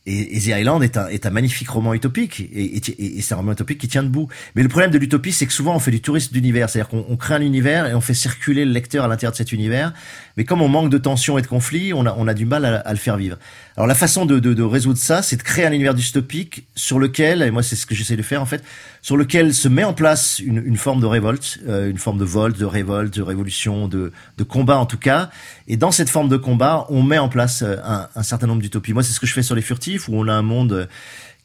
Et, 0.09 0.37
et 0.37 0.41
The 0.41 0.59
Island 0.59 0.83
est 0.83 1.27
un, 1.27 1.31
magnifique 1.31 1.69
roman 1.69 1.93
utopique, 1.93 2.41
et, 2.41 2.81
c'est 3.21 3.35
un 3.35 3.37
roman 3.37 3.53
utopique 3.53 3.79
qui 3.79 3.89
tient 3.89 4.03
debout. 4.03 4.29
Mais 4.55 4.63
le 4.63 4.69
problème 4.69 4.91
de 4.91 4.99
l'utopie, 4.99 5.33
c'est 5.33 5.45
que 5.45 5.53
souvent 5.53 5.77
on 5.77 5.79
fait 5.79 5.91
du 5.91 6.01
tourisme 6.01 6.33
d'univers, 6.33 6.71
c'est-à-dire 6.71 6.89
qu'on 6.89 7.05
on 7.09 7.17
crée 7.17 7.35
un 7.35 7.43
univers 7.43 7.87
et 7.87 7.95
on 7.95 8.01
fait 8.01 8.15
circuler 8.15 8.65
le 8.65 8.73
lecteur 8.73 9.05
à 9.05 9.09
l'intérieur 9.09 9.33
de 9.33 9.37
cet 9.37 9.53
univers. 9.53 9.93
Mais 10.39 10.45
comme 10.45 10.63
on 10.63 10.69
manque 10.69 10.89
de 10.89 10.99
tension 10.99 11.37
et 11.37 11.43
de 11.43 11.49
conflit, 11.49 11.93
on 11.93 12.07
a, 12.07 12.15
on 12.17 12.29
a 12.29 12.33
du 12.33 12.47
mal 12.47 12.65
à, 12.65 12.77
à 12.77 12.93
le 12.93 12.99
faire 12.99 13.17
vivre. 13.17 13.37
Alors 13.77 13.89
la 13.89 13.97
façon 13.97 14.25
de, 14.25 14.39
de, 14.39 14.55
de 14.55 14.63
résoudre 14.63 14.99
ça, 14.99 15.21
c'est 15.21 15.37
de 15.37 15.43
créer 15.43 15.67
un 15.67 15.73
univers 15.73 15.95
dystopique 15.95 16.67
sur 16.77 17.01
lequel, 17.01 17.43
et 17.43 17.51
moi 17.51 17.65
c'est 17.65 17.75
ce 17.75 17.87
que 17.87 17.95
j'essaie 17.97 18.17
de 18.17 18.23
faire 18.23 18.41
en 18.41 18.47
fait, 18.47 18.63
sur 19.03 19.17
lequel 19.17 19.53
se 19.53 19.67
met 19.67 19.83
en 19.83 19.93
place 19.93 20.39
une, 20.39 20.63
une 20.65 20.77
forme 20.77 21.01
de 21.01 21.07
révolte, 21.07 21.59
euh, 21.69 21.91
une 21.91 21.99
forme 21.99 22.19
de 22.19 22.25
volt, 22.25 22.57
de 22.57 22.65
révolte, 22.65 23.13
de 23.13 23.23
révolution, 23.23 23.89
de, 23.89 24.13
de 24.37 24.45
combat 24.45 24.79
en 24.79 24.87
tout 24.87 24.97
cas. 24.97 25.31
Et 25.67 25.77
dans 25.77 25.91
cette 25.91 26.09
forme 26.09 26.29
de 26.29 26.37
combat, 26.37 26.87
on 26.89 27.03
met 27.03 27.19
en 27.19 27.29
place 27.29 27.63
euh, 27.63 27.77
un, 27.85 28.09
un 28.15 28.23
certain 28.23 28.47
nombre 28.47 28.63
d'utopies. 28.63 28.93
Moi 28.93 29.03
c'est 29.03 29.13
ce 29.13 29.19
que 29.21 29.27
je 29.27 29.35
fais 29.35 29.43
sur 29.43 29.57
les 29.57 29.63
furtifs, 29.63 30.09
où 30.09 30.15
on 30.15 30.29
a 30.29 30.33
un 30.33 30.43
monde 30.43 30.89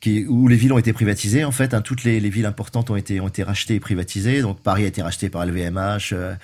qui, 0.04 0.26
où 0.28 0.50
les 0.50 0.58
villes 0.58 0.74
ont 0.74 0.78
été 0.78 0.92
privatisées 0.92 1.46
en 1.46 1.52
fait. 1.52 1.74
Hein, 1.74 1.80
toutes 1.82 2.04
les, 2.04 2.20
les 2.20 2.30
villes 2.30 2.46
importantes 2.46 2.89
ont 2.89 2.98
été 2.98 3.22
ont 3.22 3.30
été 3.30 3.42
rachetées 3.42 3.76
et 3.76 3.80
privatisées. 3.80 4.42
Donc 4.42 4.60
Paris 4.60 4.84
a 4.84 4.88
été 4.88 5.02
racheté 5.02 5.30
par 5.30 5.46
LVMH. 5.46 6.12
euh, 6.12 6.36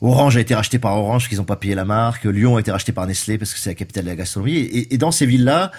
Orange 0.00 0.36
a 0.36 0.40
été 0.40 0.52
racheté 0.56 0.80
par 0.80 0.96
Orange 0.96 1.28
qu'ils 1.28 1.38
n'ont 1.38 1.44
pas 1.44 1.54
payé 1.54 1.76
la 1.76 1.84
marque. 1.84 2.24
Lyon 2.24 2.56
a 2.56 2.60
été 2.60 2.72
racheté 2.72 2.90
par 2.90 3.06
Nestlé 3.06 3.38
parce 3.38 3.54
que 3.54 3.60
c'est 3.60 3.70
la 3.70 3.74
capitale 3.74 4.02
de 4.02 4.08
la 4.10 4.16
gastronomie. 4.16 4.56
Et, 4.56 4.94
et 4.94 4.98
dans 4.98 5.12
ces 5.12 5.26
villes-là, 5.26 5.70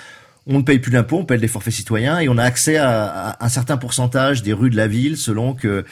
on 0.47 0.59
ne 0.59 0.63
paye 0.63 0.79
plus 0.79 0.93
d'impôts, 0.93 1.17
on 1.17 1.25
paye 1.25 1.39
des 1.39 1.49
forfaits 1.49 1.73
citoyens 1.73 2.19
et 2.19 2.29
on 2.29 2.37
a 2.37 2.43
accès 2.43 2.77
à, 2.77 3.31
à 3.31 3.45
un 3.45 3.49
certain 3.49 3.75
pourcentage 3.75 4.41
des 4.41 4.53
rues 4.53 4.69
de 4.69 4.77
la 4.77 4.87
ville 4.87 5.17
selon 5.17 5.53
que 5.53 5.83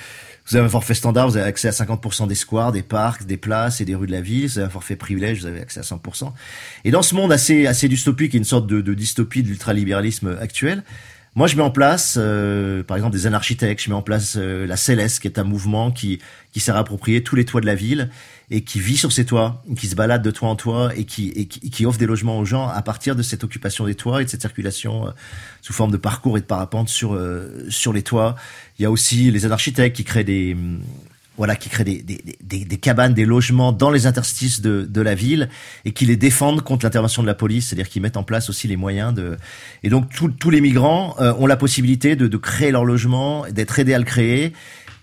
vous 0.50 0.56
avez 0.56 0.66
un 0.66 0.70
forfait 0.70 0.94
standard, 0.94 1.28
vous 1.28 1.36
avez 1.36 1.46
accès 1.46 1.68
à 1.68 1.72
50% 1.72 2.26
des 2.26 2.36
squares, 2.36 2.72
des 2.72 2.82
parcs, 2.82 3.26
des 3.26 3.36
places 3.36 3.82
et 3.82 3.86
des 3.86 3.96
rues 3.96 4.08
de 4.08 4.13
la 4.13 4.22
ville. 4.22 4.48
Vous 4.48 4.60
avez 4.60 4.68
un 4.68 4.70
forfait 4.70 4.96
privilège, 4.96 5.42
vous 5.42 5.46
avez 5.46 5.60
accès 5.60 5.82
à 5.82 5.84
100%. 5.84 6.32
Et 6.86 6.92
dans 6.92 7.02
ce 7.02 7.16
monde 7.16 7.34
assez 7.34 7.68
assez 7.68 7.90
dystopique, 7.90 8.34
et 8.34 8.38
une 8.38 8.46
sorte 8.46 8.66
de, 8.66 8.80
de 8.80 8.94
dystopie 8.94 9.44
de 9.44 9.50
l'ultralibéralisme 9.50 10.38
actuel, 10.40 10.84
moi, 11.38 11.45
je 11.45 11.56
mets 11.56 11.62
en 11.62 11.69
place, 11.69 12.17
euh, 12.19 12.82
par 12.82 12.97
exemple, 12.97 13.15
des 13.15 13.28
anarchitectes. 13.28 13.84
Je 13.84 13.91
mets 13.91 13.95
en 13.95 14.02
place 14.02 14.38
euh, 14.38 14.65
la 14.65 14.76
Céleste, 14.76 15.19
qui 15.19 15.28
est 15.28 15.38
un 15.38 15.43
mouvement 15.43 15.91
qui 15.91 16.19
qui 16.52 16.60
s'est 16.60 16.71
réapproprié 16.71 17.21
tous 17.21 17.36
les 17.36 17.45
toits 17.45 17.62
de 17.62 17.67
la 17.67 17.76
ville 17.76 18.10
et 18.50 18.62
qui 18.62 18.80
vit 18.80 18.97
sur 18.97 19.12
ces 19.12 19.23
toits, 19.23 19.63
qui 19.78 19.86
se 19.86 19.95
balade 19.95 20.23
de 20.23 20.32
toit 20.32 20.50
en 20.50 20.56
toit 20.56 20.89
et 20.95 21.04
qui 21.04 21.30
et 21.36 21.45
qui, 21.45 21.69
qui 21.69 21.86
offre 21.86 22.00
des 22.00 22.08
logements 22.08 22.39
aux 22.39 22.45
gens 22.45 22.67
à 22.67 22.82
partir 22.82 23.15
de 23.15 23.21
cette 23.21 23.43
occupation 23.43 23.86
des 23.86 23.93
toits 23.93 24.23
et 24.23 24.26
de 24.26 24.30
cette 24.32 24.41
circulation 24.41 25.10
euh, 25.10 25.12
sous 25.62 25.73
forme 25.73 25.91
de 25.91 25.97
parcours 25.97 26.39
et 26.39 26.41
de 26.41 26.47
parapente 26.47 26.89
sur 26.89 27.13
euh, 27.13 27.67
sur 27.69 27.93
les 27.93 28.02
toits. 28.02 28.36
Il 28.80 28.82
y 28.82 28.86
a 28.88 28.89
aussi 28.89 29.30
les 29.30 29.45
anarchitectes 29.45 29.95
qui 29.95 30.06
créent 30.06 30.23
des 30.23 30.56
hum, 30.56 30.82
voilà, 31.38 31.56
qui 31.56 31.69
créent 31.69 31.84
des, 31.84 32.02
des, 32.02 32.21
des, 32.43 32.65
des 32.65 32.78
cabanes, 32.78 33.13
des 33.13 33.26
logements 33.26 33.71
dans 33.71 33.91
les 33.91 34.08
interstices 34.08 34.60
de, 34.62 34.88
de 34.89 35.02
la 35.02 35.15
ville 35.15 35.50
et 35.86 35.91
qui 35.91 36.06
les 36.06 36.17
défendent 36.17 36.62
contre 36.62 36.86
l'intervention 36.86 37.21
de 37.21 37.28
la 37.28 37.36
police, 37.36 37.67
c'est-à-dire 37.67 37.89
qu'ils 37.89 38.02
mettent 38.02 38.17
en 38.17 38.23
place 38.23 38.50
aussi 38.50 38.67
les 38.67 38.78
moyens 38.78 39.13
de. 39.13 39.38
Et 39.84 39.89
donc 39.89 40.10
tous 40.10 40.30
tous 40.30 40.50
les 40.50 40.62
migrants 40.62 41.15
euh, 41.19 41.34
ont 41.38 41.45
la 41.47 41.56
possibilité 41.58 42.15
de, 42.15 42.28
de 42.28 42.38
créer 42.38 42.71
leur 42.71 42.86
logement, 42.86 43.45
d'être 43.52 43.78
aidés 43.80 43.93
à 43.93 44.00
le 44.00 44.04
créer 44.06 44.54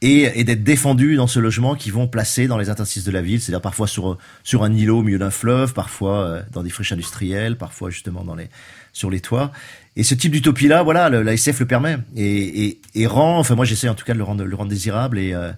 et, 0.02 0.40
et 0.40 0.44
d'être 0.44 0.64
défendus 0.64 1.16
dans 1.16 1.26
ce 1.28 1.38
logement 1.38 1.76
qu'ils 1.76 1.92
vont 1.92 2.08
placer 2.08 2.46
dans 2.46 2.58
les 2.58 2.68
interstices 2.68 3.04
de 3.04 3.10
la 3.12 3.22
ville, 3.22 3.40
c'est-à-dire 3.40 3.62
parfois 3.62 3.86
sur 3.86 4.18
sur 4.42 4.64
un 4.64 4.72
îlot 4.72 4.98
au 4.98 5.02
milieu 5.02 5.18
d'un 5.18 5.30
fleuve, 5.30 5.72
parfois 5.72 6.18
euh, 6.24 6.42
dans 6.52 6.62
des 6.62 6.70
friches 6.70 6.92
industrielles, 6.92 7.56
parfois 7.56 7.90
justement 7.90 8.24
dans 8.24 8.34
les 8.34 8.48
sur 8.92 9.08
les 9.10 9.20
toits. 9.20 9.50
Et 9.96 10.02
ce 10.02 10.14
type 10.14 10.32
d'utopie 10.32 10.66
là, 10.68 10.82
voilà, 10.82 11.08
le- 11.08 11.22
la 11.22 11.34
SF 11.34 11.60
le 11.60 11.66
permet 11.66 11.98
et, 12.16 12.64
et, 12.66 12.80
et 12.96 13.06
rend. 13.06 13.38
Enfin, 13.38 13.54
moi, 13.54 13.64
j'essaie 13.64 13.88
en 13.88 13.94
tout 13.94 14.04
cas 14.04 14.12
de 14.12 14.18
le 14.18 14.24
rendre 14.24 14.44
le 14.44 14.56
rendre 14.56 14.70
désirable 14.70 15.18
et 15.18 15.32
euh, 15.34 15.52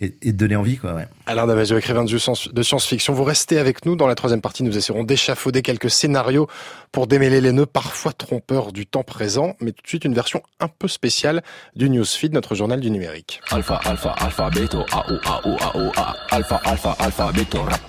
et, 0.00 0.14
et 0.22 0.32
de 0.32 0.36
donner 0.36 0.56
envie, 0.56 0.76
quoi. 0.76 0.92
Ouais. 0.94 1.06
Alain 1.26 1.46
Damasio, 1.46 1.78
écrivain 1.78 2.04
de 2.04 2.18
science- 2.18 2.48
de 2.52 2.62
science-fiction, 2.62 3.12
vous 3.12 3.24
restez 3.24 3.58
avec 3.58 3.86
nous. 3.86 3.96
Dans 3.96 4.06
la 4.06 4.14
troisième 4.14 4.40
partie, 4.40 4.62
nous 4.62 4.76
essaierons 4.76 5.04
d'échafauder 5.04 5.62
quelques 5.62 5.90
scénarios 5.90 6.48
pour 6.92 7.06
démêler 7.06 7.40
les 7.40 7.52
nœuds 7.52 7.66
parfois 7.66 8.12
trompeurs 8.12 8.72
du 8.72 8.86
temps 8.86 9.02
présent, 9.04 9.54
mais 9.60 9.72
tout 9.72 9.82
de 9.82 9.88
suite 9.88 10.04
une 10.04 10.14
version 10.14 10.42
un 10.60 10.68
peu 10.68 10.88
spéciale 10.88 11.42
du 11.76 11.88
Newsfeed, 11.90 12.32
notre 12.32 12.54
journal 12.54 12.80
du 12.80 12.90
numérique. 12.90 13.40
Alpha, 13.50 13.80
alpha, 13.84 14.10
alpha, 14.18 14.50
beto, 14.50 14.84
a, 14.92 15.12
o, 15.12 15.18
a, 15.24 15.48
o, 15.48 15.56
a, 15.60 15.76
o, 15.78 15.92
a. 15.96 16.16
Alpha, 16.30 16.60
alpha, 16.64 16.96
alpha, 16.98 17.32
beto, 17.32 17.62
rap. 17.62 17.80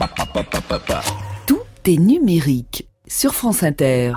Tout 1.48 1.60
est 1.86 1.98
numérique 1.98 2.88
sur 3.08 3.34
France 3.34 3.64
Inter. 3.64 4.14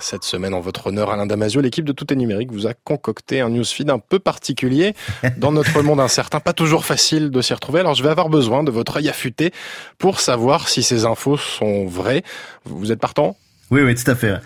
Cette 0.00 0.24
semaine, 0.24 0.54
en 0.54 0.60
votre 0.60 0.88
honneur, 0.88 1.10
Alain 1.10 1.26
Damasio, 1.26 1.60
l'équipe 1.60 1.84
de 1.84 1.92
Tout 1.92 2.12
est 2.12 2.16
numérique 2.16 2.52
vous 2.52 2.66
a 2.66 2.74
concocté 2.74 3.40
un 3.40 3.48
newsfeed 3.48 3.90
un 3.90 3.98
peu 3.98 4.18
particulier 4.18 4.94
dans 5.38 5.52
notre 5.52 5.82
monde 5.82 6.00
incertain, 6.00 6.40
pas 6.40 6.52
toujours 6.52 6.84
facile 6.84 7.30
de 7.30 7.42
s'y 7.42 7.52
retrouver. 7.52 7.80
Alors, 7.80 7.94
je 7.94 8.02
vais 8.02 8.08
avoir 8.08 8.28
besoin 8.28 8.62
de 8.62 8.70
votre 8.70 8.98
œil 8.98 9.08
affûté 9.08 9.52
pour 9.98 10.20
savoir 10.20 10.68
si 10.68 10.82
ces 10.82 11.04
infos 11.04 11.36
sont 11.36 11.86
vraies. 11.86 12.22
Vous 12.64 12.92
êtes 12.92 13.00
partant? 13.00 13.36
Oui, 13.70 13.82
oui, 13.82 13.94
tout 13.94 14.10
à 14.10 14.14
fait. 14.14 14.36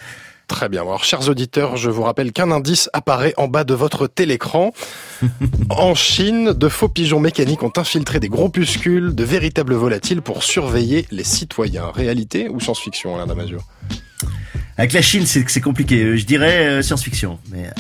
Très 0.48 0.68
bien. 0.68 0.82
Alors, 0.82 1.05
chers 1.05 1.28
auditeurs, 1.28 1.76
je 1.76 1.88
vous 1.88 2.03
rappelle 2.03 2.32
qu'un 2.32 2.50
indice 2.50 2.90
apparaît 2.92 3.32
en 3.36 3.48
bas 3.48 3.64
de 3.64 3.74
votre 3.74 4.07
télécran. 4.07 4.72
En 5.70 5.94
Chine, 5.94 6.53
de 6.53 6.68
faux 6.68 6.88
pigeons 6.88 7.20
mécaniques 7.20 7.62
ont 7.62 7.72
infiltré 7.76 8.20
des 8.20 8.28
groupuscules 8.28 9.14
de 9.14 9.24
véritables 9.24 9.74
volatiles 9.74 10.20
pour 10.20 10.42
surveiller 10.42 11.07
les 11.11 11.24
citoyens. 11.24 11.90
Réalité 11.94 12.48
ou 12.48 12.61
science-fiction, 12.61 13.14
Alain 13.14 13.26
Damasio? 13.26 13.59
Avec 14.78 14.92
la 14.92 15.02
Chine, 15.02 15.26
c'est 15.26 15.44
c'est 15.48 15.60
compliqué. 15.60 16.16
Je 16.16 16.24
dirais 16.26 16.66
euh, 16.66 16.82
science-fiction, 16.82 17.38
mais 17.50 17.70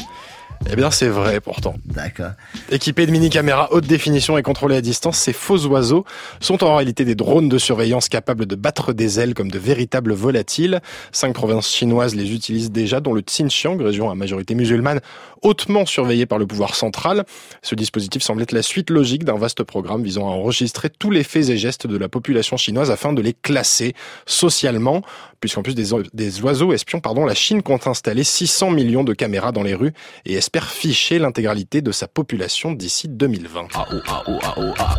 Eh 0.70 0.76
bien, 0.76 0.90
c'est 0.92 1.08
vrai 1.08 1.40
pourtant. 1.40 1.74
d'accord. 1.86 2.32
Équipés 2.70 3.06
de 3.06 3.10
mini-caméras 3.10 3.72
haute 3.72 3.86
définition 3.86 4.38
et 4.38 4.42
contrôlés 4.42 4.76
à 4.76 4.80
distance, 4.80 5.18
ces 5.18 5.32
faux 5.32 5.66
oiseaux 5.66 6.04
sont 6.38 6.62
en 6.62 6.76
réalité 6.76 7.04
des 7.04 7.16
drones 7.16 7.48
de 7.48 7.58
surveillance 7.58 8.08
capables 8.08 8.46
de 8.46 8.54
battre 8.54 8.92
des 8.92 9.18
ailes 9.18 9.34
comme 9.34 9.50
de 9.50 9.58
véritables 9.58 10.12
volatiles. 10.12 10.80
Cinq 11.10 11.32
provinces 11.34 11.68
chinoises 11.68 12.14
les 12.14 12.32
utilisent 12.32 12.70
déjà, 12.70 13.00
dont 13.00 13.12
le 13.14 13.22
Xinjiang, 13.22 13.82
région 13.82 14.08
à 14.10 14.14
majorité 14.14 14.54
musulmane, 14.54 15.00
hautement 15.42 15.84
surveillée 15.86 16.26
par 16.26 16.38
le 16.38 16.46
pouvoir 16.46 16.76
central. 16.76 17.24
Ce 17.62 17.74
dispositif 17.74 18.22
semble 18.22 18.42
être 18.42 18.52
la 18.52 18.62
suite 18.62 18.90
logique 18.90 19.24
d'un 19.24 19.36
vaste 19.36 19.64
programme 19.64 20.04
visant 20.04 20.28
à 20.28 20.30
enregistrer 20.30 20.90
tous 20.90 21.10
les 21.10 21.24
faits 21.24 21.48
et 21.48 21.56
gestes 21.58 21.88
de 21.88 21.96
la 21.96 22.08
population 22.08 22.56
chinoise 22.56 22.90
afin 22.92 23.12
de 23.12 23.20
les 23.22 23.32
classer 23.34 23.94
socialement. 24.26 25.02
Puisqu'en 25.42 25.62
plus 25.64 25.74
des, 25.74 26.40
oiseaux 26.40 26.72
espions, 26.72 27.00
pardon, 27.00 27.24
la 27.24 27.34
Chine 27.34 27.62
compte 27.62 27.88
installer 27.88 28.22
600 28.22 28.70
millions 28.70 29.02
de 29.02 29.12
caméras 29.12 29.50
dans 29.50 29.64
les 29.64 29.74
rues 29.74 29.92
et 30.24 30.34
espère 30.34 30.70
ficher 30.70 31.18
l'intégralité 31.18 31.82
de 31.82 31.90
sa 31.90 32.06
population 32.06 32.70
d'ici 32.70 33.08
2020. 33.08 33.66
A, 33.74 33.88
o, 33.92 33.98
a, 34.06 34.30
o, 34.30 34.38
a, 34.40 34.60
o, 34.60 34.74
a. 34.78 34.98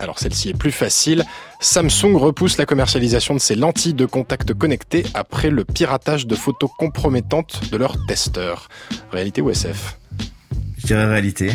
Alors 0.00 0.18
celle-ci 0.18 0.50
est 0.50 0.58
plus 0.58 0.70
facile. 0.70 1.24
Samsung 1.60 2.14
repousse 2.14 2.58
la 2.58 2.66
commercialisation 2.66 3.32
de 3.32 3.38
ses 3.38 3.54
lentilles 3.54 3.94
de 3.94 4.04
contact 4.04 4.52
connectées 4.52 5.04
après 5.14 5.48
le 5.48 5.64
piratage 5.64 6.26
de 6.26 6.34
photos 6.34 6.68
compromettantes 6.78 7.70
de 7.72 7.78
leurs 7.78 8.04
testeurs. 8.04 8.68
Réalité 9.12 9.40
ou 9.40 9.48
SF 9.48 9.98
Je 10.76 10.88
dirais 10.88 11.06
réalité. 11.06 11.52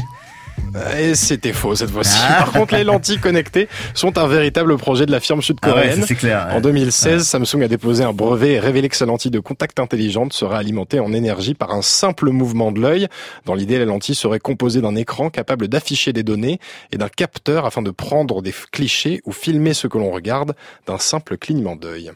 Et 1.00 1.16
c'était 1.16 1.54
faux 1.54 1.76
cette 1.76 1.90
fois-ci. 1.90 2.18
Ah. 2.28 2.44
Par 2.44 2.52
contre, 2.52 2.76
les 2.76 2.84
lentilles 2.84 3.20
connectées 3.20 3.68
sont 3.94 4.18
un 4.18 4.28
véritable 4.28 4.78
projet 4.78 5.06
de 5.06 5.12
la 5.12 5.20
firme 5.20 5.40
Ah 5.40 5.42
ouais, 5.42 5.46
sud-coréenne. 5.46 6.02
ça, 6.02 6.08
c'est 6.08 6.16
clair. 6.16 6.48
En 6.52 6.60
2016, 6.62 7.24
Samsung 7.26 7.64
a 7.64 7.68
déposé 7.68 8.04
un 8.04 8.14
brevet 8.14 8.54
et 8.54 8.60
révélé 8.60 8.90
que 8.90 8.98
sa 8.98 9.06
lentille 9.06 9.32
de 9.32 9.40
contact 9.40 9.80
intelligente 9.80 10.34
sera 10.34 10.58
alimentée 10.58 11.00
en 11.00 11.14
énergie 11.14 11.54
par 11.54 11.72
un 11.72 11.82
simple 11.82 12.30
mouvement 12.30 12.72
de 12.72 12.82
l'œil. 12.82 13.08
Dans 13.46 13.54
l'idée, 13.56 13.80
la 13.80 13.86
lentille 13.86 14.16
serait 14.16 14.40
composée 14.40 14.82
d'un 14.82 14.96
écran 14.96 15.30
capable 15.30 15.68
d'afficher 15.68 16.12
des 16.14 16.24
données 16.24 16.60
et 16.92 16.98
d'un 16.98 17.10
capteur 17.10 17.66
afin 17.66 17.82
de 17.82 17.92
prendre 17.92 18.42
des 18.42 18.54
clichés 18.72 19.22
ou 19.26 19.32
filmer 19.32 19.74
ce 19.74 19.88
que 19.88 19.98
l'on 19.98 20.12
regarde 20.12 20.56
d'un 20.88 20.98
simple 20.98 21.38
clignement 21.38 21.76
d'œil. 21.76 22.12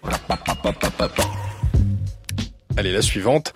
Allez, 2.77 2.91
la 2.91 3.01
suivante. 3.01 3.53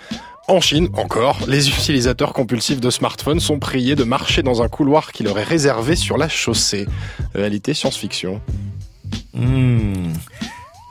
En 0.50 0.60
Chine, 0.60 0.90
encore, 0.98 1.40
les 1.48 1.70
utilisateurs 1.70 2.34
compulsifs 2.34 2.82
de 2.82 2.90
smartphones 2.90 3.40
sont 3.40 3.60
priés 3.60 3.96
de 3.96 4.04
marcher 4.04 4.44
dans 4.44 4.62
un 4.62 4.68
couloir 4.68 5.14
qui 5.14 5.24
leur 5.24 5.40
est 5.40 5.44
réservé 5.44 5.96
sur 5.96 6.18
la 6.18 6.28
chaussée. 6.28 6.86
Réalité 7.34 7.74
science-fiction. 7.74 8.42
Hmm. 9.34 10.12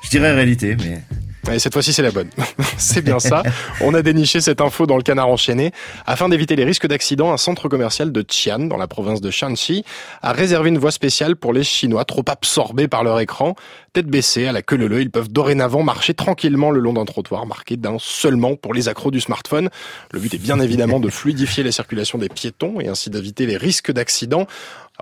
Je 0.03 0.11
dirais 0.11 0.33
réalité, 0.33 0.75
mais 0.77 1.03
Et 1.51 1.59
cette 1.59 1.73
fois-ci, 1.73 1.93
c'est 1.93 2.03
la 2.03 2.13
bonne. 2.13 2.31
c'est 2.79 3.03
bien 3.03 3.19
ça. 3.19 3.43
On 3.81 3.95
a 3.95 4.03
déniché 4.03 4.41
cette 4.41 4.61
info 4.61 4.87
dans 4.87 4.97
le 4.97 5.03
canard 5.03 5.29
enchaîné. 5.29 5.73
Afin 6.07 6.29
d'éviter 6.29 6.55
les 6.55 6.65
risques 6.65 6.87
d'accident, 6.87 7.33
un 7.33 7.37
centre 7.37 7.69
commercial 7.69 8.13
de 8.13 8.23
Qian, 8.23 8.61
dans 8.61 8.77
la 8.77 8.87
province 8.87 9.21
de 9.21 9.31
Shanxi, 9.31 9.85
a 10.23 10.33
réservé 10.33 10.69
une 10.69 10.79
voie 10.79 10.93
spéciale 10.93 11.35
pour 11.35 11.53
les 11.53 11.65
Chinois 11.65 12.05
trop 12.05 12.25
absorbés 12.29 12.87
par 12.87 13.03
leur 13.03 13.19
écran. 13.19 13.57
Tête 13.93 14.07
baissée, 14.07 14.47
à 14.47 14.53
la 14.53 14.63
queue 14.63 14.77
leu, 14.77 15.01
ils 15.01 15.11
peuvent 15.11 15.31
dorénavant 15.31 15.83
marcher 15.83 16.15
tranquillement 16.15 16.71
le 16.71 16.81
long 16.81 16.93
d'un 16.93 17.05
trottoir 17.05 17.45
marqué 17.45 17.77
d'un 17.77 17.97
seulement 17.99 18.55
pour 18.57 18.73
les 18.73 18.89
accros 18.89 19.11
du 19.11 19.21
smartphone. 19.21 19.69
Le 20.13 20.21
but 20.21 20.33
est 20.35 20.39
bien 20.39 20.61
évidemment 20.61 21.01
de 21.01 21.11
fluidifier 21.11 21.65
la 21.65 21.73
circulation 21.73 22.19
des 22.19 22.29
piétons 22.29 22.81
et 22.81 22.89
ainsi 22.89 23.11
d'éviter 23.11 23.47
les 23.47 23.57
risques 23.57 23.91
d'accident. 23.91 24.47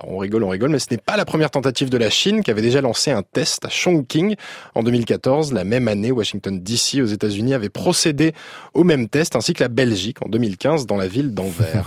On 0.03 0.17
rigole, 0.17 0.43
on 0.43 0.49
rigole, 0.49 0.71
mais 0.71 0.79
ce 0.79 0.87
n'est 0.91 0.97
pas 0.97 1.17
la 1.17 1.25
première 1.25 1.51
tentative 1.51 1.89
de 1.89 1.97
la 1.97 2.09
Chine 2.09 2.43
qui 2.43 2.51
avait 2.51 2.61
déjà 2.61 2.81
lancé 2.81 3.11
un 3.11 3.23
test 3.23 3.65
à 3.65 3.69
Chongqing 3.69 4.35
en 4.75 4.83
2014. 4.83 5.53
La 5.53 5.63
même 5.63 5.87
année, 5.87 6.11
Washington 6.11 6.59
DC 6.59 7.01
aux 7.01 7.05
États-Unis 7.05 7.53
avait 7.53 7.69
procédé 7.69 8.33
au 8.73 8.83
même 8.83 9.09
test, 9.09 9.35
ainsi 9.35 9.53
que 9.53 9.63
la 9.63 9.69
Belgique 9.69 10.17
en 10.25 10.29
2015 10.29 10.85
dans 10.85 10.97
la 10.97 11.07
ville 11.07 11.33
d'Anvers. 11.33 11.85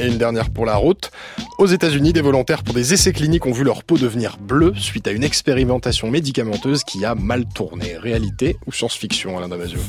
Et 0.00 0.06
une 0.06 0.18
dernière 0.18 0.50
pour 0.50 0.64
la 0.64 0.76
route. 0.76 1.10
Aux 1.58 1.66
États-Unis, 1.66 2.12
des 2.12 2.20
volontaires 2.20 2.62
pour 2.62 2.72
des 2.72 2.94
essais 2.94 3.12
cliniques 3.12 3.46
ont 3.46 3.52
vu 3.52 3.64
leur 3.64 3.82
peau 3.82 3.98
devenir 3.98 4.36
bleue 4.40 4.72
suite 4.76 5.08
à 5.08 5.10
une 5.10 5.24
expérimentation 5.24 6.08
médicamenteuse 6.08 6.84
qui 6.84 7.04
a 7.04 7.16
mal 7.16 7.46
tourné. 7.52 7.96
Réalité 7.98 8.56
ou 8.66 8.72
science-fiction, 8.72 9.36
Alain 9.36 9.48
Damasio 9.48 9.80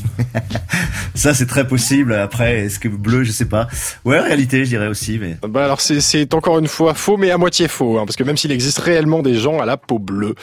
ça 1.15 1.33
c'est 1.33 1.45
très 1.45 1.67
possible. 1.67 2.13
Après, 2.15 2.59
est-ce 2.61 2.79
que 2.79 2.87
bleu, 2.87 3.23
je 3.23 3.31
sais 3.31 3.45
pas. 3.45 3.67
Ouais, 4.05 4.19
réalité, 4.19 4.63
je 4.65 4.69
dirais 4.69 4.87
aussi, 4.87 5.19
mais 5.19 5.37
Bah 5.47 5.65
alors 5.65 5.79
c'est- 5.81 6.33
encore 6.33 6.57
une 6.59 6.67
fois 6.67 6.93
faux, 6.93 7.17
mais 7.17 7.29
à 7.31 7.37
moitié 7.37 7.67
faux, 7.67 7.99
hein, 7.99 8.05
parce 8.05 8.15
que 8.15 8.23
même 8.23 8.37
s'il 8.37 8.51
existe 8.51 8.79
réellement 8.79 9.21
des 9.21 9.35
gens 9.35 9.59
à 9.59 9.65
la 9.65 9.77
peau 9.77 9.99
bleue, 9.99 10.33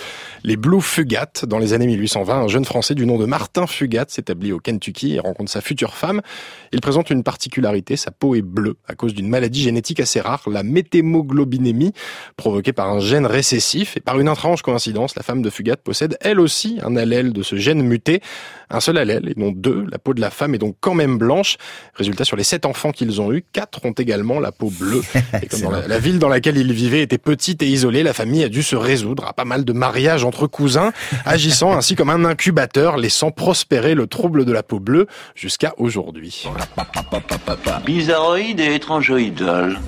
les 0.45 0.57
Blue 0.57 0.81
Fugat, 0.81 1.33
dans 1.47 1.59
les 1.59 1.73
années 1.73 1.87
1820, 1.89 2.43
un 2.43 2.49
jeune 2.49 2.65
Français 2.65 2.95
du 2.95 3.05
nom 3.07 3.19
de 3.19 3.25
Martin 3.27 3.67
Fugat 3.67 4.05
s'établit 4.09 4.53
au 4.53 4.61
Kentucky 4.61 5.15
et 5.15 5.19
rencontre 5.21 5.51
sa 5.51 5.61
future 5.61 5.95
femme. 5.95 6.21
Il 6.73 6.81
présente 6.81 7.11
une 7.11 7.23
particularité, 7.25 7.97
sa 7.97 8.11
peau 8.13 8.35
est 8.37 8.43
bleue 8.43 8.77
à 8.87 8.95
cause 8.95 9.13
d'une 9.15 9.29
maladie 9.37 9.62
génétique 9.62 10.01
assez 10.01 10.20
rare, 10.20 10.43
la 10.51 10.62
méthémoglobinémie, 10.62 11.93
provoquée 12.37 12.72
par 12.72 12.89
un 12.89 13.01
gène 13.01 13.26
récessif. 13.26 13.97
Et 13.97 14.01
par 14.01 14.18
une 14.18 14.28
étrange 14.28 14.62
coïncidence, 14.62 15.14
la 15.14 15.22
femme 15.22 15.43
de 15.43 15.51
Fugat 15.51 15.76
possède 15.76 16.16
elle 16.22 16.41
aussi 16.41 16.78
un 16.82 16.97
allèle 16.97 17.32
de 17.34 17.43
ce 17.43 17.57
gène 17.57 17.82
muté, 17.82 18.22
un 18.71 18.81
seul 18.81 18.99
allèle 18.99 19.29
et 19.29 19.35
non 19.37 19.53
deux. 19.53 19.87
La 19.91 19.99
peau 19.99 20.14
de 20.14 20.21
la 20.21 20.31
femme 20.31 20.55
est 20.55 20.59
donc 20.59 20.77
quand 20.81 20.95
même 20.95 21.19
blanche. 21.19 21.57
Résultat, 21.95 22.25
sur 22.25 22.37
les 22.37 22.45
sept 22.45 22.67
enfants 22.67 22.93
qu'ils 22.93 23.21
ont 23.21 23.33
eus, 23.33 23.45
quatre 23.53 23.85
ont 23.85 23.93
également 23.93 24.41
la 24.41 24.53
peau 24.53 24.71
bleue. 24.71 25.03
Et 25.43 25.47
comme 25.47 25.61
dans 25.61 25.71
la, 25.71 25.87
la 25.87 25.99
ville 25.99 26.19
dans 26.19 26.29
laquelle 26.29 26.57
ils 26.57 26.73
vivaient 26.73 27.03
était 27.03 27.19
petite 27.19 27.62
et 27.62 27.67
isolée, 27.67 28.03
la 28.03 28.12
famille 28.12 28.45
a 28.45 28.49
dû 28.49 28.62
se 28.62 28.77
résoudre 28.77 29.27
à 29.27 29.33
pas 29.33 29.45
mal 29.45 29.64
de 29.64 29.73
mariages 29.73 30.25
entre 30.25 30.47
cousins, 30.47 30.93
agissant 31.25 31.77
ainsi 31.77 31.95
comme 31.95 32.11
un 32.11 32.25
incubateur, 32.25 32.97
laissant 32.97 33.31
prospérer 33.31 33.95
le 33.95 34.07
trouble 34.07 34.45
de 34.45 34.53
la 34.53 34.62
peau 34.62 34.81
bleue 34.81 35.07
jusqu'à 35.35 35.75
aujourd'hui. 35.79 36.45
Bizarroïde 37.85 38.61
et 38.61 38.75
étrangeoïdal. 38.75 39.79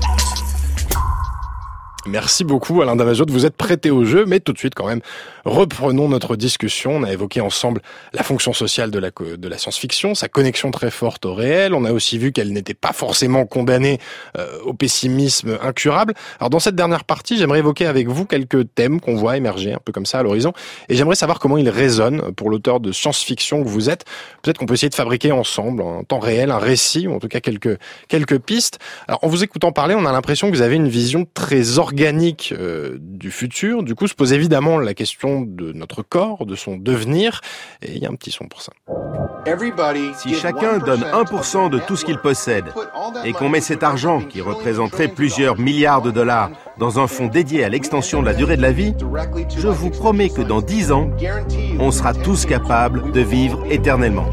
Merci 2.06 2.44
beaucoup 2.44 2.80
Alain 2.80 2.94
Damasio 2.94 3.24
de 3.24 3.32
vous 3.32 3.44
être 3.44 3.56
prêté 3.56 3.90
au 3.90 4.04
jeu, 4.04 4.24
mais 4.24 4.38
tout 4.38 4.52
de 4.52 4.58
suite 4.58 4.74
quand 4.74 4.86
même, 4.86 5.00
reprenons 5.44 6.08
notre 6.08 6.36
discussion. 6.36 6.92
On 6.92 7.02
a 7.02 7.12
évoqué 7.12 7.40
ensemble 7.40 7.82
la 8.12 8.22
fonction 8.22 8.52
sociale 8.52 8.90
de 8.90 8.98
la, 9.00 9.10
de 9.10 9.48
la 9.48 9.58
science-fiction, 9.58 10.14
sa 10.14 10.28
connexion 10.28 10.70
très 10.70 10.92
forte 10.92 11.26
au 11.26 11.34
réel. 11.34 11.74
On 11.74 11.84
a 11.84 11.92
aussi 11.92 12.16
vu 12.16 12.30
qu'elle 12.32 12.52
n'était 12.52 12.74
pas 12.74 12.92
forcément 12.92 13.46
condamnée 13.46 13.98
euh, 14.38 14.46
au 14.62 14.74
pessimisme 14.74 15.58
incurable. 15.60 16.14
Alors 16.38 16.50
dans 16.50 16.60
cette 16.60 16.76
dernière 16.76 17.02
partie, 17.04 17.36
j'aimerais 17.36 17.58
évoquer 17.58 17.86
avec 17.86 18.06
vous 18.06 18.24
quelques 18.24 18.72
thèmes 18.74 19.00
qu'on 19.00 19.16
voit 19.16 19.36
émerger 19.36 19.72
un 19.72 19.80
peu 19.84 19.92
comme 19.92 20.06
ça 20.06 20.20
à 20.20 20.22
l'horizon, 20.22 20.52
et 20.88 20.94
j'aimerais 20.94 21.16
savoir 21.16 21.40
comment 21.40 21.58
ils 21.58 21.68
résonnent 21.68 22.32
pour 22.32 22.48
l'auteur 22.48 22.78
de 22.78 22.92
science-fiction 22.92 23.62
que 23.64 23.68
vous 23.68 23.90
êtes. 23.90 24.04
Peut-être 24.42 24.58
qu'on 24.58 24.66
peut 24.66 24.74
essayer 24.74 24.88
de 24.88 24.94
fabriquer 24.94 25.32
ensemble 25.32 25.82
en 25.82 26.04
temps 26.04 26.20
réel 26.20 26.52
un 26.52 26.58
récit, 26.58 27.08
ou 27.08 27.14
en 27.14 27.18
tout 27.18 27.28
cas 27.28 27.40
quelques 27.40 27.76
quelques 28.06 28.38
pistes. 28.38 28.78
Alors 29.08 29.18
en 29.24 29.28
vous 29.28 29.42
écoutant 29.42 29.72
parler, 29.72 29.96
on 29.96 30.06
a 30.06 30.12
l'impression 30.12 30.48
que 30.48 30.56
vous 30.56 30.62
avez 30.62 30.76
une 30.76 30.88
vision 30.88 31.26
très 31.34 31.78
organique 31.98 32.54
euh, 32.56 32.96
du 33.00 33.30
futur. 33.30 33.82
Du 33.82 33.94
coup, 33.94 34.06
se 34.06 34.14
pose 34.14 34.32
évidemment 34.32 34.78
la 34.78 34.94
question 34.94 35.42
de 35.42 35.72
notre 35.72 36.02
corps, 36.02 36.46
de 36.46 36.54
son 36.54 36.76
devenir, 36.76 37.40
et 37.82 37.92
il 37.92 37.98
y 37.98 38.06
a 38.06 38.08
un 38.08 38.14
petit 38.14 38.30
son 38.30 38.46
pour 38.46 38.62
ça. 38.62 38.72
Si 40.18 40.34
chacun 40.34 40.78
donne 40.78 41.02
1% 41.02 41.70
de 41.70 41.78
tout 41.78 41.96
ce 41.96 42.04
qu'il 42.04 42.18
possède 42.18 42.66
et 43.24 43.32
qu'on 43.32 43.48
met 43.48 43.60
cet 43.60 43.82
argent, 43.82 44.20
qui 44.20 44.40
représenterait 44.40 45.08
plusieurs 45.08 45.58
milliards 45.58 46.02
de 46.02 46.10
dollars, 46.10 46.50
dans 46.78 47.00
un 47.00 47.06
fonds 47.06 47.26
dédié 47.26 47.64
à 47.64 47.68
l'extension 47.68 48.20
de 48.20 48.26
la 48.26 48.34
durée 48.34 48.56
de 48.56 48.62
la 48.62 48.72
vie, 48.72 48.94
je 49.56 49.68
vous 49.68 49.90
promets 49.90 50.28
que 50.28 50.42
dans 50.42 50.60
10 50.60 50.92
ans, 50.92 51.10
on 51.80 51.90
sera 51.90 52.14
tous 52.14 52.46
capables 52.46 53.10
de 53.12 53.20
vivre 53.20 53.64
éternellement. 53.70 54.26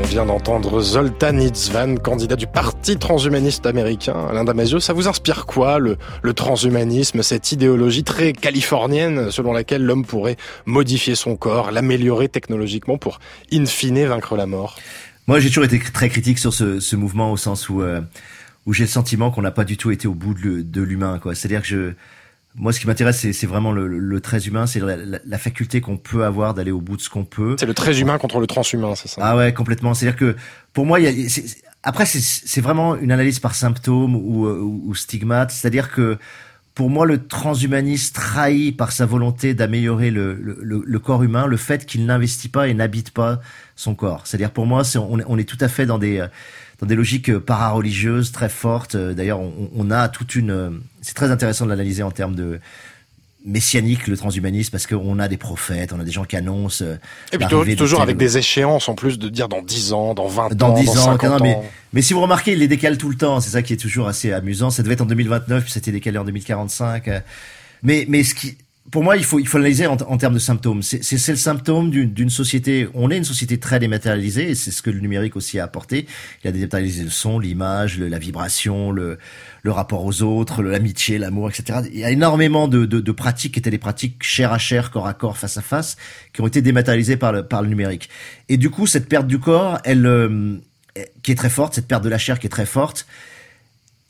On 0.00 0.06
vient 0.06 0.24
d'entendre 0.24 0.80
Zoltan 0.80 1.38
Itzvan, 1.38 1.96
candidat 1.96 2.36
du 2.36 2.46
Parti 2.46 2.96
transhumaniste 2.96 3.66
américain. 3.66 4.26
Alain 4.30 4.44
Damasio, 4.44 4.80
ça 4.80 4.94
vous 4.94 5.08
inspire 5.08 5.44
quoi, 5.44 5.78
le, 5.78 5.98
transhumanisme, 6.32 7.22
cette 7.22 7.52
idéologie 7.52 8.02
très 8.02 8.32
californienne 8.32 9.30
selon 9.30 9.52
laquelle 9.52 9.84
l'homme 9.84 10.06
pourrait 10.06 10.36
modifier 10.64 11.14
son 11.14 11.36
corps, 11.36 11.70
l'améliorer 11.70 12.30
technologiquement 12.30 12.96
pour, 12.96 13.20
in 13.52 13.66
fine, 13.66 14.06
vaincre 14.06 14.36
la 14.36 14.46
mort? 14.46 14.76
Moi, 15.26 15.38
j'ai 15.38 15.48
toujours 15.48 15.64
été 15.64 15.78
très 15.78 16.08
critique 16.08 16.38
sur 16.38 16.54
ce, 16.54 16.80
ce 16.80 16.96
mouvement 16.96 17.30
au 17.30 17.36
sens 17.36 17.68
où 17.68 17.82
euh, 17.82 18.00
où 18.66 18.72
j'ai 18.72 18.84
le 18.84 18.88
sentiment 18.88 19.30
qu'on 19.30 19.42
n'a 19.42 19.50
pas 19.50 19.64
du 19.64 19.76
tout 19.76 19.90
été 19.90 20.06
au 20.06 20.14
bout 20.14 20.34
de, 20.34 20.82
l'humain. 20.82 21.20
C'est-à-dire 21.34 21.62
que 21.62 21.66
je, 21.66 21.92
moi, 22.56 22.72
ce 22.72 22.80
qui 22.80 22.86
m'intéresse, 22.86 23.18
c'est, 23.32 23.46
vraiment 23.46 23.72
le, 23.72 23.86
le 23.86 24.20
trait 24.20 24.40
humain, 24.40 24.66
c'est 24.66 24.80
la, 24.80 24.96
la- 24.96 25.20
la 25.24 25.38
faculté 25.38 25.80
qu'on 25.80 25.96
peut 25.96 26.24
avoir 26.24 26.52
d'aller 26.54 26.72
au 26.72 26.80
bout 26.80 26.96
de 26.96 27.02
ce 27.02 27.08
qu'on 27.08 27.24
peut. 27.24 27.56
C'est 27.58 27.66
le 27.66 27.74
très 27.74 28.00
humain 28.00 28.18
contre 28.18 28.40
le 28.40 28.46
transhumain, 28.46 28.94
c'est 28.96 29.08
ça 29.08 29.20
Ah 29.24 29.36
ouais, 29.36 29.54
complètement. 29.54 29.94
C'est-à-dire 29.94 30.18
que 30.18 30.36
pour 30.72 30.84
moi, 30.84 30.98
il 31.00 31.06
y 31.20 31.26
a, 31.26 31.30
après, 31.82 32.06
c'est, 32.06 32.60
vraiment 32.60 32.96
une 32.96 33.12
analyse 33.12 33.38
par 33.38 33.54
symptôme 33.54 34.16
ou, 34.16 34.46
euh, 34.46 34.58
ou, 34.58 34.82
ou 34.86 34.94
stigmate. 34.94 35.50
C'est-à-dire 35.52 35.90
que 35.92 36.18
pour 36.74 36.90
moi, 36.90 37.06
le 37.06 37.26
transhumaniste 37.26 38.14
trahit 38.16 38.76
par 38.76 38.92
sa 38.92 39.06
volonté 39.06 39.54
d'améliorer 39.54 40.10
le, 40.10 40.34
le, 40.34 40.82
le- 40.84 40.98
corps 40.98 41.22
humain 41.22 41.46
le 41.46 41.56
fait 41.56 41.84
qu'il 41.86 42.04
n'investit 42.06 42.48
pas 42.48 42.68
et 42.68 42.74
n'habite 42.74 43.10
pas 43.10 43.40
son 43.76 43.94
corps. 43.94 44.26
C'est-à-dire 44.26 44.50
pour 44.50 44.66
moi, 44.66 44.84
c'est, 44.84 44.98
on, 44.98 45.18
est- 45.18 45.24
on 45.26 45.38
est 45.38 45.44
tout 45.48 45.58
à 45.60 45.68
fait 45.68 45.86
dans 45.86 45.98
des 45.98 46.18
euh, 46.18 46.26
dans 46.80 46.86
des 46.86 46.94
logiques 46.94 47.30
euh, 47.30 47.40
para-religieuses 47.40 48.32
très 48.32 48.48
fortes. 48.48 48.94
Euh, 48.94 49.14
D'ailleurs, 49.14 49.40
on, 49.40 49.70
on 49.76 49.90
a 49.90 50.08
toute 50.08 50.34
une. 50.34 50.50
euh, 50.50 50.70
C'est 51.02 51.14
très 51.14 51.30
intéressant 51.30 51.64
de 51.64 51.70
l'analyser 51.70 52.02
en 52.02 52.10
termes 52.10 52.34
de 52.34 52.60
messianique 53.44 54.06
le 54.06 54.16
transhumanisme 54.18 54.70
parce 54.70 54.86
qu'on 54.86 55.18
a 55.18 55.26
des 55.26 55.38
prophètes, 55.38 55.92
on 55.94 56.00
a 56.00 56.04
des 56.04 56.10
gens 56.10 56.24
qui 56.24 56.36
annoncent. 56.36 56.84
Et 57.32 57.38
puis 57.38 57.46
de 57.46 57.74
toujours 57.74 58.02
avec 58.02 58.18
des 58.18 58.36
échéances 58.36 58.88
en 58.88 58.94
plus 58.94 59.18
de 59.18 59.28
dire 59.30 59.48
dans 59.48 59.62
10 59.62 59.92
ans, 59.94 60.12
dans 60.14 60.26
20 60.26 60.54
dans 60.56 60.72
ans, 60.72 60.74
10 60.78 60.84
dans 60.86 60.92
ans, 60.92 61.04
50 61.12 61.30
non, 61.30 61.38
mais, 61.42 61.54
ans. 61.54 61.64
mais 61.94 62.02
si 62.02 62.12
vous 62.12 62.20
remarquez, 62.20 62.52
il 62.52 62.58
les 62.58 62.68
décale 62.68 62.98
tout 62.98 63.08
le 63.08 63.16
temps. 63.16 63.40
C'est 63.40 63.50
ça 63.50 63.62
qui 63.62 63.72
est 63.72 63.78
toujours 63.78 64.08
assez 64.08 64.32
amusant. 64.32 64.68
Ça 64.68 64.82
devait 64.82 64.92
être 64.92 65.00
en 65.00 65.06
2029, 65.06 65.62
puis 65.64 65.72
c'était 65.72 65.92
décalé 65.92 66.18
en 66.18 66.24
2045. 66.24 67.08
euh. 67.08 67.20
Mais, 67.82 68.04
mais 68.10 68.24
ce 68.24 68.34
qui, 68.34 68.58
pour 68.90 69.02
moi, 69.04 69.16
il 69.16 69.24
faut, 69.24 69.38
il 69.38 69.46
faut 69.46 69.58
l'analyser 69.58 69.86
en, 69.86 69.96
en 69.96 70.16
termes 70.16 70.34
de 70.34 70.38
symptômes. 70.38 70.82
C'est, 70.82 71.00
le 71.28 71.36
symptôme 71.36 71.90
d'une, 71.90 72.30
société. 72.30 72.88
On 72.94 73.10
est 73.10 73.16
une 73.16 73.24
société 73.24 73.58
très 73.58 73.78
dématérialisée, 73.78 74.50
et 74.50 74.54
c'est 74.54 74.70
ce 74.70 74.82
que 74.82 74.90
le 74.90 75.00
numérique 75.00 75.36
aussi 75.36 75.58
a 75.58 75.64
apporté. 75.64 76.06
Il 76.42 76.48
a 76.48 76.52
dématérialisé 76.52 77.04
le 77.04 77.10
son, 77.10 77.38
l'image, 77.38 77.98
la 77.98 78.18
vibration, 78.18 78.90
le, 78.90 79.18
le 79.62 79.70
rapport 79.70 80.04
aux 80.04 80.22
autres, 80.22 80.62
l'amitié, 80.62 81.18
l'amour, 81.18 81.50
etc. 81.50 81.80
Il 81.92 81.98
y 81.98 82.04
a 82.04 82.10
énormément 82.10 82.68
de, 82.68 82.84
de, 82.84 83.00
de 83.00 83.12
pratiques 83.12 83.54
qui 83.54 83.60
étaient 83.60 83.70
des 83.70 83.78
pratiques 83.78 84.22
chair 84.22 84.52
à 84.52 84.58
chair, 84.58 84.90
corps 84.90 85.06
à 85.06 85.14
corps, 85.14 85.38
face 85.38 85.56
à 85.56 85.62
face, 85.62 85.96
qui 86.32 86.40
ont 86.40 86.46
été 86.46 86.62
dématérialisées 86.62 87.16
par 87.16 87.32
le, 87.32 87.46
par 87.46 87.62
le 87.62 87.68
numérique. 87.68 88.08
Et 88.48 88.56
du 88.56 88.70
coup, 88.70 88.86
cette 88.86 89.08
perte 89.08 89.26
du 89.26 89.38
corps, 89.38 89.78
elle, 89.84 90.06
euh, 90.06 90.56
qui 91.22 91.32
est 91.32 91.36
très 91.36 91.50
forte, 91.50 91.74
cette 91.74 91.86
perte 91.86 92.02
de 92.02 92.08
la 92.08 92.18
chair 92.18 92.38
qui 92.38 92.46
est 92.46 92.50
très 92.50 92.66
forte, 92.66 93.06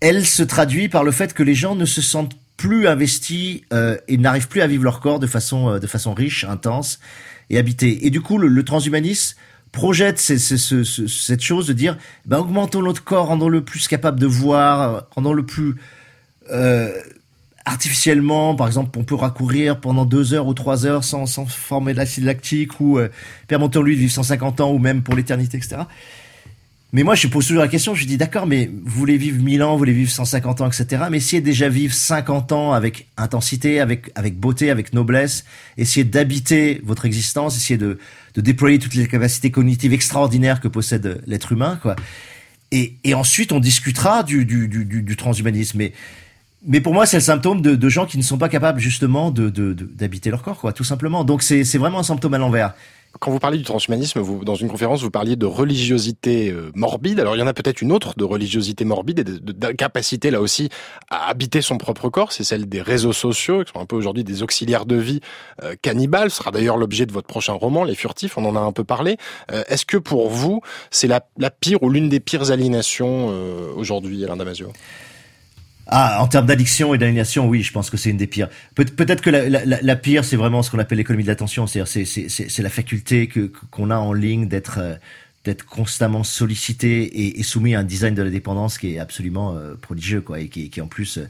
elle 0.01 0.25
se 0.25 0.43
traduit 0.43 0.89
par 0.89 1.05
le 1.05 1.13
fait 1.13 1.35
que 1.35 1.43
les 1.43 1.55
gens 1.55 1.75
ne 1.75 1.85
se 1.85 2.01
sentent 2.01 2.37
plus 2.61 2.87
investis 2.87 3.63
euh, 3.73 3.97
et 4.07 4.19
n'arrivent 4.19 4.49
plus 4.49 4.61
à 4.61 4.67
vivre 4.67 4.85
leur 4.85 5.01
corps 5.01 5.19
de 5.19 5.27
façon 5.27 5.71
euh, 5.71 5.79
de 5.79 5.87
façon 5.87 6.13
riche, 6.13 6.45
intense 6.45 7.01
et 7.49 7.57
habitée. 7.57 8.07
Et 8.07 8.11
du 8.11 8.21
coup, 8.21 8.37
le, 8.37 8.63
transhumanisme, 8.65 9.39
projette 9.73 10.19
cette 10.19 11.41
chose 11.41 11.67
de 11.67 11.73
dire, 11.73 11.97
ben, 12.27 12.37
augmentons 12.37 12.83
notre 12.83 13.03
corps, 13.03 13.29
rendons-le 13.29 13.65
plus 13.65 13.89
capable 13.89 14.21
de 14.21 14.27
voir, 14.27 15.07
rendons-le 15.13 15.47
plus 15.47 15.77
euh, 16.51 16.93
artificiellement. 17.65 18.55
Par 18.55 18.67
exemple, 18.67 18.99
on 18.99 19.05
peut 19.05 19.15
raccourir 19.15 19.81
pendant 19.81 20.05
deux 20.05 20.35
heures 20.35 20.47
ou 20.47 20.53
trois 20.53 20.85
heures 20.85 21.03
sans, 21.03 21.25
sans 21.25 21.47
former 21.47 21.95
de 21.95 21.99
l'acide 21.99 22.25
lactique 22.25 22.79
ou 22.79 22.99
euh, 22.99 23.09
permettons-lui 23.49 23.95
de 23.95 24.01
vivre 24.01 24.13
150 24.13 24.61
ans 24.61 24.71
ou 24.71 24.79
même 24.79 25.03
pour 25.03 25.15
l'éternité, 25.15 25.57
etc. 25.57 25.83
Mais 26.93 27.05
moi, 27.05 27.15
je 27.15 27.29
pose 27.29 27.47
toujours 27.47 27.63
la 27.63 27.69
question, 27.69 27.95
je 27.95 28.05
dis 28.05 28.17
d'accord, 28.17 28.47
mais 28.49 28.67
vous 28.85 28.99
voulez 28.99 29.17
vivre 29.17 29.41
1000 29.41 29.63
ans, 29.63 29.73
vous 29.73 29.79
voulez 29.79 29.93
vivre 29.93 30.11
150 30.11 30.61
ans, 30.61 30.67
etc. 30.67 31.05
Mais 31.09 31.19
essayez 31.19 31.41
déjà 31.41 31.69
vivre 31.69 31.95
50 31.95 32.51
ans 32.51 32.73
avec 32.73 33.07
intensité, 33.17 33.79
avec, 33.79 34.11
avec 34.17 34.37
beauté, 34.39 34.71
avec 34.71 34.93
noblesse. 34.93 35.45
Essayez 35.79 36.03
d'habiter 36.03 36.81
votre 36.85 37.05
existence, 37.05 37.57
essayez 37.57 37.79
de, 37.79 37.99
de 38.35 38.41
déployer 38.41 38.81
toutes 38.81 38.95
les 38.95 39.07
capacités 39.07 39.53
cognitives 39.53 39.93
extraordinaires 39.93 40.61
que 40.61 40.67
possède 40.67 41.23
l'être 41.29 41.53
humain, 41.53 41.79
quoi. 41.81 41.95
Et, 42.73 42.95
et 43.05 43.15
ensuite, 43.15 43.53
on 43.53 43.61
discutera 43.61 44.23
du, 44.25 44.45
du, 44.45 44.67
du, 44.69 44.85
du, 44.85 45.17
transhumanisme. 45.17 45.79
Mais, 45.79 45.93
mais 46.67 46.81
pour 46.81 46.93
moi, 46.95 47.07
c'est 47.07 47.17
le 47.17 47.23
symptôme 47.23 47.63
de, 47.63 47.75
de 47.77 47.89
gens 47.89 48.07
qui 48.07 48.17
ne 48.19 48.23
sont 48.23 48.39
pas 48.39 48.49
capables, 48.49 48.81
justement, 48.81 49.31
de, 49.31 49.49
de, 49.49 49.73
de- 49.75 49.85
d'habiter 49.85 50.31
leur 50.31 50.43
corps, 50.43 50.59
quoi, 50.59 50.73
tout 50.73 50.85
simplement. 50.85 51.25
Donc, 51.25 51.43
c'est, 51.43 51.65
c'est 51.65 51.79
vraiment 51.79 52.01
un 52.01 52.05
symptôme 52.05 52.35
à 52.35 52.39
l'envers. 52.39 52.75
Quand 53.19 53.33
vous 53.33 53.41
parliez 53.41 53.59
du 53.59 53.65
transhumanisme, 53.65 54.21
vous, 54.21 54.45
dans 54.45 54.55
une 54.55 54.69
conférence, 54.69 55.03
vous 55.03 55.11
parliez 55.11 55.37
de 55.37 55.45
religiosité 55.45 56.51
euh, 56.51 56.71
morbide. 56.75 57.19
Alors, 57.19 57.37
il 57.37 57.41
y 57.41 57.43
en 57.43 57.47
a 57.47 57.53
peut-être 57.53 57.83
une 57.83 57.93
autre 57.93 58.15
de 58.17 58.25
religiosité 58.25 58.85
morbide 58.85 59.19
et 59.19 59.25
d'incapacité, 59.25 60.31
là 60.31 60.41
aussi, 60.41 60.69
à 61.11 61.29
habiter 61.29 61.61
son 61.61 61.77
propre 61.77 62.09
corps. 62.09 62.33
C'est 62.33 62.45
celle 62.45 62.69
des 62.69 62.81
réseaux 62.81 63.13
sociaux, 63.13 63.65
qui 63.65 63.73
sont 63.73 63.81
un 63.81 63.87
peu 63.87 63.97
aujourd'hui 63.97 64.25
des 64.25 64.43
auxiliaires 64.43 64.87
de 64.87 64.97
vie 64.97 65.21
euh, 65.63 65.75
cannibales. 65.83 66.31
Ce 66.31 66.39
sera 66.39 66.51
d'ailleurs 66.51 66.77
l'objet 66.77 67.05
de 67.05 67.13
votre 67.13 67.27
prochain 67.27 67.53
roman, 67.53 67.85
Les 67.85 67.97
Furtifs. 67.97 68.39
On 68.39 68.45
en 68.45 68.55
a 68.55 68.61
un 68.61 68.73
peu 68.73 68.85
parlé. 68.85 69.17
Euh, 69.51 69.65
Est-ce 69.67 69.85
que 69.85 69.97
pour 69.97 70.31
vous, 70.31 70.63
c'est 70.91 71.09
la, 71.09 71.21
la 71.37 71.51
pire 71.51 71.83
ou 71.83 71.91
l'une 71.91 72.09
des 72.09 72.21
pires 72.21 72.53
aliénations 72.53 73.29
euh, 73.31 73.73
aujourd'hui, 73.75 74.25
Alain 74.25 74.37
Damasio? 74.37 74.73
Ah, 75.93 76.23
en 76.23 76.29
termes 76.29 76.47
d'addiction 76.47 76.95
et 76.95 76.99
d'aliénation, 76.99 77.49
oui, 77.49 77.63
je 77.65 77.73
pense 77.73 77.91
que 77.91 77.97
c'est 77.97 78.11
une 78.11 78.17
des 78.17 78.29
pires. 78.29 78.49
Peut- 78.77 78.85
Peut-être 78.85 79.21
que 79.23 79.31
la, 79.31 79.97
pire, 79.97 80.25
c'est 80.25 80.37
vraiment 80.37 80.63
ce 80.63 80.71
qu'on 80.71 80.79
appelle 80.79 80.99
l'économie 80.99 81.25
de 81.25 81.29
l'attention, 81.29 81.67
c'est-à-dire 81.67 81.89
c'est 82.09 82.63
la 82.63 82.71
faculté 82.71 83.27
que 83.27 83.51
qu'on 83.73 83.91
a 83.91 83.97
en 83.97 84.13
ligne 84.13 84.47
d'être 84.47 84.79
euh, 84.79 84.95
d'être 85.45 85.65
constamment 85.65 86.23
sollicité 86.23 87.39
et, 87.39 87.43
soumis 87.43 87.75
à 87.75 87.81
un 87.81 87.85
design 87.85 88.15
de 88.15 88.23
la 88.23 88.29
dépendance 88.31 88.77
qui 88.79 88.95
est 88.95 88.99
absolument 88.99 89.57
euh, 89.57 89.75
prodigieux, 89.75 90.21
quoi, 90.21 90.39
et 90.39 90.49
qui, 90.49 90.69
qui 90.69 90.81
en 90.83 90.87
plus 90.87 91.17
euh, 91.19 91.27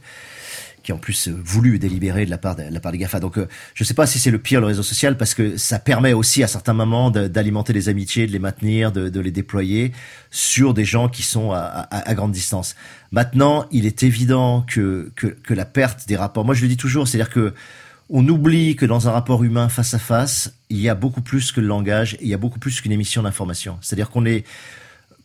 qui 0.83 0.93
en 0.93 0.99
plus 0.99 1.29
euh, 1.29 1.37
voulu 1.45 1.77
et 1.77 1.79
délibéré 1.79 2.25
de 2.25 2.31
la 2.31 2.39
part 2.39 2.57
de, 2.57 2.63
la 2.71 2.81
part 2.81 2.93
des 2.93 2.99
Gafa. 2.99 3.21
Donc, 3.21 3.39
euh, 3.39 3.47
je 3.75 3.85
sais 3.85 3.95
pas 3.95 4.07
si 4.07 4.19
c'est 4.19 4.31
le 4.31 4.39
pire 4.39 4.61
le 4.61 4.67
réseau 4.67 4.83
social 4.83 5.17
parce 5.17 5.35
que 5.35 5.57
ça 5.57 5.79
permet 5.79 6.13
aussi 6.13 6.43
à 6.43 6.47
certains 6.47 6.73
moments 6.75 7.11
de- 7.11 7.29
d'alimenter 7.29 7.73
les 7.73 7.89
amitiés, 7.89 8.27
de 8.27 8.33
les 8.33 8.39
maintenir, 8.39 8.93
de, 8.93 9.09
de 9.09 9.21
les 9.21 9.31
déployer 9.31 9.93
sur 10.31 10.75
des 10.75 10.85
gens 10.85 11.09
qui 11.09 11.23
sont 11.23 11.53
à, 11.53 11.59
à- 11.59 12.09
à 12.11 12.15
grande 12.15 12.33
distance. 12.33 12.75
Maintenant, 13.13 13.67
il 13.71 13.87
est 13.87 14.03
évident 14.03 14.63
que, 14.67 15.11
que 15.17 15.27
que 15.29 15.55
la 15.55 15.65
perte 15.65 16.07
des 16.09 16.17
rapports. 16.17 16.45
Moi, 16.45 16.55
je 16.55 16.63
le 16.63 16.69
dis 16.69 16.77
toujours, 16.77 17.07
c'est-à-dire 17.09 17.31
que 17.31 17.55
on 18.13 18.27
oublie 18.29 18.75
que 18.75 18.87
dans 18.87 19.07
un 19.09 19.13
rapport 19.13 19.45
humain 19.45 19.69
face 19.69 19.95
à 19.95 19.99
face, 20.01 20.53
il 20.69 20.79
y 20.81 20.89
a 20.89 20.97
beaucoup 20.97 21.21
plus 21.23 21.53
que 21.53 21.61
le 21.61 21.69
langage, 21.69 22.17
il 22.21 22.27
y 22.29 22.35
a 22.35 22.39
beaucoup 22.39 22.59
plus 22.59 22.81
qu'une 22.81 22.91
émission 22.91 23.23
d'information. 23.23 23.79
C'est-à-dire 23.83 24.11
qu'on 24.11 24.27
est, 24.27 24.45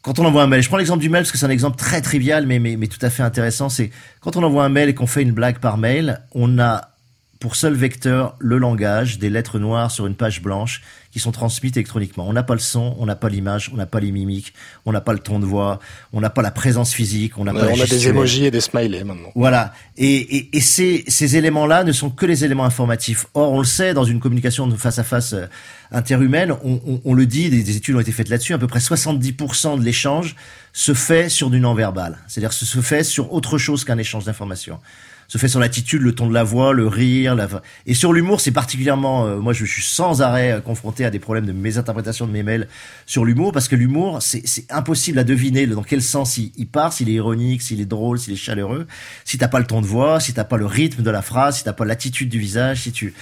quand 0.05 0.19
on 0.19 0.25
envoie 0.25 0.43
un 0.43 0.47
mail, 0.47 0.61
je 0.61 0.67
prends 0.67 0.77
l'exemple 0.77 1.01
du 1.01 1.09
mail 1.09 1.23
parce 1.23 1.31
que 1.31 1.39
c'est 1.39 1.47
un 1.47 1.49
exemple 1.49 1.77
très 1.77 1.99
trivial, 1.99 2.45
mais, 2.45 2.59
mais, 2.59 2.77
mais 2.77 2.85
tout 2.85 3.03
à 3.03 3.09
fait 3.09 3.23
intéressant, 3.23 3.69
c'est 3.69 3.89
quand 4.19 4.35
on 4.35 4.43
envoie 4.43 4.63
un 4.63 4.69
mail 4.69 4.87
et 4.87 4.93
qu'on 4.93 5.07
fait 5.07 5.23
une 5.23 5.31
blague 5.31 5.57
par 5.57 5.79
mail, 5.79 6.21
on 6.35 6.59
a 6.59 6.91
pour 7.39 7.55
seul 7.55 7.73
vecteur 7.73 8.35
le 8.37 8.59
langage, 8.59 9.17
des 9.17 9.31
lettres 9.31 9.57
noires 9.57 9.89
sur 9.89 10.05
une 10.05 10.13
page 10.13 10.43
blanche 10.43 10.83
qui 11.15 11.21
sont 11.21 11.31
transmises 11.31 11.71
électroniquement. 11.77 12.27
On 12.27 12.33
n'a 12.33 12.43
pas 12.43 12.55
le 12.55 12.59
son, 12.59 12.93
on 12.99 13.05
n'a 13.05 13.15
pas 13.15 13.29
l'image, 13.29 13.71
on 13.73 13.77
n'a 13.77 13.85
pas 13.85 14.01
les 14.01 14.11
mimiques, 14.11 14.53
on 14.85 14.91
n'a 14.91 14.99
pas 14.99 15.13
le 15.13 15.19
ton 15.19 15.39
de 15.39 15.45
voix, 15.45 15.79
on 16.11 16.19
n'a 16.19 16.29
pas 16.29 16.41
la 16.41 16.51
présence 16.51 16.93
physique, 16.93 17.37
on 17.37 17.45
n'a 17.45 17.53
pas 17.53 17.67
on 17.67 17.79
a 17.79 17.85
des 17.85 18.09
emojis 18.09 18.47
et 18.47 18.51
des 18.51 18.59
smileys 18.59 19.05
maintenant. 19.05 19.29
Voilà. 19.33 19.71
Et, 19.95 20.13
et, 20.13 20.57
et 20.57 20.59
ces, 20.59 21.05
ces 21.07 21.37
éléments-là 21.37 21.85
ne 21.85 21.93
sont 21.93 22.09
que 22.09 22.25
les 22.25 22.43
éléments 22.43 22.65
informatifs. 22.65 23.27
Or, 23.33 23.53
on 23.53 23.59
le 23.59 23.65
sait, 23.65 23.93
dans 23.93 24.03
une 24.03 24.19
communication 24.19 24.67
de 24.67 24.75
face 24.75 24.99
à 24.99 25.05
face 25.05 25.31
euh, 25.31 25.45
interhumaine, 25.89 26.51
on, 26.51 26.81
on, 26.85 27.01
on 27.05 27.13
le 27.13 27.25
dit, 27.25 27.49
des, 27.49 27.63
des 27.63 27.77
études 27.77 27.95
ont 27.95 28.01
été 28.01 28.11
faites 28.11 28.27
là-dessus, 28.27 28.53
à 28.53 28.57
peu 28.57 28.67
près 28.67 28.79
70% 28.79 29.79
de 29.79 29.85
l'échange 29.85 30.35
se 30.73 30.93
fait 30.93 31.29
sur 31.29 31.49
du 31.49 31.61
non-verbal. 31.61 32.17
C'est-à-dire 32.27 32.51
se 32.51 32.65
se 32.65 32.81
fait 32.81 33.05
sur 33.05 33.31
autre 33.31 33.57
chose 33.57 33.85
qu'un 33.85 33.97
échange 33.97 34.25
d'informations 34.25 34.81
se 35.27 35.37
fait 35.37 35.47
sur 35.47 35.59
l'attitude, 35.59 36.01
le 36.01 36.13
ton 36.13 36.27
de 36.27 36.33
la 36.33 36.43
voix, 36.43 36.73
le 36.73 36.87
rire. 36.87 37.35
La... 37.35 37.47
Et 37.85 37.93
sur 37.93 38.13
l'humour, 38.13 38.41
c'est 38.41 38.51
particulièrement... 38.51 39.25
euh, 39.25 39.37
moi, 39.37 39.53
je 39.53 39.65
suis 39.65 39.83
sans 39.83 40.21
arrêt 40.21 40.51
euh, 40.51 40.61
confronté 40.61 41.05
à 41.05 41.09
des 41.09 41.19
problèmes 41.19 41.45
de 41.45 41.51
mésinterprétation 41.51 42.27
de 42.27 42.31
mes 42.31 42.43
mails 42.43 42.67
sur 43.05 43.25
l'humour, 43.25 43.51
parce 43.51 43.67
que 43.67 43.75
l'humour, 43.75 44.19
c'est 44.21 44.43
impossible 44.69 45.19
à 45.19 45.23
deviner 45.23 45.67
dans 45.67 45.83
quel 45.83 46.01
sens 46.01 46.37
il, 46.37 46.51
il 46.57 46.67
part, 46.67 46.93
s'il 46.93 47.09
est 47.09 47.13
ironique, 47.13 47.61
s'il 47.61 47.81
est 47.81 47.85
drôle, 47.85 48.19
s'il 48.19 48.33
est 48.33 48.37
chaleureux, 48.37 48.87
si 49.23 49.37
t'as 49.37 49.47
pas 49.47 49.59
le 49.59 49.65
ton 49.65 49.81
de 49.81 49.87
voix, 49.87 50.19
si 50.19 50.33
t'as 50.33 50.43
pas 50.43 50.57
le 50.57 50.65
rythme 50.65 51.03
de 51.03 51.11
la 51.11 51.21
phrase, 51.21 51.57
si 51.57 51.63
t'as 51.63 51.73
pas 51.73 51.85
l'attitude 51.85 52.29
du 52.29 52.39
visage, 52.39 52.81
si 52.81 52.91
tu... 52.91 53.13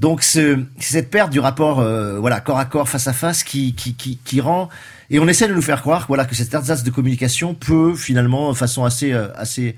Donc 0.00 0.24
ce, 0.24 0.58
c'est 0.80 0.94
cette 0.94 1.10
perte 1.10 1.30
du 1.30 1.38
rapport, 1.38 1.78
euh, 1.78 2.18
voilà, 2.18 2.40
corps 2.40 2.58
à 2.58 2.64
corps, 2.64 2.88
face 2.88 3.06
à 3.06 3.12
face, 3.12 3.44
qui, 3.44 3.74
qui, 3.74 3.94
qui, 3.94 4.18
qui 4.24 4.40
rend 4.40 4.68
et 5.10 5.18
on 5.18 5.28
essaie 5.28 5.48
de 5.48 5.54
nous 5.54 5.62
faire 5.62 5.82
croire, 5.82 6.06
voilà, 6.08 6.24
que 6.24 6.34
cette 6.34 6.52
ersatz 6.52 6.82
de 6.82 6.90
communication 6.90 7.54
peut 7.54 7.94
finalement, 7.94 8.50
de 8.50 8.56
façon 8.56 8.84
assez, 8.84 9.12
euh, 9.12 9.28
assez, 9.36 9.76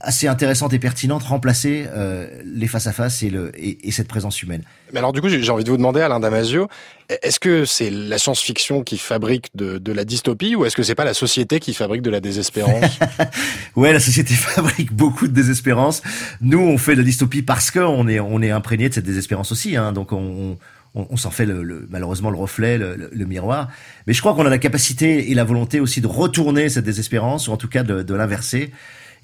assez 0.00 0.28
intéressante 0.28 0.72
et 0.72 0.78
pertinente, 0.78 1.24
remplacer 1.24 1.86
euh, 1.88 2.28
les 2.44 2.68
face 2.68 2.86
à 2.86 2.92
face 2.92 3.22
et 3.24 3.30
le 3.30 3.50
et, 3.58 3.88
et 3.88 3.90
cette 3.90 4.06
présence 4.08 4.42
humaine. 4.42 4.62
Mais 4.92 4.98
alors 5.00 5.12
du 5.12 5.20
coup, 5.20 5.28
j'ai 5.28 5.50
envie 5.50 5.64
de 5.64 5.70
vous 5.70 5.76
demander, 5.76 6.00
Alain 6.00 6.20
Damasio, 6.20 6.68
est-ce 7.08 7.40
que 7.40 7.64
c'est 7.64 7.90
la 7.90 8.16
science-fiction 8.18 8.82
qui 8.84 8.96
fabrique 8.96 9.48
de, 9.56 9.78
de 9.78 9.92
la 9.92 10.04
dystopie 10.04 10.54
ou 10.54 10.64
est-ce 10.64 10.76
que 10.76 10.82
c'est 10.84 10.94
pas 10.94 11.04
la 11.04 11.14
société 11.14 11.58
qui 11.58 11.74
fabrique 11.74 12.02
de 12.02 12.10
la 12.10 12.20
désespérance? 12.20 12.98
Ouais, 13.76 13.92
la 13.92 14.00
société 14.00 14.34
fabrique 14.34 14.92
beaucoup 14.92 15.28
de 15.28 15.32
désespérance. 15.32 16.02
Nous, 16.40 16.58
on 16.60 16.78
fait 16.78 16.92
de 16.92 17.00
la 17.00 17.04
dystopie 17.04 17.42
parce 17.42 17.70
que 17.70 17.78
on 17.80 18.08
est 18.08 18.20
on 18.20 18.40
est 18.42 18.50
imprégné 18.50 18.88
de 18.88 18.94
cette 18.94 19.04
désespérance 19.04 19.52
aussi. 19.52 19.76
Hein, 19.76 19.92
donc 19.92 20.12
on, 20.12 20.56
on, 20.94 21.06
on 21.10 21.16
s'en 21.16 21.30
fait 21.30 21.46
le, 21.46 21.62
le- 21.62 21.86
malheureusement 21.90 22.30
le 22.30 22.36
reflet, 22.38 22.78
le, 22.78 22.94
le- 22.96 23.10
le 23.12 23.24
miroir. 23.26 23.68
Mais 24.06 24.12
je 24.14 24.20
crois 24.20 24.34
qu'on 24.34 24.46
a 24.46 24.50
la 24.50 24.58
capacité 24.58 25.30
et 25.30 25.34
la 25.34 25.44
volonté 25.44 25.80
aussi 25.80 26.00
de 26.00 26.06
retourner 26.06 26.68
cette 26.68 26.84
désespérance, 26.84 27.46
ou 27.48 27.52
en 27.52 27.56
tout 27.56 27.68
cas 27.68 27.82
de, 27.82 28.02
de 28.02 28.14
l'inverser. 28.14 28.72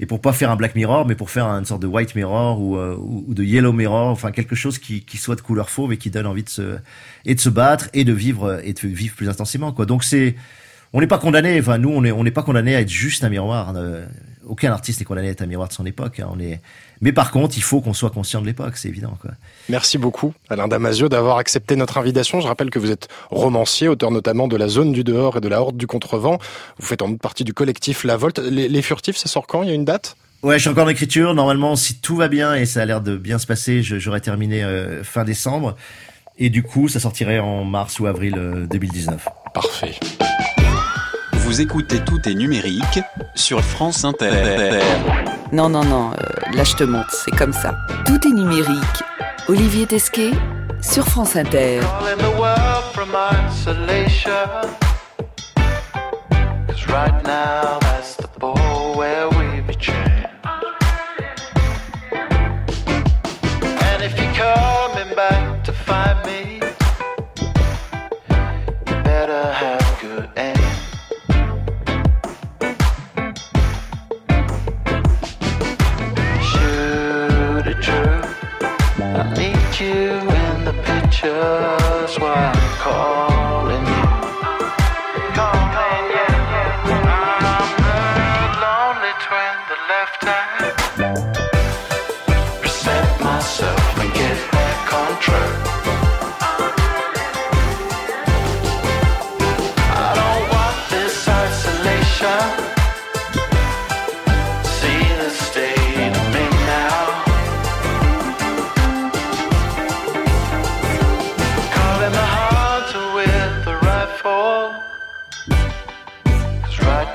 Et 0.01 0.07
pour 0.07 0.21
pas 0.21 0.33
faire 0.33 0.51
un 0.51 0.57
black 0.57 0.75
mirror, 0.75 1.07
mais 1.07 1.15
pour 1.15 1.31
faire 1.31 1.47
une 1.47 1.65
sorte 1.65 1.83
de 1.83 1.87
white 1.87 2.15
mirror 2.15 2.61
ou, 2.61 2.77
euh, 2.77 2.97
ou, 2.99 3.33
de 3.33 3.45
yellow 3.45 3.73
mirror, 3.73 4.09
enfin 4.09 4.33
quelque 4.33 4.57
chose 4.57 4.79
qui, 4.79 5.05
qui 5.05 5.19
soit 5.19 5.37
de 5.37 5.41
couleur 5.41 5.71
fauve 5.71 5.93
et 5.93 5.99
qui 5.99 6.11
donne 6.11 6.27
envie 6.27 6.43
de 6.43 6.49
se 6.49 6.79
et 7.25 7.35
de 7.35 7.41
se 7.41 7.49
battre 7.49 7.89
et 7.93 8.05
de 8.05 8.13
vivre 8.13 8.61
et 8.65 8.73
de 8.73 8.89
vivre 8.89 9.15
plus 9.15 9.29
intensément. 9.29 9.73
Quoi. 9.73 9.87
Donc 9.87 10.03
c'est 10.03 10.35
on 10.95 11.01
n'est 11.01 11.09
pas 11.09 11.19
condamné. 11.19 11.59
Enfin, 11.61 11.77
nous, 11.77 11.91
on 11.91 12.03
n'est 12.03 12.13
on 12.13 12.25
pas 12.25 12.43
condamné 12.43 12.77
à 12.77 12.81
être 12.81 12.89
juste 12.89 13.25
un 13.25 13.29
miroir. 13.29 13.73
Euh, 13.77 14.07
aucun 14.47 14.73
artiste 14.73 15.01
n'est 15.01 15.05
condamné 15.05 15.29
à 15.29 15.31
être 15.33 15.43
un 15.43 15.47
miroir 15.47 15.69
de 15.69 15.73
son 15.73 15.85
époque. 15.85 16.21
hein. 16.21 16.29
On 16.31 16.39
est. 16.39 16.61
Mais 17.01 17.13
par 17.13 17.31
contre, 17.31 17.57
il 17.57 17.63
faut 17.63 17.81
qu'on 17.81 17.93
soit 17.93 18.11
conscient 18.11 18.41
de 18.41 18.47
l'époque, 18.47 18.77
c'est 18.77 18.89
évident. 18.89 19.17
Quoi. 19.21 19.33
Merci 19.69 19.99
beaucoup, 19.99 20.33
Alain 20.49 20.69
Damasio, 20.69 21.09
d'avoir 21.09 21.39
accepté 21.39 21.77
notre 21.77 21.99
invitation. 21.99 22.41
Je 22.41 22.47
rappelle 22.47 22.71
que 22.71 22.79
vous 22.79 22.91
êtes 22.91 23.09
romancier, 23.31 23.89
auteur 23.89 24.11
notamment 24.11 24.49
de 24.49 24.57
La 24.57 24.69
Zone 24.69 24.93
du 24.93 25.05
Dehors 25.05 25.37
et 25.37 25.41
de 25.41 25.49
La 25.49 25.61
Horde 25.61 25.77
du 25.77 25.87
Contrevent. 25.87 26.39
Vous 26.79 26.87
faites 26.87 27.03
en 27.03 27.17
partie 27.17 27.45
du 27.45 27.53
collectif 27.53 28.05
La 28.05 28.17
Volte. 28.17 28.39
Les, 28.39 28.69
les 28.69 28.83
Furtifs, 28.83 29.17
ça 29.17 29.29
sort 29.29 29.47
quand? 29.47 29.63
Il 29.63 29.69
y 29.69 29.73
a 29.73 29.75
une 29.75 29.85
date? 29.85 30.17
Ouais, 30.43 30.57
je 30.57 30.61
suis 30.61 30.69
encore 30.69 30.85
en 30.85 30.91
écriture. 30.91 31.35
Normalement, 31.35 31.75
si 31.75 31.97
tout 32.01 32.17
va 32.17 32.29
bien 32.29 32.55
et 32.55 32.67
ça 32.67 32.83
a 32.83 32.85
l'air 32.85 33.01
de 33.01 33.17
bien 33.17 33.39
se 33.39 33.47
passer, 33.47 33.83
j'aurai 33.83 34.21
terminé 34.21 34.63
euh, 34.63 35.03
fin 35.03 35.25
décembre. 35.25 35.75
Et 36.37 36.51
du 36.51 36.63
coup, 36.63 36.89
ça 36.89 37.01
sortirait 37.01 37.39
en 37.39 37.65
mars 37.65 37.99
ou 38.01 38.07
avril 38.07 38.35
euh, 38.37 38.67
2019. 38.67 39.27
Parfait. 39.55 39.95
Vous 41.45 41.61
écoutez 41.61 42.01
Tout 42.01 42.27
est 42.27 42.35
numérique 42.35 43.01
sur 43.35 43.63
France 43.63 44.05
Inter. 44.05 44.81
Non, 45.53 45.69
non, 45.69 45.85
non, 45.85 46.11
euh, 46.13 46.57
là 46.57 46.65
je 46.65 46.75
te 46.75 46.85
montre, 46.85 47.11
c'est 47.13 47.37
comme 47.37 47.53
ça. 47.53 47.75
Tout 48.07 48.19
est 48.27 48.33
numérique. 48.33 49.03
Olivier 49.49 49.87
Tesquet 49.87 50.31
sur 50.81 51.07
France 51.07 51.37
Inter. 51.37 51.81
Right 56.89 57.25
now 57.25 57.79
that's 57.81 58.15
the 58.17 58.29
the 81.25 81.64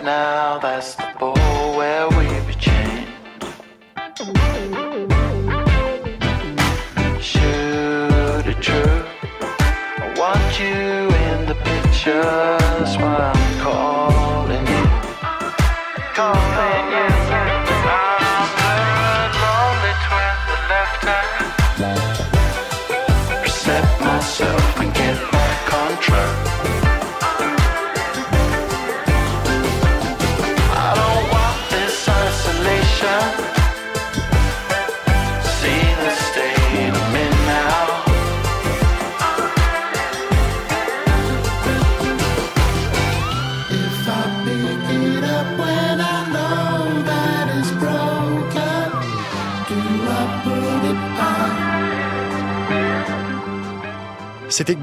now, 0.03 0.59
that's 0.59 0.95
the 0.95 1.07
bowl 1.19 1.77
where 1.77 2.07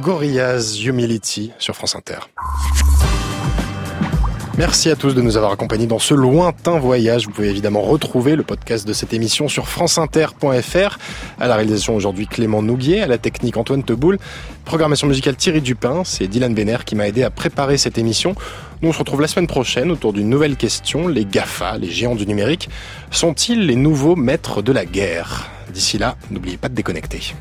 Gorillaz 0.06 0.84
Humility 0.84 1.50
sur 1.58 1.74
France 1.74 1.96
Inter. 1.96 2.18
Merci 4.56 4.88
à 4.88 4.94
tous 4.94 5.16
de 5.16 5.20
nous 5.20 5.36
avoir 5.36 5.50
accompagnés 5.50 5.88
dans 5.88 5.98
ce 5.98 6.14
lointain 6.14 6.78
voyage. 6.78 7.26
Vous 7.26 7.32
pouvez 7.32 7.50
évidemment 7.50 7.80
retrouver 7.80 8.36
le 8.36 8.44
podcast 8.44 8.86
de 8.86 8.92
cette 8.92 9.12
émission 9.12 9.48
sur 9.48 9.66
franceinter.fr. 9.66 10.98
À 11.40 11.48
la 11.48 11.56
réalisation 11.56 11.96
aujourd'hui 11.96 12.28
Clément 12.28 12.62
Nouguier, 12.62 13.02
à 13.02 13.08
la 13.08 13.18
technique 13.18 13.56
Antoine 13.56 13.82
Teboul, 13.82 14.18
programmation 14.64 15.08
musicale 15.08 15.34
Thierry 15.34 15.60
Dupin, 15.60 16.04
c'est 16.04 16.28
Dylan 16.28 16.54
Benner 16.54 16.78
qui 16.86 16.94
m'a 16.94 17.08
aidé 17.08 17.24
à 17.24 17.30
préparer 17.30 17.76
cette 17.76 17.98
émission. 17.98 18.36
Nous 18.82 18.90
on 18.90 18.92
se 18.92 19.00
retrouve 19.00 19.22
la 19.22 19.26
semaine 19.26 19.48
prochaine 19.48 19.90
autour 19.90 20.12
d'une 20.12 20.30
nouvelle 20.30 20.54
question. 20.54 21.08
Les 21.08 21.24
GAFA, 21.24 21.78
les 21.78 21.90
géants 21.90 22.14
du 22.14 22.28
numérique, 22.28 22.68
sont-ils 23.10 23.66
les 23.66 23.74
nouveaux 23.74 24.14
maîtres 24.14 24.62
de 24.62 24.70
la 24.70 24.84
guerre? 24.84 25.50
D'ici 25.74 25.98
là, 25.98 26.14
n'oubliez 26.30 26.58
pas 26.58 26.68
de 26.68 26.74
déconnecter. 26.74 27.34